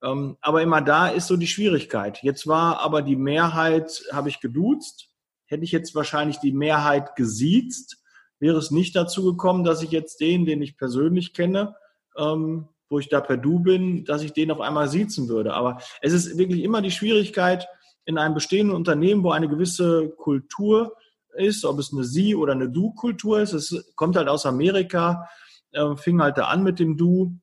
Ähm, 0.02 0.36
aber 0.40 0.62
immer 0.62 0.80
da 0.80 1.08
ist 1.08 1.26
so 1.26 1.36
die 1.36 1.46
Schwierigkeit. 1.46 2.22
Jetzt 2.22 2.46
war 2.46 2.80
aber 2.80 3.02
die 3.02 3.16
Mehrheit, 3.16 4.04
habe 4.12 4.28
ich 4.28 4.40
geduzt. 4.40 5.08
Hätte 5.46 5.64
ich 5.64 5.72
jetzt 5.72 5.94
wahrscheinlich 5.94 6.38
die 6.38 6.52
Mehrheit 6.52 7.14
gesiezt, 7.14 8.02
wäre 8.38 8.58
es 8.58 8.70
nicht 8.70 8.96
dazu 8.96 9.24
gekommen, 9.24 9.64
dass 9.64 9.82
ich 9.82 9.90
jetzt 9.90 10.20
den, 10.20 10.46
den 10.46 10.62
ich 10.62 10.76
persönlich 10.76 11.34
kenne, 11.34 11.76
ähm, 12.16 12.68
wo 12.88 12.98
ich 12.98 13.08
da 13.08 13.20
per 13.20 13.36
Du 13.36 13.58
bin, 13.60 14.04
dass 14.04 14.22
ich 14.22 14.32
den 14.32 14.50
auf 14.50 14.60
einmal 14.60 14.88
siezen 14.88 15.28
würde. 15.28 15.54
Aber 15.54 15.78
es 16.00 16.12
ist 16.12 16.36
wirklich 16.36 16.62
immer 16.62 16.82
die 16.82 16.90
Schwierigkeit 16.90 17.66
in 18.04 18.18
einem 18.18 18.34
bestehenden 18.34 18.76
Unternehmen, 18.76 19.22
wo 19.22 19.30
eine 19.30 19.48
gewisse 19.48 20.10
Kultur 20.10 20.96
ist, 21.34 21.64
ob 21.64 21.78
es 21.78 21.92
eine 21.92 22.04
Sie- 22.04 22.34
oder 22.34 22.52
eine 22.52 22.68
Du-Kultur 22.68 23.40
ist. 23.40 23.52
Es 23.52 23.92
kommt 23.94 24.16
halt 24.16 24.28
aus 24.28 24.44
Amerika, 24.44 25.28
äh, 25.72 25.96
fing 25.96 26.20
halt 26.20 26.36
da 26.36 26.46
an 26.46 26.62
mit 26.62 26.78
dem 26.78 26.96
Du 26.96 27.38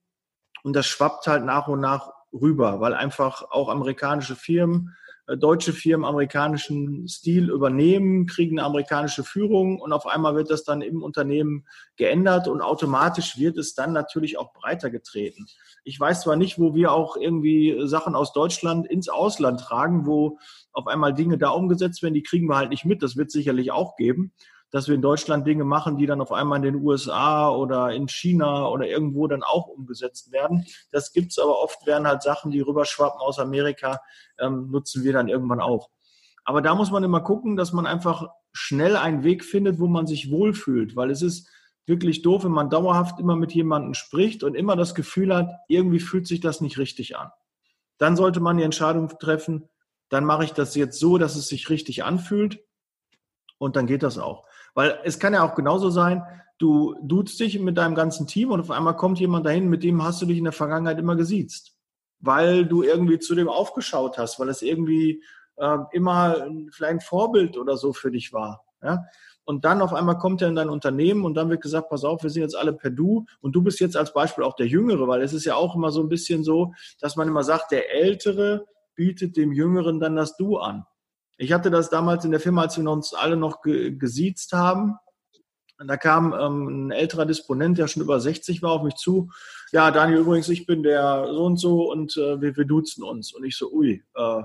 und 0.64 0.76
das 0.76 0.86
schwappt 0.86 1.28
halt 1.28 1.46
nach 1.46 1.68
und 1.68 1.80
nach 1.80 2.12
rüber, 2.32 2.80
weil 2.80 2.94
einfach 2.94 3.44
auch 3.50 3.70
amerikanische 3.70 4.36
Firmen 4.36 4.96
deutsche 5.38 5.74
Firmen 5.74 6.06
amerikanischen 6.06 7.08
Stil 7.08 7.50
übernehmen, 7.50 8.26
kriegen 8.26 8.58
eine 8.58 8.66
amerikanische 8.66 9.24
Führung 9.24 9.80
und 9.80 9.94
auf 9.94 10.08
einmal 10.08 10.36
wird 10.36 10.50
das 10.50 10.64
dann 10.64 10.82
im 10.82 11.04
Unternehmen 11.04 11.66
geändert 11.98 12.48
und 12.48 12.62
automatisch 12.62 13.38
wird 13.38 13.58
es 13.58 13.76
dann 13.76 13.94
natürlich 13.94 14.38
auch 14.38 14.54
breiter 14.54 14.90
getreten. 14.90 15.46
Ich 15.84 16.00
weiß 16.00 16.22
zwar 16.22 16.36
nicht, 16.36 16.60
wo 16.60 16.74
wir 16.74 16.92
auch 16.92 17.16
irgendwie 17.16 17.80
Sachen 17.86 18.16
aus 18.16 18.34
Deutschland 18.34 18.88
ins 18.88 19.10
Ausland 19.10 19.60
tragen, 19.60 20.06
wo 20.06 20.40
auf 20.72 20.88
einmal 20.88 21.14
Dinge 21.14 21.38
da 21.38 21.50
umgesetzt 21.50 22.02
werden, 22.02 22.14
die 22.14 22.24
kriegen 22.24 22.48
wir 22.48 22.58
halt 22.58 22.70
nicht 22.70 22.86
mit. 22.86 23.04
Das 23.04 23.16
wird 23.16 23.32
sicherlich 23.32 23.72
auch 23.72 23.96
geben 23.96 24.32
dass 24.72 24.88
wir 24.88 24.96
in 24.96 25.02
Deutschland 25.02 25.48
Dinge 25.48 25.64
machen, 25.64 25.98
die 25.98 26.06
dann 26.06 26.22
auf 26.22 26.32
einmal 26.32 26.58
in 26.58 26.74
den 26.74 26.84
USA 26.84 27.50
oder 27.50 27.92
in 27.92 28.08
China 28.08 28.68
oder 28.68 28.88
irgendwo 28.88 29.28
dann 29.28 29.44
auch 29.44 29.68
umgesetzt 29.68 30.32
werden. 30.32 30.66
Das 30.92 31.12
gibt's 31.12 31.40
aber 31.40 31.60
oft, 31.60 31.86
werden 31.86 32.08
halt 32.08 32.22
Sachen, 32.22 32.52
die 32.52 32.62
rüberschwappen 32.62 33.20
aus 33.20 33.40
Amerika, 33.40 34.02
ähm, 34.40 34.70
nutzen 34.70 35.04
wir 35.04 35.14
dann 35.14 35.28
irgendwann 35.28 35.60
auch. 35.60 35.90
Aber 36.44 36.62
da 36.62 36.76
muss 36.76 36.92
man 36.92 37.04
immer 37.04 37.22
gucken, 37.22 37.56
dass 37.56 37.74
man 37.74 37.86
einfach 37.86 38.28
schnell 38.54 38.96
einen 38.96 39.24
Weg 39.24 39.44
findet, 39.44 39.80
wo 39.80 39.88
man 39.88 40.08
sich 40.08 40.32
wohlfühlt, 40.32 40.96
weil 40.96 41.12
es 41.12 41.22
ist 41.22 41.48
wirklich 41.86 42.22
doof, 42.22 42.44
wenn 42.44 42.52
man 42.52 42.70
dauerhaft 42.70 43.20
immer 43.20 43.36
mit 43.36 43.52
jemandem 43.52 43.94
spricht 43.94 44.44
und 44.44 44.56
immer 44.56 44.76
das 44.76 44.96
Gefühl 44.96 45.36
hat, 45.36 45.50
irgendwie 45.68 46.00
fühlt 46.00 46.28
sich 46.28 46.40
das 46.40 46.62
nicht 46.62 46.78
richtig 46.78 47.18
an. 47.18 47.32
Dann 47.98 48.16
sollte 48.16 48.40
man 48.40 48.58
die 48.58 48.64
Entscheidung 48.64 49.10
treffen, 49.20 49.70
dann 50.10 50.24
mache 50.24 50.44
ich 50.44 50.54
das 50.54 50.76
jetzt 50.76 51.00
so, 51.00 51.18
dass 51.18 51.36
es 51.36 51.48
sich 51.48 51.70
richtig 51.70 52.04
anfühlt 52.04 52.64
und 53.58 53.76
dann 53.76 53.88
geht 53.88 54.04
das 54.04 54.18
auch. 54.18 54.46
Weil 54.74 55.00
es 55.04 55.20
kann 55.20 55.34
ja 55.34 55.44
auch 55.44 55.56
genauso 55.56 55.90
sein, 55.90 56.24
du 56.58 56.96
duzt 57.02 57.40
dich 57.40 57.60
mit 57.60 57.78
deinem 57.78 57.96
ganzen 57.96 58.28
Team 58.28 58.52
und 58.52 58.60
auf 58.60 58.72
einmal 58.72 58.96
kommt 58.96 59.20
jemand 59.20 59.46
dahin, 59.46 59.70
mit 59.70 59.84
dem 59.84 60.04
hast 60.04 60.22
du 60.22 60.26
dich 60.26 60.38
in 60.38 60.44
der 60.44 60.54
Vergangenheit 60.54 61.00
immer 61.00 61.16
gesiezt. 61.16 61.76
Weil 62.20 62.66
du 62.66 62.84
irgendwie 62.84 63.20
zu 63.20 63.34
dem 63.36 63.48
aufgeschaut 63.48 64.18
hast, 64.18 64.40
weil 64.40 64.50
es 64.50 64.62
irgendwie 64.62 65.24
äh, 65.56 65.78
immer 65.92 66.48
vielleicht 66.72 66.94
ein 66.94 67.00
Vorbild 67.00 67.58
oder 67.58 67.78
so 67.78 67.94
für 67.94 68.12
dich 68.12 68.34
war. 68.34 68.66
Ja? 68.84 69.06
Und 69.46 69.66
dann 69.66 69.82
auf 69.82 69.94
einmal 69.94 70.18
kommt 70.18 70.42
er 70.44 70.48
in 70.48 70.56
dein 70.56 70.70
Unternehmen 70.70 71.26
und 71.26 71.34
dann 71.34 71.50
wird 71.50 71.62
gesagt, 71.62 71.90
pass 71.90 72.04
auf, 72.04 72.22
wir 72.22 72.30
sind 72.30 72.44
jetzt 72.44 72.56
alle 72.56 72.74
per 72.74 72.92
Du 72.92 73.26
und 73.42 73.54
du 73.54 73.64
bist 73.64 73.80
jetzt 73.80 73.98
als 73.98 74.14
Beispiel 74.14 74.44
auch 74.44 74.56
der 74.56 74.68
Jüngere, 74.68 75.08
weil 75.08 75.24
es 75.24 75.34
ist 75.34 75.46
ja 75.46 75.56
auch 75.56 75.76
immer 75.76 75.92
so 75.92 76.02
ein 76.02 76.10
bisschen 76.10 76.44
so, 76.44 76.74
dass 77.00 77.16
man 77.16 77.28
immer 77.28 77.44
sagt, 77.44 77.72
der 77.72 77.92
Ältere 77.92 78.68
bietet 78.94 79.38
dem 79.38 79.52
Jüngeren 79.52 80.00
dann 80.00 80.16
das 80.16 80.38
Du 80.38 80.58
an. 80.58 80.86
Ich 81.42 81.54
hatte 81.54 81.72
das 81.72 81.90
damals 81.90 82.26
in 82.26 82.32
der 82.32 82.42
Firma, 82.42 82.64
als 82.64 82.78
wir 82.78 82.92
uns 82.92 83.14
alle 83.14 83.38
noch 83.38 83.62
ge 83.62 83.96
gesiezt 83.96 84.52
haben. 84.52 84.98
Und 85.80 85.88
da 85.88 85.96
kam 85.96 86.34
ähm, 86.34 86.88
ein 86.88 86.92
älterer 86.92 87.26
Disponent, 87.26 87.78
der 87.78 87.88
schon 87.88 88.04
über 88.04 88.20
60 88.20 88.62
war, 88.62 88.74
auf 88.74 88.84
mich 88.84 88.96
zu. 88.96 89.30
Ja, 89.72 89.90
Daniel, 89.90 90.20
übrigens, 90.20 90.50
ich 90.50 90.66
bin 90.66 90.84
der 90.84 91.28
so 91.32 91.46
und 91.46 91.58
so 91.58 91.90
und 91.90 92.18
äh, 92.18 92.42
wir, 92.42 92.58
wir 92.58 92.66
duzen 92.66 93.04
uns. 93.04 93.34
Und 93.34 93.46
ich 93.46 93.56
so, 93.56 93.72
ui. 93.72 94.04
Äh. 94.16 94.42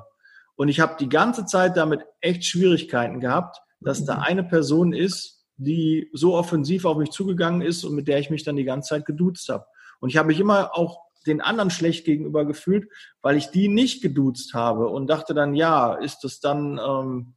Und 0.54 0.68
ich 0.68 0.78
habe 0.78 0.94
die 1.00 1.08
ganze 1.08 1.46
Zeit 1.46 1.76
damit 1.76 2.02
echt 2.20 2.44
Schwierigkeiten 2.44 3.18
gehabt, 3.18 3.58
dass 3.80 4.04
da 4.04 4.20
eine 4.20 4.44
Person 4.44 4.92
ist, 4.92 5.44
die 5.56 6.08
so 6.12 6.36
offensiv 6.36 6.84
auf 6.84 6.96
mich 6.96 7.10
zugegangen 7.10 7.60
ist 7.60 7.82
und 7.82 7.96
mit 7.96 8.06
der 8.06 8.20
ich 8.20 8.30
mich 8.30 8.44
dann 8.44 8.54
die 8.54 8.62
ganze 8.62 8.90
Zeit 8.90 9.04
geduzt 9.04 9.48
habe. 9.48 9.66
Und 9.98 10.10
ich 10.10 10.16
habe 10.16 10.28
mich 10.28 10.38
immer 10.38 10.76
auch 10.76 11.00
den 11.26 11.40
anderen 11.40 11.70
schlecht 11.70 12.04
gegenüber 12.04 12.44
gefühlt, 12.44 12.90
weil 13.22 13.36
ich 13.36 13.50
die 13.50 13.68
nicht 13.68 14.02
geduzt 14.02 14.54
habe 14.54 14.88
und 14.88 15.08
dachte 15.08 15.34
dann, 15.34 15.54
ja, 15.54 15.94
ist 15.94 16.20
das 16.24 16.40
dann, 16.40 16.78
ähm, 16.78 17.34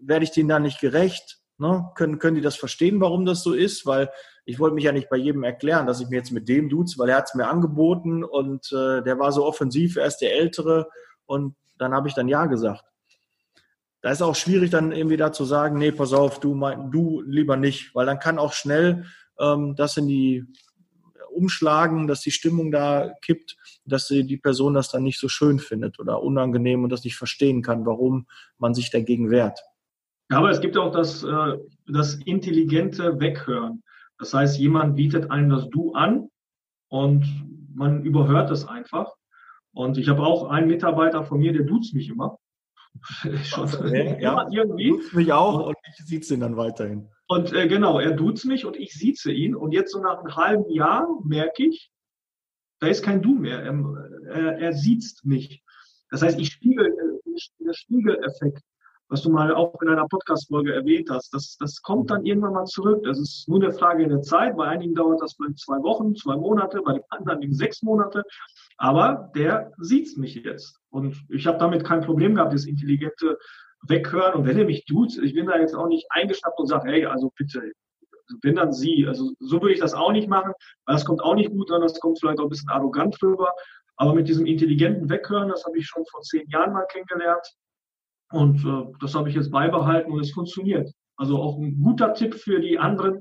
werde 0.00 0.24
ich 0.24 0.30
denen 0.30 0.48
da 0.48 0.58
nicht 0.58 0.80
gerecht? 0.80 1.38
Ne? 1.58 1.90
Können, 1.94 2.18
können 2.18 2.36
die 2.36 2.42
das 2.42 2.56
verstehen, 2.56 3.00
warum 3.00 3.24
das 3.24 3.42
so 3.42 3.52
ist? 3.52 3.86
Weil 3.86 4.10
ich 4.44 4.58
wollte 4.58 4.74
mich 4.74 4.84
ja 4.84 4.92
nicht 4.92 5.08
bei 5.08 5.16
jedem 5.16 5.44
erklären, 5.44 5.86
dass 5.86 6.00
ich 6.00 6.08
mir 6.08 6.16
jetzt 6.16 6.32
mit 6.32 6.48
dem 6.48 6.68
duze, 6.68 6.98
weil 6.98 7.08
er 7.08 7.16
hat 7.16 7.28
es 7.28 7.34
mir 7.34 7.46
angeboten 7.46 8.24
und 8.24 8.72
äh, 8.72 9.02
der 9.02 9.18
war 9.18 9.32
so 9.32 9.44
offensiv, 9.44 9.96
er 9.96 10.06
ist 10.06 10.18
der 10.18 10.34
Ältere 10.34 10.88
und 11.26 11.54
dann 11.78 11.94
habe 11.94 12.08
ich 12.08 12.14
dann 12.14 12.28
Ja 12.28 12.46
gesagt. 12.46 12.84
Da 14.00 14.10
ist 14.10 14.22
auch 14.22 14.34
schwierig 14.34 14.70
dann 14.70 14.90
irgendwie 14.90 15.16
da 15.16 15.32
zu 15.32 15.44
sagen, 15.44 15.78
nee, 15.78 15.92
pass 15.92 16.12
auf, 16.12 16.40
du, 16.40 16.54
mein, 16.54 16.90
du 16.90 17.22
lieber 17.22 17.56
nicht, 17.56 17.94
weil 17.94 18.06
dann 18.06 18.18
kann 18.18 18.38
auch 18.38 18.52
schnell 18.52 19.04
ähm, 19.38 19.76
das 19.76 19.96
in 19.96 20.08
die 20.08 20.44
umschlagen, 21.32 22.06
dass 22.06 22.20
die 22.20 22.30
Stimmung 22.30 22.70
da 22.70 23.12
kippt, 23.22 23.56
dass 23.84 24.08
die 24.08 24.36
Person 24.36 24.74
das 24.74 24.90
dann 24.90 25.02
nicht 25.02 25.18
so 25.18 25.28
schön 25.28 25.58
findet 25.58 25.98
oder 25.98 26.22
unangenehm 26.22 26.84
und 26.84 26.90
das 26.90 27.04
nicht 27.04 27.16
verstehen 27.16 27.62
kann, 27.62 27.86
warum 27.86 28.26
man 28.58 28.74
sich 28.74 28.90
dagegen 28.90 29.30
wehrt. 29.30 29.60
Ja, 30.30 30.38
aber 30.38 30.50
es 30.50 30.60
gibt 30.60 30.76
auch 30.76 30.92
das, 30.92 31.22
äh, 31.22 31.58
das 31.86 32.14
intelligente 32.24 33.20
Weghören. 33.20 33.82
Das 34.18 34.32
heißt, 34.32 34.58
jemand 34.58 34.96
bietet 34.96 35.30
einem 35.30 35.50
das 35.50 35.68
Du 35.68 35.92
an 35.92 36.28
und 36.88 37.26
man 37.74 38.02
überhört 38.02 38.50
das 38.50 38.66
einfach. 38.66 39.12
Und 39.72 39.98
ich 39.98 40.08
habe 40.08 40.22
auch 40.22 40.48
einen 40.48 40.68
Mitarbeiter 40.68 41.24
von 41.24 41.40
mir, 41.40 41.52
der 41.52 41.64
duzt 41.64 41.94
mich 41.94 42.08
immer. 42.08 42.38
Schon, 43.44 43.68
ja, 43.92 44.18
ja. 44.20 44.48
irgendwie. 44.50 44.90
Duzt 44.90 45.14
mich 45.14 45.32
auch 45.32 45.66
und 45.66 45.76
ich 45.88 46.04
sieht 46.06 46.30
ihn 46.30 46.40
dann 46.40 46.56
weiterhin. 46.56 47.08
Und 47.32 47.50
äh, 47.54 47.66
genau, 47.66 47.98
er 47.98 48.12
duzt 48.12 48.44
mich 48.44 48.66
und 48.66 48.76
ich 48.76 48.92
sieze 48.92 49.32
ihn. 49.32 49.56
Und 49.56 49.72
jetzt 49.72 49.92
so 49.92 50.02
nach 50.02 50.18
einem 50.18 50.36
halben 50.36 50.70
Jahr 50.70 51.08
merke 51.24 51.64
ich, 51.64 51.90
da 52.78 52.88
ist 52.88 53.02
kein 53.02 53.22
Du 53.22 53.34
mehr. 53.34 53.62
Er, 53.62 53.72
er, 54.26 54.58
er 54.58 54.72
sieht 54.74 55.02
mich. 55.22 55.62
Das 56.10 56.20
heißt, 56.20 56.38
ich 56.38 56.52
spiegel, 56.52 56.88
äh, 56.88 57.40
der 57.60 57.72
Spiegeleffekt, 57.72 58.60
was 59.08 59.22
du 59.22 59.30
mal 59.30 59.54
auch 59.54 59.80
in 59.80 59.88
einer 59.88 60.06
Podcast-Folge 60.08 60.74
erwähnt 60.74 61.08
hast, 61.08 61.32
das, 61.32 61.56
das 61.58 61.80
kommt 61.80 62.10
dann 62.10 62.26
irgendwann 62.26 62.52
mal 62.52 62.66
zurück. 62.66 63.02
Das 63.04 63.18
ist 63.18 63.48
nur 63.48 63.62
eine 63.62 63.72
Frage 63.72 64.06
der 64.06 64.20
Zeit. 64.20 64.54
Bei 64.54 64.66
einigen 64.66 64.94
dauert 64.94 65.22
das 65.22 65.34
vielleicht 65.34 65.58
zwei 65.58 65.78
Wochen, 65.78 66.14
zwei 66.14 66.36
Monate, 66.36 66.82
bei 66.82 66.92
den 66.92 67.04
anderen 67.08 67.54
sechs 67.54 67.82
Monate. 67.82 68.24
Aber 68.76 69.32
der 69.34 69.72
sieht 69.78 70.18
mich 70.18 70.34
jetzt. 70.34 70.78
Und 70.90 71.16
ich 71.30 71.46
habe 71.46 71.56
damit 71.56 71.82
kein 71.82 72.02
Problem 72.02 72.34
gehabt, 72.34 72.52
das 72.52 72.66
intelligente 72.66 73.38
Weghören. 73.88 74.34
Und 74.34 74.46
wenn 74.46 74.58
er 74.58 74.64
mich 74.64 74.84
tut, 74.84 75.16
ich 75.18 75.34
bin 75.34 75.46
da 75.46 75.58
jetzt 75.58 75.74
auch 75.74 75.88
nicht 75.88 76.06
eingeschnappt 76.10 76.58
und 76.58 76.66
sage, 76.66 76.90
hey, 76.90 77.06
also 77.06 77.32
bitte, 77.36 77.72
wenn 78.42 78.56
dann 78.56 78.72
sie. 78.72 79.06
Also 79.06 79.32
so 79.40 79.60
würde 79.60 79.74
ich 79.74 79.80
das 79.80 79.94
auch 79.94 80.12
nicht 80.12 80.28
machen, 80.28 80.52
weil 80.86 80.94
das 80.94 81.04
kommt 81.04 81.22
auch 81.22 81.34
nicht 81.34 81.50
gut 81.50 81.70
an, 81.70 81.82
das 81.82 82.00
kommt 82.00 82.18
vielleicht 82.18 82.38
auch 82.38 82.44
ein 82.44 82.50
bisschen 82.50 82.70
arrogant 82.70 83.20
rüber. 83.22 83.52
Aber 83.96 84.14
mit 84.14 84.28
diesem 84.28 84.46
intelligenten 84.46 85.10
Weghören, 85.10 85.48
das 85.48 85.64
habe 85.64 85.78
ich 85.78 85.86
schon 85.86 86.04
vor 86.06 86.22
zehn 86.22 86.48
Jahren 86.48 86.72
mal 86.72 86.86
kennengelernt. 86.86 87.46
Und 88.30 88.64
äh, 88.64 88.92
das 89.00 89.14
habe 89.14 89.28
ich 89.28 89.34
jetzt 89.34 89.50
beibehalten 89.50 90.10
und 90.10 90.20
es 90.20 90.32
funktioniert. 90.32 90.90
Also 91.16 91.40
auch 91.40 91.58
ein 91.58 91.80
guter 91.82 92.14
Tipp 92.14 92.34
für 92.34 92.60
die 92.60 92.78
anderen, 92.78 93.20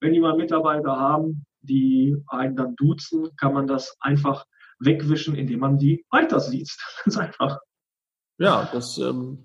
wenn 0.00 0.12
die 0.12 0.20
mal 0.20 0.36
Mitarbeiter 0.36 0.96
haben, 0.96 1.46
die 1.62 2.16
einen 2.28 2.56
dann 2.56 2.76
duzen, 2.76 3.34
kann 3.36 3.54
man 3.54 3.66
das 3.66 3.96
einfach 4.00 4.44
wegwischen, 4.78 5.34
indem 5.34 5.60
man 5.60 5.78
die 5.78 6.04
weiter 6.10 6.40
sieht. 6.40 6.70
Ganz 7.04 7.16
einfach. 7.18 7.58
Ja, 8.38 8.68
das 8.72 8.98
ähm, 8.98 9.44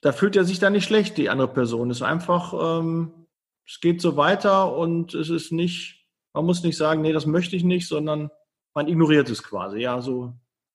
da 0.00 0.12
fühlt 0.12 0.36
er 0.36 0.44
sich 0.44 0.58
dann 0.58 0.72
nicht 0.72 0.84
schlecht, 0.84 1.16
die 1.16 1.28
andere 1.28 1.48
Person. 1.48 1.90
Es 1.90 1.98
ist 1.98 2.02
einfach, 2.02 2.80
ähm, 2.80 3.26
es 3.66 3.80
geht 3.80 4.00
so 4.00 4.16
weiter 4.16 4.76
und 4.76 5.14
es 5.14 5.28
ist 5.28 5.52
nicht, 5.52 6.06
man 6.32 6.46
muss 6.46 6.62
nicht 6.62 6.76
sagen, 6.76 7.02
nee, 7.02 7.12
das 7.12 7.26
möchte 7.26 7.56
ich 7.56 7.64
nicht, 7.64 7.88
sondern 7.88 8.30
man 8.74 8.88
ignoriert 8.88 9.28
es 9.28 9.42
quasi. 9.42 9.80
Ja, 9.80 10.00
so. 10.00 10.34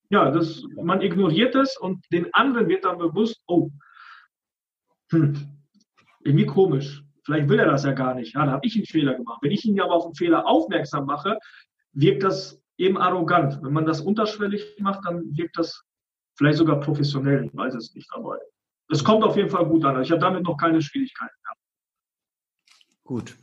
Ja, 0.10 0.30
das, 0.30 0.64
man 0.76 1.02
ignoriert 1.02 1.56
es 1.56 1.78
und 1.78 2.06
den 2.12 2.34
anderen 2.34 2.68
wird 2.68 2.86
dann 2.86 2.98
bewusst, 2.98 3.42
oh, 3.48 3.70
hm, 5.12 5.36
irgendwie 6.24 6.46
komisch. 6.46 7.04
Vielleicht 7.26 7.48
will 7.48 7.60
er 7.60 7.72
das 7.72 7.86
ja 7.86 7.94
gar 7.94 8.16
nicht. 8.16 8.36
Ja, 8.36 8.46
da 8.46 8.52
habe 8.52 8.68
ich 8.68 8.76
einen 8.76 8.86
Fehler 8.86 9.14
gemacht. 9.16 9.40
Wenn 9.42 9.52
ich 9.52 9.64
ihn 9.64 9.80
aber 9.80 9.94
auf 9.94 10.06
einen 10.06 10.16
Fehler 10.16 10.46
aufmerksam 10.46 11.06
mache, 11.06 11.40
wirkt 11.94 12.24
das 12.24 12.62
eben 12.78 12.98
arrogant. 12.98 13.60
Wenn 13.64 13.72
man 13.72 13.86
das 13.86 14.02
unterschwellig 14.02 14.76
macht, 14.80 15.06
dann 15.06 15.24
wirkt 15.38 15.58
das 15.58 15.84
vielleicht 16.36 16.58
sogar 16.58 16.82
professionell. 16.82 17.46
Ich 17.46 17.56
weiß 17.56 17.76
es 17.76 17.96
nicht 17.96 18.10
dabei. 18.14 18.38
Es 18.94 19.04
kommt 19.04 19.24
auf 19.24 19.36
jeden 19.36 19.50
Fall 19.50 19.66
gut 19.66 19.84
an. 19.86 20.02
Ich 20.04 20.12
habe 20.12 20.22
damit 20.22 20.44
noch 20.44 20.56
keine 20.56 20.82
Schwierigkeiten 20.82 21.34
gehabt. 21.44 21.60
Gut. 23.04 23.36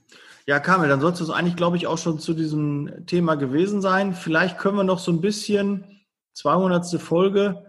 Ja, 0.46 0.60
Kamil, 0.60 0.88
dann 0.88 1.00
soll 1.00 1.10
es 1.10 1.28
eigentlich, 1.28 1.56
glaube 1.56 1.76
ich, 1.76 1.88
auch 1.88 1.98
schon 1.98 2.20
zu 2.20 2.34
diesem 2.34 3.04
Thema 3.06 3.34
gewesen 3.34 3.80
sein. 3.80 4.14
Vielleicht 4.14 4.58
können 4.58 4.76
wir 4.76 4.84
noch 4.84 5.00
so 5.00 5.10
ein 5.10 5.20
bisschen, 5.20 6.06
200. 6.34 7.00
Folge, 7.00 7.68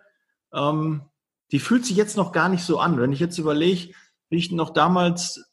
ähm, 0.53 1.01
die 1.51 1.59
fühlt 1.59 1.83
sich 1.83 1.97
jetzt 1.97 2.17
noch 2.17 2.31
gar 2.31 2.49
nicht 2.49 2.63
so 2.63 2.79
an. 2.79 2.99
Wenn 2.99 3.11
ich 3.11 3.19
jetzt 3.19 3.39
überlege, 3.39 3.93
wie 4.29 4.37
ich 4.37 4.51
noch 4.51 4.69
damals 4.69 5.43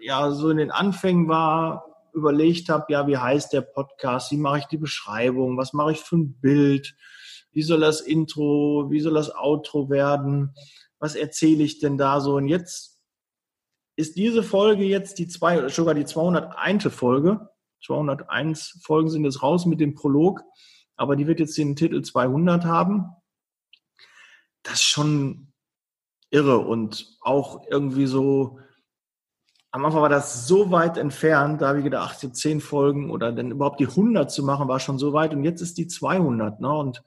ja 0.00 0.30
so 0.30 0.48
in 0.48 0.56
den 0.56 0.70
Anfängen 0.70 1.28
war, 1.28 1.84
überlegt 2.14 2.70
habe, 2.70 2.86
ja, 2.88 3.06
wie 3.06 3.18
heißt 3.18 3.52
der 3.52 3.60
Podcast, 3.60 4.32
wie 4.32 4.38
mache 4.38 4.60
ich 4.60 4.64
die 4.64 4.78
Beschreibung, 4.78 5.58
was 5.58 5.74
mache 5.74 5.92
ich 5.92 6.00
für 6.00 6.16
ein 6.16 6.40
Bild, 6.40 6.96
wie 7.52 7.62
soll 7.62 7.80
das 7.80 8.00
Intro, 8.00 8.86
wie 8.90 9.00
soll 9.00 9.14
das 9.14 9.34
Outro 9.34 9.90
werden, 9.90 10.54
was 11.00 11.16
erzähle 11.16 11.64
ich 11.64 11.80
denn 11.80 11.98
da 11.98 12.20
so? 12.20 12.36
Und 12.36 12.46
jetzt 12.46 13.00
ist 13.96 14.16
diese 14.16 14.42
Folge 14.42 14.84
jetzt 14.84 15.18
die 15.18 15.26
zwei, 15.26 15.68
sogar 15.68 15.94
die 15.94 16.04
201. 16.04 16.94
Folge. 16.94 17.48
201 17.84 18.80
Folgen 18.84 19.08
sind 19.08 19.24
jetzt 19.24 19.42
raus 19.42 19.66
mit 19.66 19.80
dem 19.80 19.94
Prolog, 19.94 20.42
aber 20.96 21.16
die 21.16 21.26
wird 21.26 21.40
jetzt 21.40 21.56
den 21.56 21.74
Titel 21.74 22.02
200 22.02 22.64
haben. 22.64 23.08
Das 24.62 24.74
ist 24.74 24.84
schon 24.84 25.52
irre 26.30 26.58
und 26.58 27.16
auch 27.22 27.66
irgendwie 27.70 28.06
so, 28.06 28.60
am 29.70 29.84
Anfang 29.84 30.02
war 30.02 30.08
das 30.10 30.46
so 30.46 30.70
weit 30.70 30.98
entfernt, 30.98 31.62
da 31.62 31.68
habe 31.68 31.78
ich 31.78 31.84
gedacht, 31.84 32.22
jetzt 32.22 32.40
10 32.40 32.60
Folgen 32.60 33.10
oder 33.10 33.32
dann 33.32 33.50
überhaupt 33.50 33.80
die 33.80 33.86
100 33.86 34.30
zu 34.30 34.42
machen, 34.42 34.68
war 34.68 34.80
schon 34.80 34.98
so 34.98 35.14
weit 35.14 35.32
und 35.32 35.44
jetzt 35.44 35.62
ist 35.62 35.78
die 35.78 35.88
200. 35.88 36.60
Ne? 36.60 36.70
Und 36.70 37.02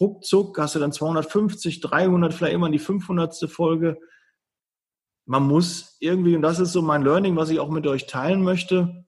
ruckzuck 0.00 0.58
hast 0.58 0.74
du 0.74 0.78
dann 0.78 0.92
250, 0.92 1.80
300, 1.80 2.34
vielleicht 2.34 2.54
immer 2.54 2.70
die 2.70 2.78
500. 2.78 3.48
Folge. 3.50 3.98
Man 5.26 5.44
muss 5.44 5.96
irgendwie, 6.00 6.36
und 6.36 6.42
das 6.42 6.58
ist 6.58 6.72
so 6.72 6.82
mein 6.82 7.02
Learning, 7.02 7.36
was 7.36 7.50
ich 7.50 7.60
auch 7.60 7.70
mit 7.70 7.86
euch 7.86 8.06
teilen 8.06 8.42
möchte, 8.42 9.06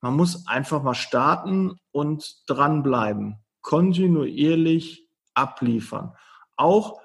man 0.00 0.14
muss 0.14 0.46
einfach 0.46 0.82
mal 0.82 0.94
starten 0.94 1.76
und 1.90 2.42
dranbleiben. 2.46 3.44
Kontinuierlich 3.60 5.08
abliefern. 5.34 6.14
Auch 6.56 7.00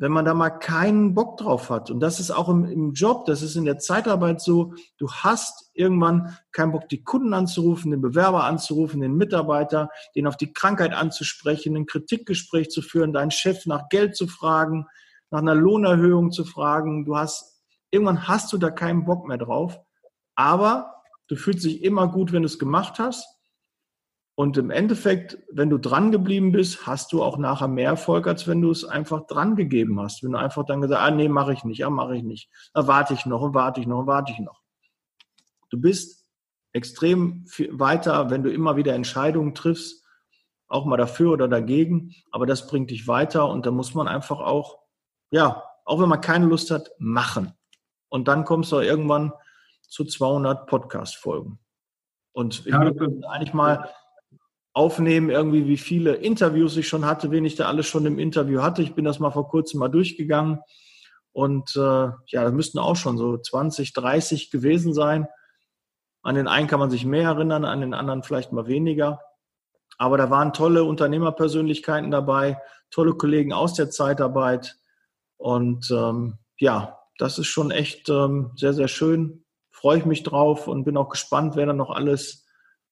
wenn 0.00 0.12
man 0.12 0.24
da 0.24 0.32
mal 0.32 0.48
keinen 0.48 1.12
Bock 1.14 1.36
drauf 1.36 1.68
hat. 1.68 1.90
Und 1.90 2.00
das 2.00 2.20
ist 2.20 2.30
auch 2.30 2.48
im, 2.48 2.64
im, 2.64 2.94
Job, 2.94 3.26
das 3.26 3.42
ist 3.42 3.54
in 3.54 3.66
der 3.66 3.78
Zeitarbeit 3.78 4.40
so, 4.40 4.72
du 4.96 5.10
hast 5.10 5.70
irgendwann 5.74 6.38
keinen 6.52 6.72
Bock, 6.72 6.88
die 6.88 7.04
Kunden 7.04 7.34
anzurufen, 7.34 7.90
den 7.90 8.00
Bewerber 8.00 8.44
anzurufen, 8.44 9.02
den 9.02 9.16
Mitarbeiter, 9.16 9.90
den 10.16 10.26
auf 10.26 10.38
die 10.38 10.54
Krankheit 10.54 10.94
anzusprechen, 10.94 11.76
ein 11.76 11.84
Kritikgespräch 11.84 12.70
zu 12.70 12.80
führen, 12.80 13.12
deinen 13.12 13.30
Chef 13.30 13.66
nach 13.66 13.90
Geld 13.90 14.16
zu 14.16 14.26
fragen, 14.26 14.86
nach 15.30 15.40
einer 15.40 15.54
Lohnerhöhung 15.54 16.32
zu 16.32 16.46
fragen. 16.46 17.04
Du 17.04 17.18
hast, 17.18 17.62
irgendwann 17.90 18.26
hast 18.26 18.50
du 18.54 18.56
da 18.58 18.70
keinen 18.70 19.04
Bock 19.04 19.28
mehr 19.28 19.38
drauf. 19.38 19.78
Aber 20.34 20.94
du 21.28 21.36
fühlst 21.36 21.64
dich 21.64 21.84
immer 21.84 22.08
gut, 22.08 22.32
wenn 22.32 22.40
du 22.40 22.46
es 22.46 22.58
gemacht 22.58 22.98
hast. 22.98 23.26
Und 24.40 24.56
im 24.56 24.70
Endeffekt, 24.70 25.36
wenn 25.52 25.68
du 25.68 25.76
dran 25.76 26.12
geblieben 26.12 26.50
bist, 26.50 26.86
hast 26.86 27.12
du 27.12 27.22
auch 27.22 27.36
nachher 27.36 27.68
mehr 27.68 27.90
Erfolg, 27.90 28.26
als 28.26 28.48
wenn 28.48 28.62
du 28.62 28.70
es 28.70 28.86
einfach 28.86 29.26
dran 29.26 29.54
gegeben 29.54 30.00
hast. 30.00 30.22
Wenn 30.22 30.32
du 30.32 30.38
einfach 30.38 30.64
dann 30.64 30.80
gesagt 30.80 30.98
hast, 30.98 31.08
ah 31.08 31.14
nee, 31.14 31.28
mache 31.28 31.52
ich 31.52 31.62
nicht, 31.64 31.84
ah, 31.84 31.90
mache 31.90 32.16
ich 32.16 32.22
nicht. 32.22 32.48
Da 32.72 32.86
warte 32.86 33.12
ich 33.12 33.26
noch 33.26 33.42
und 33.42 33.52
warte 33.52 33.82
ich 33.82 33.86
noch 33.86 33.98
und 33.98 34.06
warte 34.06 34.32
ich 34.32 34.38
noch. 34.38 34.62
Du 35.68 35.78
bist 35.78 36.26
extrem 36.72 37.44
weiter, 37.72 38.30
wenn 38.30 38.42
du 38.42 38.50
immer 38.50 38.76
wieder 38.76 38.94
Entscheidungen 38.94 39.54
triffst, 39.54 40.06
auch 40.68 40.86
mal 40.86 40.96
dafür 40.96 41.32
oder 41.32 41.46
dagegen. 41.46 42.14
Aber 42.30 42.46
das 42.46 42.66
bringt 42.66 42.90
dich 42.90 43.06
weiter 43.06 43.46
und 43.46 43.66
da 43.66 43.70
muss 43.70 43.92
man 43.92 44.08
einfach 44.08 44.40
auch, 44.40 44.78
ja, 45.30 45.62
auch 45.84 46.00
wenn 46.00 46.08
man 46.08 46.22
keine 46.22 46.46
Lust 46.46 46.70
hat, 46.70 46.90
machen. 46.98 47.52
Und 48.08 48.26
dann 48.26 48.46
kommst 48.46 48.72
du 48.72 48.78
irgendwann 48.78 49.34
zu 49.82 50.06
200 50.06 50.66
Podcast-Folgen. 50.66 51.58
Und 52.32 52.60
ich 52.60 52.72
ja, 52.72 52.78
eigentlich 52.78 53.52
mal 53.52 53.90
aufnehmen, 54.72 55.30
irgendwie 55.30 55.66
wie 55.66 55.76
viele 55.76 56.14
Interviews 56.14 56.76
ich 56.76 56.88
schon 56.88 57.04
hatte, 57.04 57.30
wen 57.30 57.44
ich 57.44 57.56
da 57.56 57.66
alles 57.66 57.86
schon 57.86 58.06
im 58.06 58.18
Interview 58.18 58.62
hatte. 58.62 58.82
Ich 58.82 58.94
bin 58.94 59.04
das 59.04 59.18
mal 59.18 59.30
vor 59.30 59.48
kurzem 59.48 59.80
mal 59.80 59.88
durchgegangen 59.88 60.60
und 61.32 61.74
äh, 61.76 61.80
ja, 61.80 62.44
da 62.44 62.50
müssten 62.50 62.78
auch 62.78 62.96
schon 62.96 63.16
so 63.18 63.36
20, 63.36 63.92
30 63.92 64.50
gewesen 64.50 64.94
sein. 64.94 65.26
An 66.22 66.34
den 66.34 66.48
einen 66.48 66.68
kann 66.68 66.80
man 66.80 66.90
sich 66.90 67.04
mehr 67.04 67.30
erinnern, 67.30 67.64
an 67.64 67.80
den 67.80 67.94
anderen 67.94 68.22
vielleicht 68.22 68.52
mal 68.52 68.66
weniger. 68.66 69.20
Aber 69.98 70.16
da 70.16 70.30
waren 70.30 70.52
tolle 70.52 70.84
Unternehmerpersönlichkeiten 70.84 72.10
dabei, 72.10 72.60
tolle 72.90 73.14
Kollegen 73.14 73.52
aus 73.52 73.74
der 73.74 73.90
Zeitarbeit. 73.90 74.76
Und 75.36 75.90
ähm, 75.90 76.38
ja, 76.58 76.98
das 77.18 77.38
ist 77.38 77.46
schon 77.46 77.70
echt 77.70 78.08
ähm, 78.08 78.52
sehr, 78.56 78.74
sehr 78.74 78.88
schön. 78.88 79.44
Freue 79.70 79.98
ich 79.98 80.06
mich 80.06 80.22
drauf 80.22 80.68
und 80.68 80.84
bin 80.84 80.96
auch 80.96 81.08
gespannt, 81.08 81.56
wer 81.56 81.66
da 81.66 81.72
noch 81.72 81.90
alles 81.90 82.46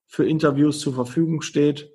für 0.08 0.26
Interviews 0.26 0.80
zur 0.80 0.94
Verfügung 0.94 1.42
steht. 1.42 1.92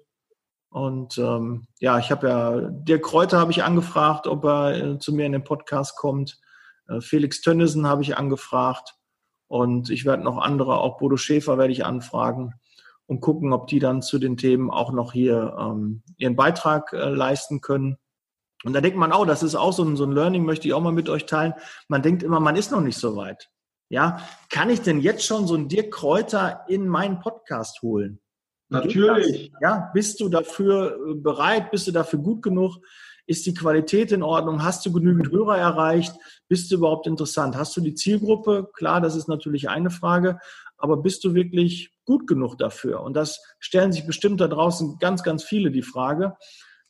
Und 0.70 1.18
ähm, 1.18 1.68
ja, 1.80 2.00
ich 2.00 2.10
habe 2.10 2.28
ja, 2.28 2.62
Dirk 2.70 3.04
Kräuter 3.04 3.40
habe 3.40 3.52
ich 3.52 3.64
angefragt, 3.64 4.28
ob 4.28 4.46
er 4.46 4.76
äh, 4.76 5.00
zu 5.00 5.14
mir 5.14 5.26
in 5.26 5.34
den 5.34 5.44
Podcast 5.44 5.98
kommt. 5.98 6.40
Äh, 6.88 7.02
Felix 7.02 7.42
Tönnissen 7.42 7.88
habe 7.88 8.02
ich 8.04 8.18
angefragt. 8.18 8.96
Und 9.48 9.90
ich 9.90 10.06
werde 10.06 10.24
noch 10.24 10.38
andere, 10.38 10.78
auch 10.78 10.98
Bodo 10.98 11.18
Schäfer 11.18 11.58
werde 11.58 11.74
ich 11.74 11.86
anfragen 11.86 12.54
und 13.06 13.22
gucken, 13.22 13.54
ob 13.54 13.68
die 13.68 13.80
dann 13.80 14.02
zu 14.02 14.18
den 14.18 14.38
Themen 14.38 14.72
auch 14.72 14.92
noch 14.92 15.14
hier 15.14 15.56
ähm, 15.60 16.02
ihren 16.18 16.36
Beitrag 16.36 16.94
äh, 16.94 17.10
leisten 17.10 17.62
können. 17.62 17.98
Und 18.64 18.74
da 18.74 18.82
denkt 18.82 18.98
man 18.98 19.12
auch, 19.12 19.26
das 19.26 19.44
ist 19.44 19.56
auch 19.56 19.74
so 19.74 19.84
ein, 19.84 19.96
so 19.96 20.06
ein 20.06 20.14
Learning, 20.14 20.46
möchte 20.46 20.68
ich 20.68 20.74
auch 20.74 20.82
mal 20.82 20.94
mit 20.94 21.10
euch 21.10 21.26
teilen. 21.26 21.54
Man 21.88 22.02
denkt 22.02 22.24
immer, 22.24 22.40
man 22.40 22.56
ist 22.56 22.72
noch 22.72 22.82
nicht 22.82 22.98
so 22.98 23.16
weit. 23.16 23.52
Ja, 23.90 24.20
kann 24.50 24.70
ich 24.70 24.82
denn 24.82 25.02
jetzt 25.02 25.26
schon 25.26 25.46
so 25.48 25.54
einen 25.56 25.68
Dirk 25.68 25.92
Kräuter 25.92 26.66
in 26.68 26.88
meinen 26.88 27.20
Podcast 27.20 27.82
holen? 27.82 28.20
Natürlich. 28.70 29.52
Ja, 29.62 29.92
bist 29.94 30.20
du 30.20 30.30
dafür 30.30 30.98
äh, 31.10 31.14
bereit? 31.14 31.70
Bist 31.72 31.88
du 31.88 31.92
dafür 31.92 32.20
gut 32.20 32.42
genug? 32.42 32.78
Ist 33.26 33.46
die 33.46 33.54
Qualität 33.54 34.12
in 34.12 34.24
Ordnung? 34.24 34.64
Hast 34.64 34.86
du 34.86 34.92
genügend 34.92 35.32
Hörer 35.32 35.58
erreicht? 35.58 36.14
Bist 36.48 36.72
du 36.72 36.76
überhaupt 36.76 37.08
interessant? 37.08 37.56
Hast 37.56 37.78
du 37.78 37.82
die 37.82 37.94
Zielgruppe? 37.94 38.70
Klar, 38.74 39.00
das 39.00 39.16
ist 39.16 39.30
natürlich 39.30 39.70
eine 39.70 39.92
Frage. 39.92 40.40
Aber 40.78 40.98
bist 40.98 41.24
du 41.24 41.34
wirklich 41.34 41.94
gut 42.04 42.28
genug 42.28 42.58
dafür? 42.58 43.02
Und 43.02 43.14
das 43.14 43.42
stellen 43.60 43.94
sich 43.94 44.06
bestimmt 44.06 44.42
da 44.42 44.48
draußen 44.48 44.98
ganz, 45.00 45.24
ganz 45.24 45.44
viele 45.44 45.72
die 45.72 45.84
Frage. 45.84 46.36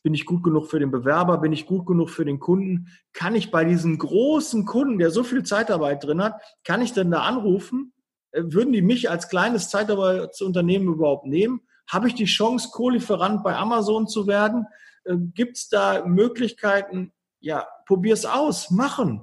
Bin 0.04 0.12
ich 0.12 0.26
gut 0.26 0.42
genug 0.42 0.66
für 0.66 0.78
den 0.78 0.90
Bewerber? 0.90 1.38
Bin 1.38 1.54
ich 1.54 1.64
gut 1.64 1.86
genug 1.86 2.10
für 2.10 2.26
den 2.26 2.38
Kunden? 2.38 2.88
Kann 3.14 3.34
ich 3.34 3.50
bei 3.50 3.64
diesem 3.64 3.96
großen 3.96 4.66
Kunden, 4.66 4.98
der 4.98 5.10
so 5.10 5.24
viel 5.24 5.44
Zeitarbeit 5.44 6.04
drin 6.04 6.22
hat, 6.22 6.42
kann 6.62 6.82
ich 6.82 6.92
denn 6.92 7.10
da 7.10 7.22
anrufen? 7.22 7.94
Äh, 8.32 8.42
würden 8.44 8.74
die 8.74 8.82
mich 8.82 9.10
als 9.10 9.30
kleines 9.30 9.70
Zeitarbeitsunternehmen 9.70 10.88
überhaupt 10.88 11.24
nehmen? 11.24 11.62
Habe 11.90 12.08
ich 12.08 12.14
die 12.14 12.26
Chance, 12.26 12.68
Co-Lieferant 12.70 13.42
bei 13.42 13.56
Amazon 13.56 14.06
zu 14.06 14.26
werden? 14.26 14.66
Äh, 15.04 15.16
Gibt 15.16 15.56
es 15.56 15.70
da 15.70 16.04
Möglichkeiten? 16.04 17.14
Ja, 17.40 17.66
probier's 17.86 18.26
aus, 18.26 18.70
machen. 18.70 19.22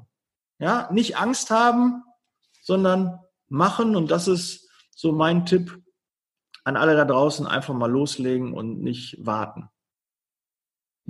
Ja, 0.57 0.89
nicht 0.91 1.15
Angst 1.15 1.51
haben, 1.51 2.03
sondern 2.63 3.19
machen. 3.49 3.95
Und 3.95 4.09
das 4.09 4.27
ist 4.27 4.67
so 4.95 5.11
mein 5.11 5.45
Tipp 5.45 5.79
an 6.63 6.75
alle 6.75 6.95
da 6.95 7.05
draußen, 7.05 7.45
einfach 7.45 7.75
mal 7.75 7.91
loslegen 7.91 8.53
und 8.53 8.81
nicht 8.81 9.23
warten. 9.23 9.69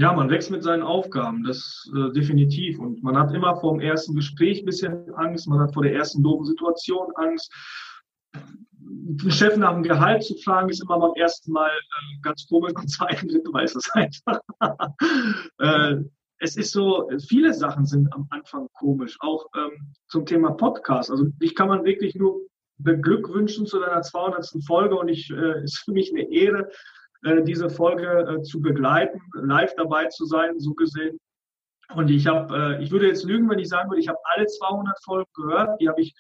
Ja, 0.02 0.12
man 0.14 0.32
wächst 0.32 0.50
mit 0.50 0.64
seinen 0.64 0.82
Aufgaben, 0.82 1.44
das 1.44 1.88
äh, 1.96 2.12
definitiv. 2.12 2.80
Und 2.80 3.04
man 3.04 3.16
hat 3.16 3.32
immer 3.36 3.56
vor 3.58 3.74
dem 3.74 3.82
ersten 3.82 4.16
Gespräch 4.16 4.60
ein 4.60 4.66
bisschen 4.66 5.14
Angst, 5.14 5.48
man 5.48 5.60
hat 5.60 5.76
vor 5.76 5.84
der 5.84 5.94
ersten 5.94 6.24
doofen 6.24 6.48
Situation 6.48 7.12
Angst. 7.18 7.54
Den 8.34 9.30
Chef 9.30 9.58
nach 9.58 9.74
dem 9.74 9.84
Gehalt 9.84 10.24
zu 10.24 10.34
fragen, 10.38 10.70
ist 10.70 10.82
immer 10.82 10.98
beim 10.98 11.14
ersten 11.14 11.52
Mal 11.52 11.70
äh, 11.70 12.22
ganz 12.24 12.48
komisch, 12.48 12.74
beim 12.74 12.88
zweiten, 12.88 13.28
dritten 13.28 13.54
weiß 13.54 13.76
es 13.76 13.92
einfach. 13.92 14.40
äh, 15.60 15.98
es 16.40 16.58
ist 16.58 16.72
so, 16.72 17.08
viele 17.28 17.54
Sachen 17.54 17.86
sind 17.86 18.12
am 18.12 18.26
Anfang 18.32 18.70
komisch, 18.74 19.18
auch 19.20 19.46
ähm, 19.56 19.94
zum 20.08 20.26
Thema 20.26 20.50
Podcast. 20.54 21.12
Also 21.12 21.26
dich 21.26 21.54
kann 21.54 21.68
man 21.68 21.86
wirklich 21.86 22.16
nur 22.16 22.42
beglückwünschen 22.80 23.68
zu 23.68 23.80
deiner 23.80 24.02
200. 24.02 24.66
Folge 24.66 24.96
und 24.96 25.10
ich, 25.10 25.30
äh, 25.30 25.62
ist 25.64 25.84
für 25.86 25.92
mich 25.92 26.12
eine 26.12 26.28
Ehre, 26.32 26.72
diese 27.24 27.70
Folge 27.70 28.08
äh, 28.08 28.42
zu 28.42 28.62
begleiten, 28.62 29.22
live 29.34 29.74
dabei 29.76 30.08
zu 30.08 30.26
sein, 30.26 30.60
so 30.60 30.74
gesehen. 30.74 31.20
Und 31.96 32.10
ich 32.10 32.28
habe, 32.28 32.78
äh, 32.80 32.84
ich 32.84 32.92
würde 32.92 33.08
jetzt 33.08 33.24
lügen, 33.24 33.50
wenn 33.50 33.60
ich 33.60 33.70
sagen 33.70 33.90
würde, 33.90 34.02
ich 34.02 34.08
habe 34.08 34.20
alle 34.24 34.46
200 34.46 34.98
Folgen 35.04 35.30
gehört. 35.36 35.80
Die 35.82 35.90
habe 35.90 36.02
ich 36.02 36.16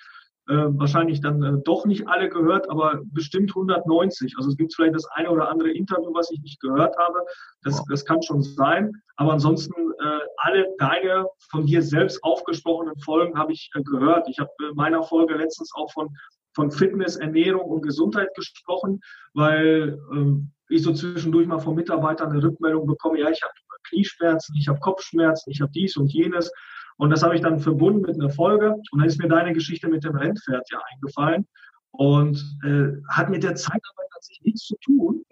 äh, 0.47 0.53
wahrscheinlich 0.53 1.21
dann 1.21 1.41
äh, 1.43 1.61
doch 1.63 1.85
nicht 1.85 2.07
alle 2.07 2.27
gehört, 2.27 2.69
aber 2.69 2.99
bestimmt 3.05 3.51
190. 3.51 4.35
Also 4.37 4.49
es 4.49 4.57
gibt 4.57 4.73
vielleicht 4.75 4.95
das 4.95 5.05
eine 5.11 5.29
oder 5.29 5.49
andere 5.49 5.69
Interview, 5.71 6.13
was 6.13 6.31
ich 6.31 6.41
nicht 6.41 6.59
gehört 6.59 6.97
habe. 6.97 7.19
Das, 7.63 7.83
das 7.85 8.05
kann 8.05 8.21
schon 8.21 8.41
sein. 8.41 8.91
Aber 9.15 9.33
ansonsten 9.33 9.73
äh, 9.99 10.19
alle 10.37 10.67
deine 10.77 11.27
von 11.49 11.65
dir 11.65 11.81
selbst 11.81 12.23
aufgesprochenen 12.23 12.97
Folgen 12.99 13.37
habe 13.37 13.53
ich 13.53 13.69
äh, 13.75 13.83
gehört. 13.83 14.27
Ich 14.27 14.39
habe 14.39 14.51
in 14.69 14.75
meiner 14.75 15.03
Folge 15.03 15.35
letztens 15.35 15.71
auch 15.75 15.91
von 15.91 16.09
von 16.53 16.71
Fitness, 16.71 17.15
Ernährung 17.15 17.69
und 17.69 17.81
Gesundheit 17.81 18.33
gesprochen, 18.35 19.01
weil 19.33 19.99
ähm, 20.13 20.51
ich 20.69 20.83
so 20.83 20.93
zwischendurch 20.93 21.47
mal 21.47 21.59
von 21.59 21.75
Mitarbeitern 21.75 22.31
eine 22.31 22.43
Rückmeldung 22.43 22.87
bekomme, 22.87 23.19
ja, 23.19 23.29
ich 23.29 23.41
habe 23.41 23.53
Knieschmerzen, 23.89 24.55
ich 24.57 24.67
habe 24.67 24.79
Kopfschmerzen, 24.79 25.51
ich 25.51 25.61
habe 25.61 25.71
dies 25.71 25.97
und 25.97 26.11
jenes. 26.11 26.51
Und 26.97 27.09
das 27.09 27.23
habe 27.23 27.35
ich 27.35 27.41
dann 27.41 27.59
verbunden 27.59 28.01
mit 28.01 28.15
einer 28.15 28.29
Folge. 28.29 28.73
Und 28.91 28.99
dann 28.99 29.07
ist 29.07 29.19
mir 29.19 29.27
deine 29.27 29.53
Geschichte 29.53 29.87
mit 29.87 30.03
dem 30.03 30.15
Rennpferd 30.15 30.67
ja 30.71 30.79
eingefallen 30.93 31.47
und 31.91 32.37
äh, 32.63 32.89
hat 33.09 33.29
mit 33.29 33.43
der 33.43 33.55
Zeitarbeit 33.55 34.07
an 34.15 34.21
sich 34.21 34.39
nichts 34.43 34.65
zu 34.65 34.75
tun. 34.83 35.23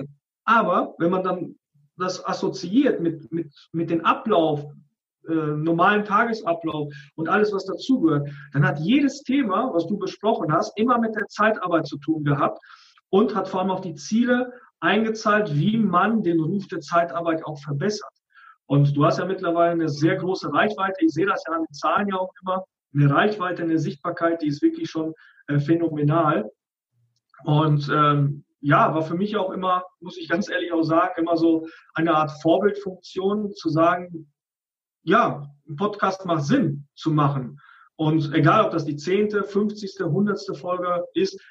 Aber 0.45 0.95
wenn 0.97 1.11
man 1.11 1.24
dann 1.24 1.55
das 1.97 2.26
assoziiert 2.26 3.01
mit, 3.01 3.32
mit, 3.32 3.53
mit 3.72 3.89
dem 3.89 4.03
Ablauf, 4.03 4.65
äh, 5.30 5.58
normalen 5.58 6.04
Tagesablauf 6.06 6.94
und 7.16 7.30
alles, 7.30 7.54
was 7.54 7.66
dazugehört, 7.66 8.30
dann 8.54 8.66
hat 8.66 8.80
jedes 8.80 9.24
Thema, 9.24 9.74
was 9.74 9.88
du 9.88 9.98
besprochen 9.98 10.52
hast, 10.52 10.78
immer 10.78 10.98
mit 11.00 11.16
der 11.16 11.28
Zeitarbeit 11.28 11.88
zu 11.88 11.98
tun 11.98 12.24
gehabt 12.24 12.60
und 13.10 13.36
hat 13.36 13.48
vor 13.48 13.62
allem 13.62 13.72
auf 13.72 13.82
die 13.82 13.96
Ziele 13.96 14.54
eingezahlt, 14.80 15.56
wie 15.56 15.78
man 15.78 16.24
den 16.24 16.40
Ruf 16.40 16.68
der 16.68 16.82
Zeitarbeit 16.82 17.46
auch 17.46 17.60
verbessert. 17.60 18.12
Und 18.66 18.96
du 18.96 19.06
hast 19.06 19.18
ja 19.18 19.26
mittlerweile 19.26 19.72
eine 19.72 19.90
sehr 19.90 20.16
große 20.16 20.54
Reichweite. 20.54 21.04
Ich 21.04 21.12
sehe 21.12 21.26
das 21.26 21.44
ja 21.48 21.54
an 21.54 21.64
den 21.64 21.74
Zahlen 21.74 22.08
ja 22.08 22.18
auch 22.18 22.32
immer. 22.42 22.64
Eine 22.94 23.10
Reichweite, 23.10 23.64
eine 23.64 23.80
Sichtbarkeit, 23.80 24.42
die 24.42 24.48
ist 24.48 24.62
wirklich 24.62 24.90
schon 24.90 25.14
äh, 25.48 25.60
phänomenal. 25.60 26.50
Und 27.46 27.90
ähm, 27.92 28.44
ja, 28.62 28.94
war 28.94 29.02
für 29.02 29.16
mich 29.16 29.38
auch 29.38 29.52
immer, 29.52 29.84
muss 30.02 30.18
ich 30.18 30.28
ganz 30.28 30.50
ehrlich 30.50 30.72
auch 30.72 30.84
sagen, 30.84 31.14
immer 31.18 31.38
so 31.38 31.68
eine 31.94 32.14
Art 32.14 32.32
Vorbildfunktion 32.42 33.54
zu 33.54 33.70
sagen, 33.70 34.32
ja, 35.10 35.45
ein 35.68 35.76
Podcast 35.76 36.26
macht 36.26 36.43
Sinn 36.43 36.88
zu 36.95 37.12
machen. 37.12 37.60
Und 37.95 38.34
egal, 38.34 38.66
ob 38.66 38.72
das 38.72 38.86
die 38.86 38.95
zehnte, 38.95 39.43
fünfzigste, 39.43 40.10
hundertste 40.10 40.53
Folge 40.53 41.03
ist, 41.14 41.41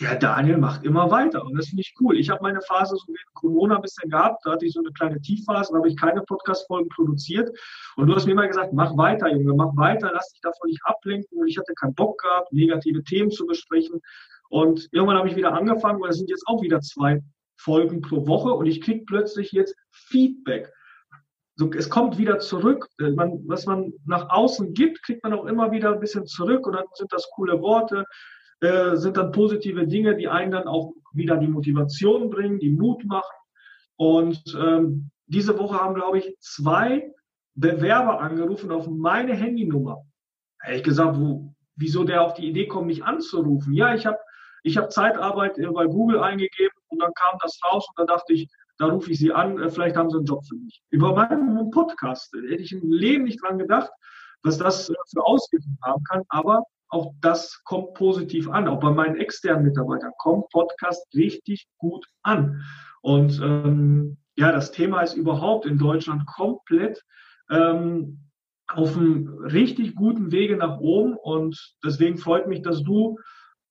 der 0.00 0.16
Daniel 0.16 0.58
macht 0.58 0.84
immer 0.84 1.10
weiter. 1.10 1.44
Und 1.44 1.56
das 1.56 1.68
finde 1.68 1.82
ich 1.82 1.94
cool. 2.00 2.18
Ich 2.18 2.30
habe 2.30 2.42
meine 2.42 2.60
Phase 2.62 2.96
so 2.96 3.06
während 3.06 3.34
Corona 3.34 3.76
ein 3.76 3.82
bisschen 3.82 4.10
gehabt, 4.10 4.44
da 4.44 4.52
hatte 4.52 4.66
ich 4.66 4.72
so 4.72 4.80
eine 4.80 4.92
kleine 4.92 5.20
Tiefphase, 5.20 5.72
da 5.72 5.78
habe 5.78 5.88
ich 5.88 5.96
keine 5.96 6.22
Podcast-Folgen 6.22 6.88
produziert. 6.88 7.50
Und 7.96 8.06
du 8.06 8.14
hast 8.14 8.26
mir 8.26 8.32
immer 8.32 8.48
gesagt, 8.48 8.72
mach 8.72 8.96
weiter, 8.96 9.28
Junge, 9.28 9.54
mach 9.54 9.76
weiter, 9.76 10.10
lass 10.12 10.30
dich 10.32 10.40
davon 10.40 10.68
nicht 10.68 10.80
ablenken. 10.84 11.38
Und 11.38 11.48
ich 11.48 11.58
hatte 11.58 11.74
keinen 11.74 11.94
Bock 11.94 12.20
gehabt, 12.20 12.52
negative 12.52 13.04
Themen 13.04 13.30
zu 13.30 13.46
besprechen. 13.46 14.00
Und 14.48 14.88
irgendwann 14.90 15.18
habe 15.18 15.28
ich 15.28 15.36
wieder 15.36 15.52
angefangen, 15.52 16.00
weil 16.00 16.10
es 16.10 16.16
sind 16.16 16.30
jetzt 16.30 16.46
auch 16.46 16.60
wieder 16.62 16.80
zwei 16.80 17.22
Folgen 17.56 18.00
pro 18.00 18.26
Woche. 18.26 18.52
Und 18.52 18.66
ich 18.66 18.80
kriege 18.80 19.04
plötzlich 19.04 19.52
jetzt 19.52 19.76
Feedback. 19.90 20.72
So, 21.60 21.70
es 21.74 21.90
kommt 21.90 22.16
wieder 22.16 22.38
zurück. 22.38 22.88
Man, 22.98 23.46
was 23.46 23.66
man 23.66 23.92
nach 24.06 24.30
außen 24.30 24.72
gibt, 24.72 25.02
kriegt 25.02 25.22
man 25.22 25.34
auch 25.34 25.44
immer 25.44 25.70
wieder 25.70 25.92
ein 25.92 26.00
bisschen 26.00 26.24
zurück 26.24 26.66
und 26.66 26.72
dann 26.72 26.86
sind 26.94 27.12
das 27.12 27.28
coole 27.34 27.60
Worte, 27.60 28.06
äh, 28.60 28.96
sind 28.96 29.18
dann 29.18 29.30
positive 29.30 29.86
Dinge, 29.86 30.16
die 30.16 30.26
einen 30.26 30.52
dann 30.52 30.66
auch 30.66 30.94
wieder 31.12 31.36
die 31.36 31.48
Motivation 31.48 32.30
bringen, 32.30 32.60
die 32.60 32.70
Mut 32.70 33.04
machen. 33.04 33.36
Und 33.96 34.42
ähm, 34.58 35.10
diese 35.26 35.58
Woche 35.58 35.78
haben, 35.78 35.96
glaube 35.96 36.20
ich, 36.20 36.34
zwei 36.38 37.12
Bewerber 37.54 38.22
angerufen 38.22 38.72
auf 38.72 38.88
meine 38.88 39.34
Handynummer. 39.34 39.98
Hätte 40.62 40.78
ich 40.78 40.82
gesagt, 40.82 41.20
wo, 41.20 41.52
wieso 41.76 42.04
der 42.04 42.22
auf 42.22 42.32
die 42.32 42.48
Idee 42.48 42.68
kommt, 42.68 42.86
mich 42.86 43.04
anzurufen? 43.04 43.74
Ja, 43.74 43.94
ich 43.94 44.06
habe 44.06 44.16
ich 44.62 44.78
hab 44.78 44.90
Zeitarbeit 44.90 45.56
bei 45.74 45.84
Google 45.84 46.20
eingegeben 46.20 46.78
und 46.88 47.02
dann 47.02 47.12
kam 47.12 47.38
das 47.42 47.60
raus 47.70 47.86
und 47.86 47.98
da 47.98 48.14
dachte 48.14 48.32
ich, 48.32 48.48
da 48.80 48.86
rufe 48.86 49.10
ich 49.10 49.18
Sie 49.18 49.30
an, 49.30 49.58
äh, 49.58 49.68
vielleicht 49.68 49.96
haben 49.96 50.10
Sie 50.10 50.16
einen 50.16 50.26
Job 50.26 50.44
für 50.46 50.56
mich. 50.56 50.82
Über 50.90 51.14
meinen 51.14 51.70
Podcast 51.70 52.32
da 52.32 52.38
hätte 52.38 52.62
ich 52.62 52.72
im 52.72 52.90
Leben 52.90 53.24
nicht 53.24 53.42
dran 53.42 53.58
gedacht, 53.58 53.90
was 54.42 54.56
das 54.56 54.88
äh, 54.88 54.94
für 55.12 55.24
Auswirkungen 55.24 55.78
haben 55.84 56.02
kann, 56.04 56.22
aber 56.28 56.64
auch 56.88 57.12
das 57.20 57.62
kommt 57.64 57.94
positiv 57.94 58.48
an. 58.48 58.66
Auch 58.66 58.80
bei 58.80 58.90
meinen 58.90 59.16
externen 59.16 59.64
Mitarbeitern 59.64 60.12
kommt 60.18 60.48
Podcast 60.48 61.06
richtig 61.14 61.68
gut 61.78 62.04
an. 62.22 62.64
Und 63.02 63.38
ähm, 63.42 64.16
ja, 64.36 64.50
das 64.50 64.72
Thema 64.72 65.02
ist 65.02 65.14
überhaupt 65.14 65.66
in 65.66 65.78
Deutschland 65.78 66.26
komplett 66.26 67.04
ähm, 67.50 68.30
auf 68.66 68.96
einem 68.96 69.28
richtig 69.44 69.94
guten 69.94 70.32
Wege 70.32 70.56
nach 70.56 70.78
oben. 70.80 71.16
Und 71.16 71.74
deswegen 71.84 72.16
freut 72.16 72.48
mich, 72.48 72.62
dass 72.62 72.82
du 72.82 73.18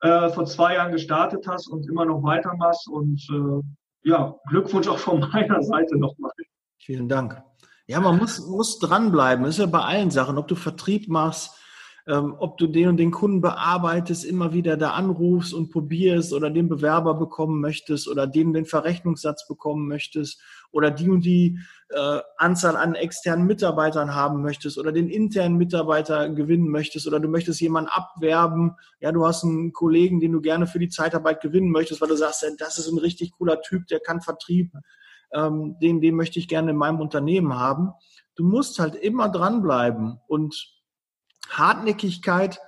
äh, 0.01 0.30
vor 0.30 0.45
zwei 0.45 0.76
Jahren 0.76 0.91
gestartet 0.91 1.45
hast 1.47 1.68
und 1.68 1.89
immer 1.89 2.05
noch 2.05 2.24
weitermachst. 2.24 2.88
Und 2.88 3.22
äh, 3.32 3.62
ja, 4.04 4.36
Glückwunsch 4.50 4.88
auch 4.88 4.97
von 4.97 5.20
meiner 5.20 5.62
Seite 5.62 5.97
nochmal. 5.97 6.32
Vielen 6.78 7.10
Dank. 7.10 7.41
Ja, 7.88 8.00
man 8.00 8.18
muss, 8.18 8.45
muss 8.45 8.80
dranbleiben. 8.80 9.45
Das 9.45 9.56
ist 9.56 9.60
ja 9.60 9.66
bei 9.66 9.82
allen 9.82 10.12
Sachen, 10.12 10.38
ob 10.38 10.47
du 10.47 10.56
Vertrieb 10.56 11.08
machst, 11.08 11.59
ähm, 12.08 12.36
ob 12.38 12.58
du 12.58 12.68
den 12.68 12.89
und 12.89 12.97
den 12.97 13.12
Kunden 13.12 13.41
bearbeitest, 13.41 14.26
immer 14.26 14.54
wieder 14.54 14.78
da 14.78 14.91
anrufst 14.91 15.54
und 15.54 15.72
probierst 15.72 16.34
oder 16.34 16.50
den 16.50 16.70
Bewerber 16.70 17.14
bekommen 17.14 17.62
möchtest 17.62 18.08
oder 18.08 18.28
den 18.28 18.54
den 18.54 18.66
Verrechnungssatz 18.66 19.47
bekommen 19.47 19.88
möchtest 19.88 20.41
oder 20.72 20.91
die 20.91 21.10
und 21.10 21.26
die 21.26 21.60
äh, 21.89 22.20
Anzahl 22.38 22.76
an 22.76 22.95
externen 22.95 23.45
Mitarbeitern 23.45 24.14
haben 24.14 24.41
möchtest 24.41 24.78
oder 24.78 24.91
den 24.91 25.10
internen 25.10 25.58
Mitarbeiter 25.58 26.30
gewinnen 26.30 26.70
möchtest 26.70 27.08
oder 27.08 27.20
du 27.20 27.28
möchtest 27.28 27.62
jemanden 27.62 27.89
abwerben, 27.89 28.76
ja, 29.00 29.12
du 29.12 29.26
hast 29.26 29.43
einen 29.43 29.74
Kollegen, 29.74 30.20
den 30.20 30.32
du 30.32 30.41
gerne 30.41 30.68
für 30.68 30.80
die 30.80 30.89
Zeitarbeit 30.89 31.41
gewinnen 31.41 31.72
möchtest, 31.72 32.02
weil 32.02 32.10
du 32.10 32.16
sagst, 32.16 32.45
das 32.58 32.78
ist 32.78 32.91
ein 32.91 33.00
richtig 33.00 33.32
cooler 33.32 33.62
Typ, 33.62 33.88
der 33.88 34.00
kann 34.00 34.22
Vertrieb, 34.22 34.72
ähm, 35.34 35.78
den, 35.82 36.02
den 36.02 36.16
möchte 36.16 36.39
ich 36.39 36.47
gerne 36.47 36.72
in 36.72 36.78
meinem 36.78 37.00
Unternehmen 37.00 37.58
haben. 37.58 37.91
Du 38.36 38.43
musst 38.43 38.80
halt 38.80 38.95
immer 38.95 39.30
dranbleiben 39.30 40.20
und 40.28 40.78
Hartnäckigkeit 41.50 42.60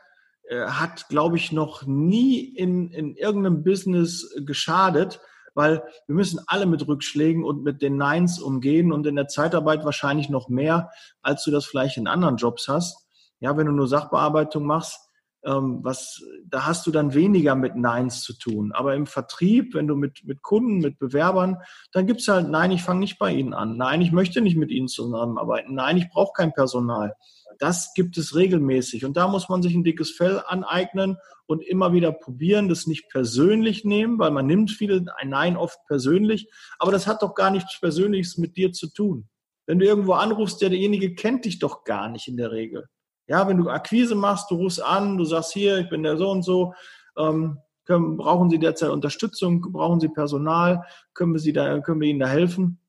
äh, 0.49 0.65
hat, 0.65 1.07
glaube 1.09 1.37
ich, 1.37 1.51
noch 1.51 1.85
nie 1.85 2.39
in, 2.39 2.91
in 2.91 3.15
irgendeinem 3.15 3.63
Business 3.63 4.33
geschadet, 4.45 5.19
weil 5.53 5.83
wir 6.07 6.15
müssen 6.15 6.39
alle 6.47 6.65
mit 6.65 6.87
Rückschlägen 6.87 7.43
und 7.43 7.63
mit 7.63 7.81
den 7.81 7.97
Neins 7.97 8.39
umgehen 8.39 8.91
und 8.91 9.05
in 9.05 9.15
der 9.15 9.27
Zeitarbeit 9.27 9.85
wahrscheinlich 9.85 10.29
noch 10.29 10.49
mehr, 10.49 10.91
als 11.21 11.43
du 11.43 11.51
das 11.51 11.65
vielleicht 11.65 11.97
in 11.97 12.07
anderen 12.07 12.37
Jobs 12.37 12.67
hast. 12.67 13.07
Ja, 13.39 13.57
wenn 13.57 13.65
du 13.65 13.71
nur 13.71 13.87
Sachbearbeitung 13.87 14.65
machst, 14.65 14.99
ähm, 15.43 15.79
was, 15.81 16.21
da 16.45 16.65
hast 16.67 16.85
du 16.85 16.91
dann 16.91 17.13
weniger 17.13 17.55
mit 17.55 17.75
Neins 17.75 18.21
zu 18.21 18.33
tun. 18.33 18.71
Aber 18.73 18.95
im 18.95 19.07
Vertrieb, 19.07 19.73
wenn 19.73 19.87
du 19.87 19.95
mit, 19.95 20.23
mit 20.23 20.41
Kunden, 20.41 20.79
mit 20.79 20.99
Bewerbern, 20.99 21.57
dann 21.91 22.05
gibt's 22.05 22.27
halt, 22.27 22.49
nein, 22.49 22.71
ich 22.71 22.83
fange 22.83 22.99
nicht 22.99 23.17
bei 23.17 23.33
Ihnen 23.33 23.53
an. 23.53 23.77
Nein, 23.77 24.01
ich 24.01 24.11
möchte 24.11 24.41
nicht 24.41 24.57
mit 24.57 24.69
Ihnen 24.69 24.87
zusammenarbeiten. 24.87 25.73
Nein, 25.73 25.97
ich 25.97 26.09
brauche 26.09 26.33
kein 26.35 26.53
Personal. 26.53 27.15
Das 27.61 27.93
gibt 27.93 28.17
es 28.17 28.35
regelmäßig. 28.35 29.05
Und 29.05 29.17
da 29.17 29.27
muss 29.27 29.47
man 29.47 29.61
sich 29.61 29.75
ein 29.75 29.83
dickes 29.83 30.09
Fell 30.09 30.41
aneignen 30.47 31.17
und 31.45 31.63
immer 31.63 31.93
wieder 31.93 32.11
probieren, 32.11 32.67
das 32.67 32.87
nicht 32.87 33.07
persönlich 33.09 33.85
nehmen, 33.85 34.17
weil 34.17 34.31
man 34.31 34.47
nimmt 34.47 34.71
viele 34.71 35.05
ein 35.17 35.29
Nein 35.29 35.55
oft 35.55 35.77
persönlich. 35.85 36.49
Aber 36.79 36.91
das 36.91 37.05
hat 37.05 37.21
doch 37.21 37.35
gar 37.35 37.51
nichts 37.51 37.79
Persönliches 37.79 38.39
mit 38.39 38.57
dir 38.57 38.71
zu 38.71 38.87
tun. 38.91 39.29
Wenn 39.67 39.77
du 39.77 39.85
irgendwo 39.85 40.13
anrufst, 40.13 40.59
derjenige 40.59 41.13
kennt 41.13 41.45
dich 41.45 41.59
doch 41.59 41.83
gar 41.83 42.09
nicht 42.09 42.27
in 42.27 42.35
der 42.35 42.51
Regel. 42.51 42.87
Ja, 43.27 43.47
wenn 43.47 43.57
du 43.57 43.69
Akquise 43.69 44.15
machst, 44.15 44.49
du 44.49 44.55
rufst 44.55 44.83
an, 44.83 45.19
du 45.19 45.23
sagst 45.23 45.53
hier, 45.53 45.77
ich 45.77 45.87
bin 45.87 46.01
der 46.01 46.17
so 46.17 46.31
und 46.31 46.41
so, 46.41 46.73
ähm, 47.15 47.59
können, 47.85 48.17
brauchen 48.17 48.49
Sie 48.49 48.57
derzeit 48.57 48.89
Unterstützung, 48.89 49.61
brauchen 49.71 49.99
Sie 49.99 50.09
Personal, 50.09 50.83
können 51.13 51.33
wir, 51.33 51.39
Sie 51.39 51.53
da, 51.53 51.79
können 51.81 52.01
wir 52.01 52.07
Ihnen 52.07 52.19
da 52.21 52.27
helfen? 52.27 52.79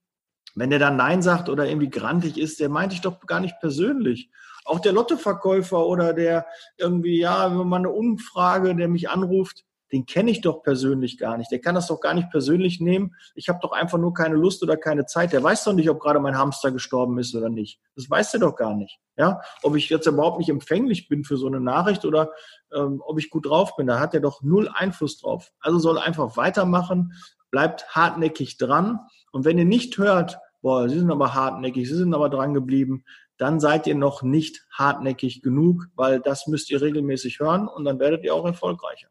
Wenn 0.54 0.70
der 0.70 0.78
dann 0.78 0.96
Nein 0.96 1.20
sagt 1.20 1.50
oder 1.50 1.68
irgendwie 1.68 1.90
grantig 1.90 2.38
ist, 2.38 2.58
der 2.58 2.70
meint 2.70 2.92
dich 2.92 3.02
doch 3.02 3.20
gar 3.26 3.40
nicht 3.40 3.60
persönlich. 3.60 4.30
Auch 4.64 4.80
der 4.80 4.92
Lottoverkäufer 4.92 5.86
oder 5.86 6.12
der 6.12 6.46
irgendwie, 6.76 7.18
ja, 7.20 7.50
wenn 7.50 7.68
man 7.68 7.82
eine 7.82 7.90
Umfrage, 7.90 8.74
der 8.74 8.88
mich 8.88 9.10
anruft, 9.10 9.64
den 9.92 10.06
kenne 10.06 10.30
ich 10.30 10.40
doch 10.40 10.62
persönlich 10.62 11.18
gar 11.18 11.36
nicht. 11.36 11.50
Der 11.50 11.60
kann 11.60 11.74
das 11.74 11.88
doch 11.88 12.00
gar 12.00 12.14
nicht 12.14 12.30
persönlich 12.30 12.80
nehmen. 12.80 13.14
Ich 13.34 13.50
habe 13.50 13.58
doch 13.60 13.72
einfach 13.72 13.98
nur 13.98 14.14
keine 14.14 14.36
Lust 14.36 14.62
oder 14.62 14.76
keine 14.78 15.04
Zeit. 15.04 15.32
Der 15.32 15.42
weiß 15.42 15.64
doch 15.64 15.74
nicht, 15.74 15.90
ob 15.90 16.00
gerade 16.00 16.18
mein 16.18 16.38
Hamster 16.38 16.72
gestorben 16.72 17.18
ist 17.18 17.34
oder 17.34 17.50
nicht. 17.50 17.78
Das 17.94 18.08
weiß 18.08 18.30
der 18.30 18.40
doch 18.40 18.56
gar 18.56 18.74
nicht. 18.74 18.98
Ja, 19.16 19.42
ob 19.62 19.76
ich 19.76 19.90
jetzt 19.90 20.06
überhaupt 20.06 20.38
nicht 20.38 20.48
empfänglich 20.48 21.08
bin 21.08 21.24
für 21.24 21.36
so 21.36 21.46
eine 21.46 21.60
Nachricht 21.60 22.06
oder 22.06 22.32
ähm, 22.74 23.02
ob 23.04 23.18
ich 23.18 23.28
gut 23.28 23.46
drauf 23.46 23.76
bin. 23.76 23.86
Da 23.86 24.00
hat 24.00 24.14
er 24.14 24.20
doch 24.20 24.42
null 24.42 24.70
Einfluss 24.72 25.18
drauf. 25.18 25.52
Also 25.60 25.78
soll 25.78 25.98
einfach 25.98 26.38
weitermachen, 26.38 27.12
bleibt 27.50 27.86
hartnäckig 27.94 28.56
dran. 28.56 29.00
Und 29.30 29.44
wenn 29.44 29.58
ihr 29.58 29.66
nicht 29.66 29.98
hört, 29.98 30.38
boah, 30.62 30.88
Sie 30.88 30.98
sind 30.98 31.10
aber 31.10 31.34
hartnäckig, 31.34 31.88
Sie 31.88 31.94
sind 31.96 32.14
aber 32.14 32.30
dran 32.30 32.54
geblieben, 32.54 33.04
dann 33.36 33.60
seid 33.60 33.86
ihr 33.86 33.94
noch 33.94 34.22
nicht 34.22 34.64
hartnäckig 34.72 35.42
genug, 35.42 35.88
weil 35.94 36.20
das 36.20 36.46
müsst 36.46 36.70
ihr 36.70 36.80
regelmäßig 36.80 37.40
hören 37.40 37.68
und 37.68 37.84
dann 37.84 37.98
werdet 37.98 38.24
ihr 38.24 38.34
auch 38.34 38.46
erfolgreicher. 38.46 39.08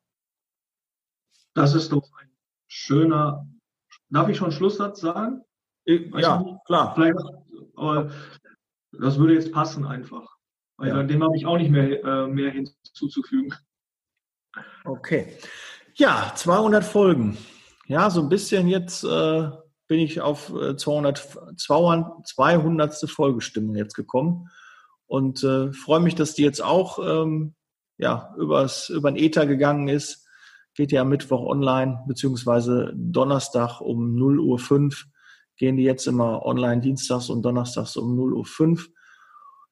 Das 1.53 1.75
ist 1.75 1.91
doch 1.91 2.09
ein 2.19 2.31
schöner. 2.67 3.47
Darf 4.09 4.29
ich 4.29 4.37
schon 4.37 4.51
Schlusssatz 4.51 5.01
sagen? 5.01 5.43
Weiß 5.85 6.21
ja, 6.21 6.59
klar. 6.65 6.95
Vielleicht, 6.95 7.17
aber 7.75 8.11
das 8.93 9.17
würde 9.17 9.33
jetzt 9.33 9.51
passen 9.51 9.85
einfach. 9.85 10.37
Weil 10.77 10.89
ja. 10.89 11.03
dem 11.03 11.23
habe 11.23 11.35
ich 11.35 11.45
auch 11.45 11.57
nicht 11.57 11.69
mehr, 11.69 12.03
äh, 12.03 12.27
mehr 12.27 12.51
hinzuzufügen. 12.51 13.53
Okay. 14.85 15.37
Ja, 15.95 16.31
200 16.35 16.83
Folgen. 16.83 17.37
Ja, 17.85 18.09
so 18.09 18.21
ein 18.21 18.29
bisschen 18.29 18.67
jetzt 18.67 19.03
äh, 19.03 19.49
bin 19.91 19.99
ich 19.99 20.21
auf 20.21 20.53
200, 20.77 21.57
200, 21.57 22.25
200. 22.25 23.09
Folgestimmung 23.09 23.75
jetzt 23.75 23.93
gekommen 23.93 24.47
und 25.05 25.43
äh, 25.43 25.73
freue 25.73 25.99
mich, 25.99 26.15
dass 26.15 26.33
die 26.33 26.43
jetzt 26.43 26.63
auch 26.63 26.97
ähm, 27.05 27.55
ja, 27.97 28.33
übers, 28.37 28.87
über 28.87 29.11
den 29.11 29.21
Ether 29.21 29.45
gegangen 29.45 29.89
ist 29.89 30.25
geht 30.75 30.93
ja 30.93 31.03
Mittwoch 31.03 31.45
online, 31.45 32.05
beziehungsweise 32.07 32.93
Donnerstag 32.95 33.81
um 33.81 34.15
0 34.15 34.39
Uhr 34.39 34.59
5 34.59 35.07
gehen 35.57 35.75
die 35.75 35.83
jetzt 35.83 36.07
immer 36.07 36.45
online, 36.45 36.79
dienstags 36.79 37.29
und 37.29 37.41
donnerstags 37.43 37.97
um 37.97 38.15
0 38.15 38.33
Uhr 38.33 38.45
5. 38.45 38.87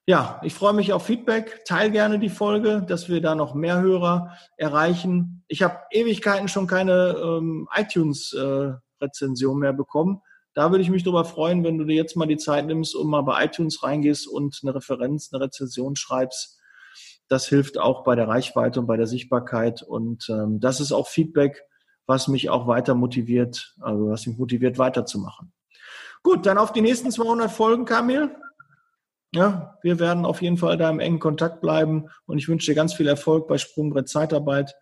Ja, 0.06 0.42
ich 0.44 0.54
freue 0.54 0.74
mich 0.74 0.92
auf 0.92 1.06
Feedback. 1.06 1.64
Teil 1.64 1.92
gerne 1.92 2.20
die 2.20 2.28
Folge, 2.28 2.84
dass 2.86 3.08
wir 3.08 3.22
da 3.22 3.36
noch 3.36 3.54
mehr 3.54 3.80
Hörer 3.80 4.36
erreichen. 4.58 5.46
Ich 5.48 5.64
habe 5.64 5.78
Ewigkeiten 5.92 6.50
schon 6.50 6.68
keine 6.68 7.16
ähm, 7.18 7.70
iTunes-Rezension 7.74 8.74
äh, 8.74 8.89
mehr 9.56 9.74
bekommen. 9.74 10.22
Da 10.54 10.72
würde 10.72 10.82
ich 10.82 10.90
mich 10.90 11.04
darüber 11.04 11.26
freuen, 11.26 11.64
wenn 11.64 11.78
du 11.78 11.86
dir 11.86 11.96
jetzt 11.96 12.16
mal 12.16 12.26
die 12.26 12.38
Zeit 12.38 12.66
nimmst 12.66 12.96
und 12.96 13.08
mal 13.10 13.22
bei 13.22 13.46
iTunes 13.46 13.84
reingehst 13.84 14.28
und 14.28 14.60
eine 14.64 14.76
Referenz, 14.76 15.30
eine 15.32 15.44
Rezension 15.44 15.96
schreibst 15.96 16.60
das 17.30 17.48
hilft 17.48 17.78
auch 17.78 18.04
bei 18.04 18.16
der 18.16 18.28
Reichweite 18.28 18.80
und 18.80 18.88
bei 18.88 18.98
der 18.98 19.08
Sichtbarkeit. 19.08 19.84
Und 19.84 20.28
ähm, 20.30 20.60
das 20.60 20.82
ist 20.82 20.92
auch 20.92 21.08
Feedback, 21.08 21.64
was 22.06 22.28
mich 22.28 22.50
auch 22.50 22.68
weiter 22.68 22.96
motiviert, 22.96 23.76
also 23.80 24.10
was 24.10 24.26
mich 24.26 24.38
motiviert, 24.38 24.78
weiterzumachen. 24.80 25.54
Gut, 26.24 26.46
dann 26.46 26.58
auf 26.58 26.74
die 26.74 26.82
nächsten 26.82 27.12
200 27.12 27.50
Folgen, 27.50 27.86
Kamil. 27.86 28.36
Ja, 29.32 29.78
wir 29.84 30.00
werden 30.00 30.26
auf 30.26 30.42
jeden 30.42 30.58
Fall 30.58 30.76
da 30.76 30.90
im 30.90 31.00
engen 31.00 31.20
Kontakt 31.20 31.62
bleiben 31.62 32.10
und 32.26 32.40
ich 32.40 32.48
wünsche 32.48 32.72
dir 32.72 32.76
ganz 32.76 32.96
viel 32.96 33.08
Erfolg 33.08 33.48
bei 33.48 33.60
Sprungbrett 33.60 34.10
Zeitarbeit 34.10 34.76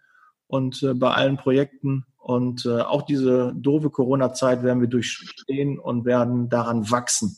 und 0.48 0.82
äh, 0.84 0.94
bei 0.94 1.12
allen 1.12 1.36
Projekten. 1.36 2.06
Und 2.28 2.66
äh, 2.66 2.82
auch 2.82 3.04
diese 3.04 3.54
doofe 3.56 3.90
Corona-Zeit 3.90 4.62
werden 4.62 4.82
wir 4.82 4.90
durchstehen 4.90 5.80
und 5.80 6.04
werden 6.04 6.50
daran 6.50 6.92
wachsen. 6.92 7.38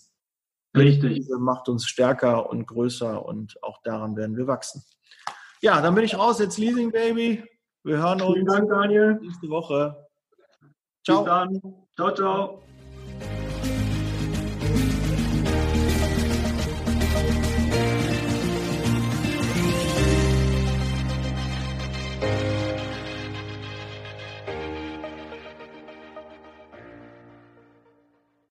Richtig. 0.76 1.14
Diese 1.14 1.38
macht 1.38 1.70
uns 1.70 1.86
stärker 1.86 2.50
und 2.50 2.66
größer 2.66 3.24
und 3.24 3.62
auch 3.62 3.84
daran 3.84 4.16
werden 4.16 4.36
wir 4.36 4.48
wachsen. 4.48 4.84
Ja, 5.62 5.80
dann 5.82 5.94
bin 5.94 6.06
ich 6.06 6.18
raus. 6.18 6.40
Jetzt 6.40 6.58
Leasing 6.58 6.92
Baby. 6.92 7.44
Wir 7.84 8.00
hören 8.00 8.20
uns 8.20 8.34
Vielen 8.34 8.48
Dank, 8.48 8.68
Daniel. 8.68 9.20
nächste 9.22 9.48
Woche. 9.50 9.96
Ciao. 11.06 11.20
Bis 11.20 11.26
dann. 11.28 11.62
Ciao, 11.96 12.12
ciao. 12.16 12.64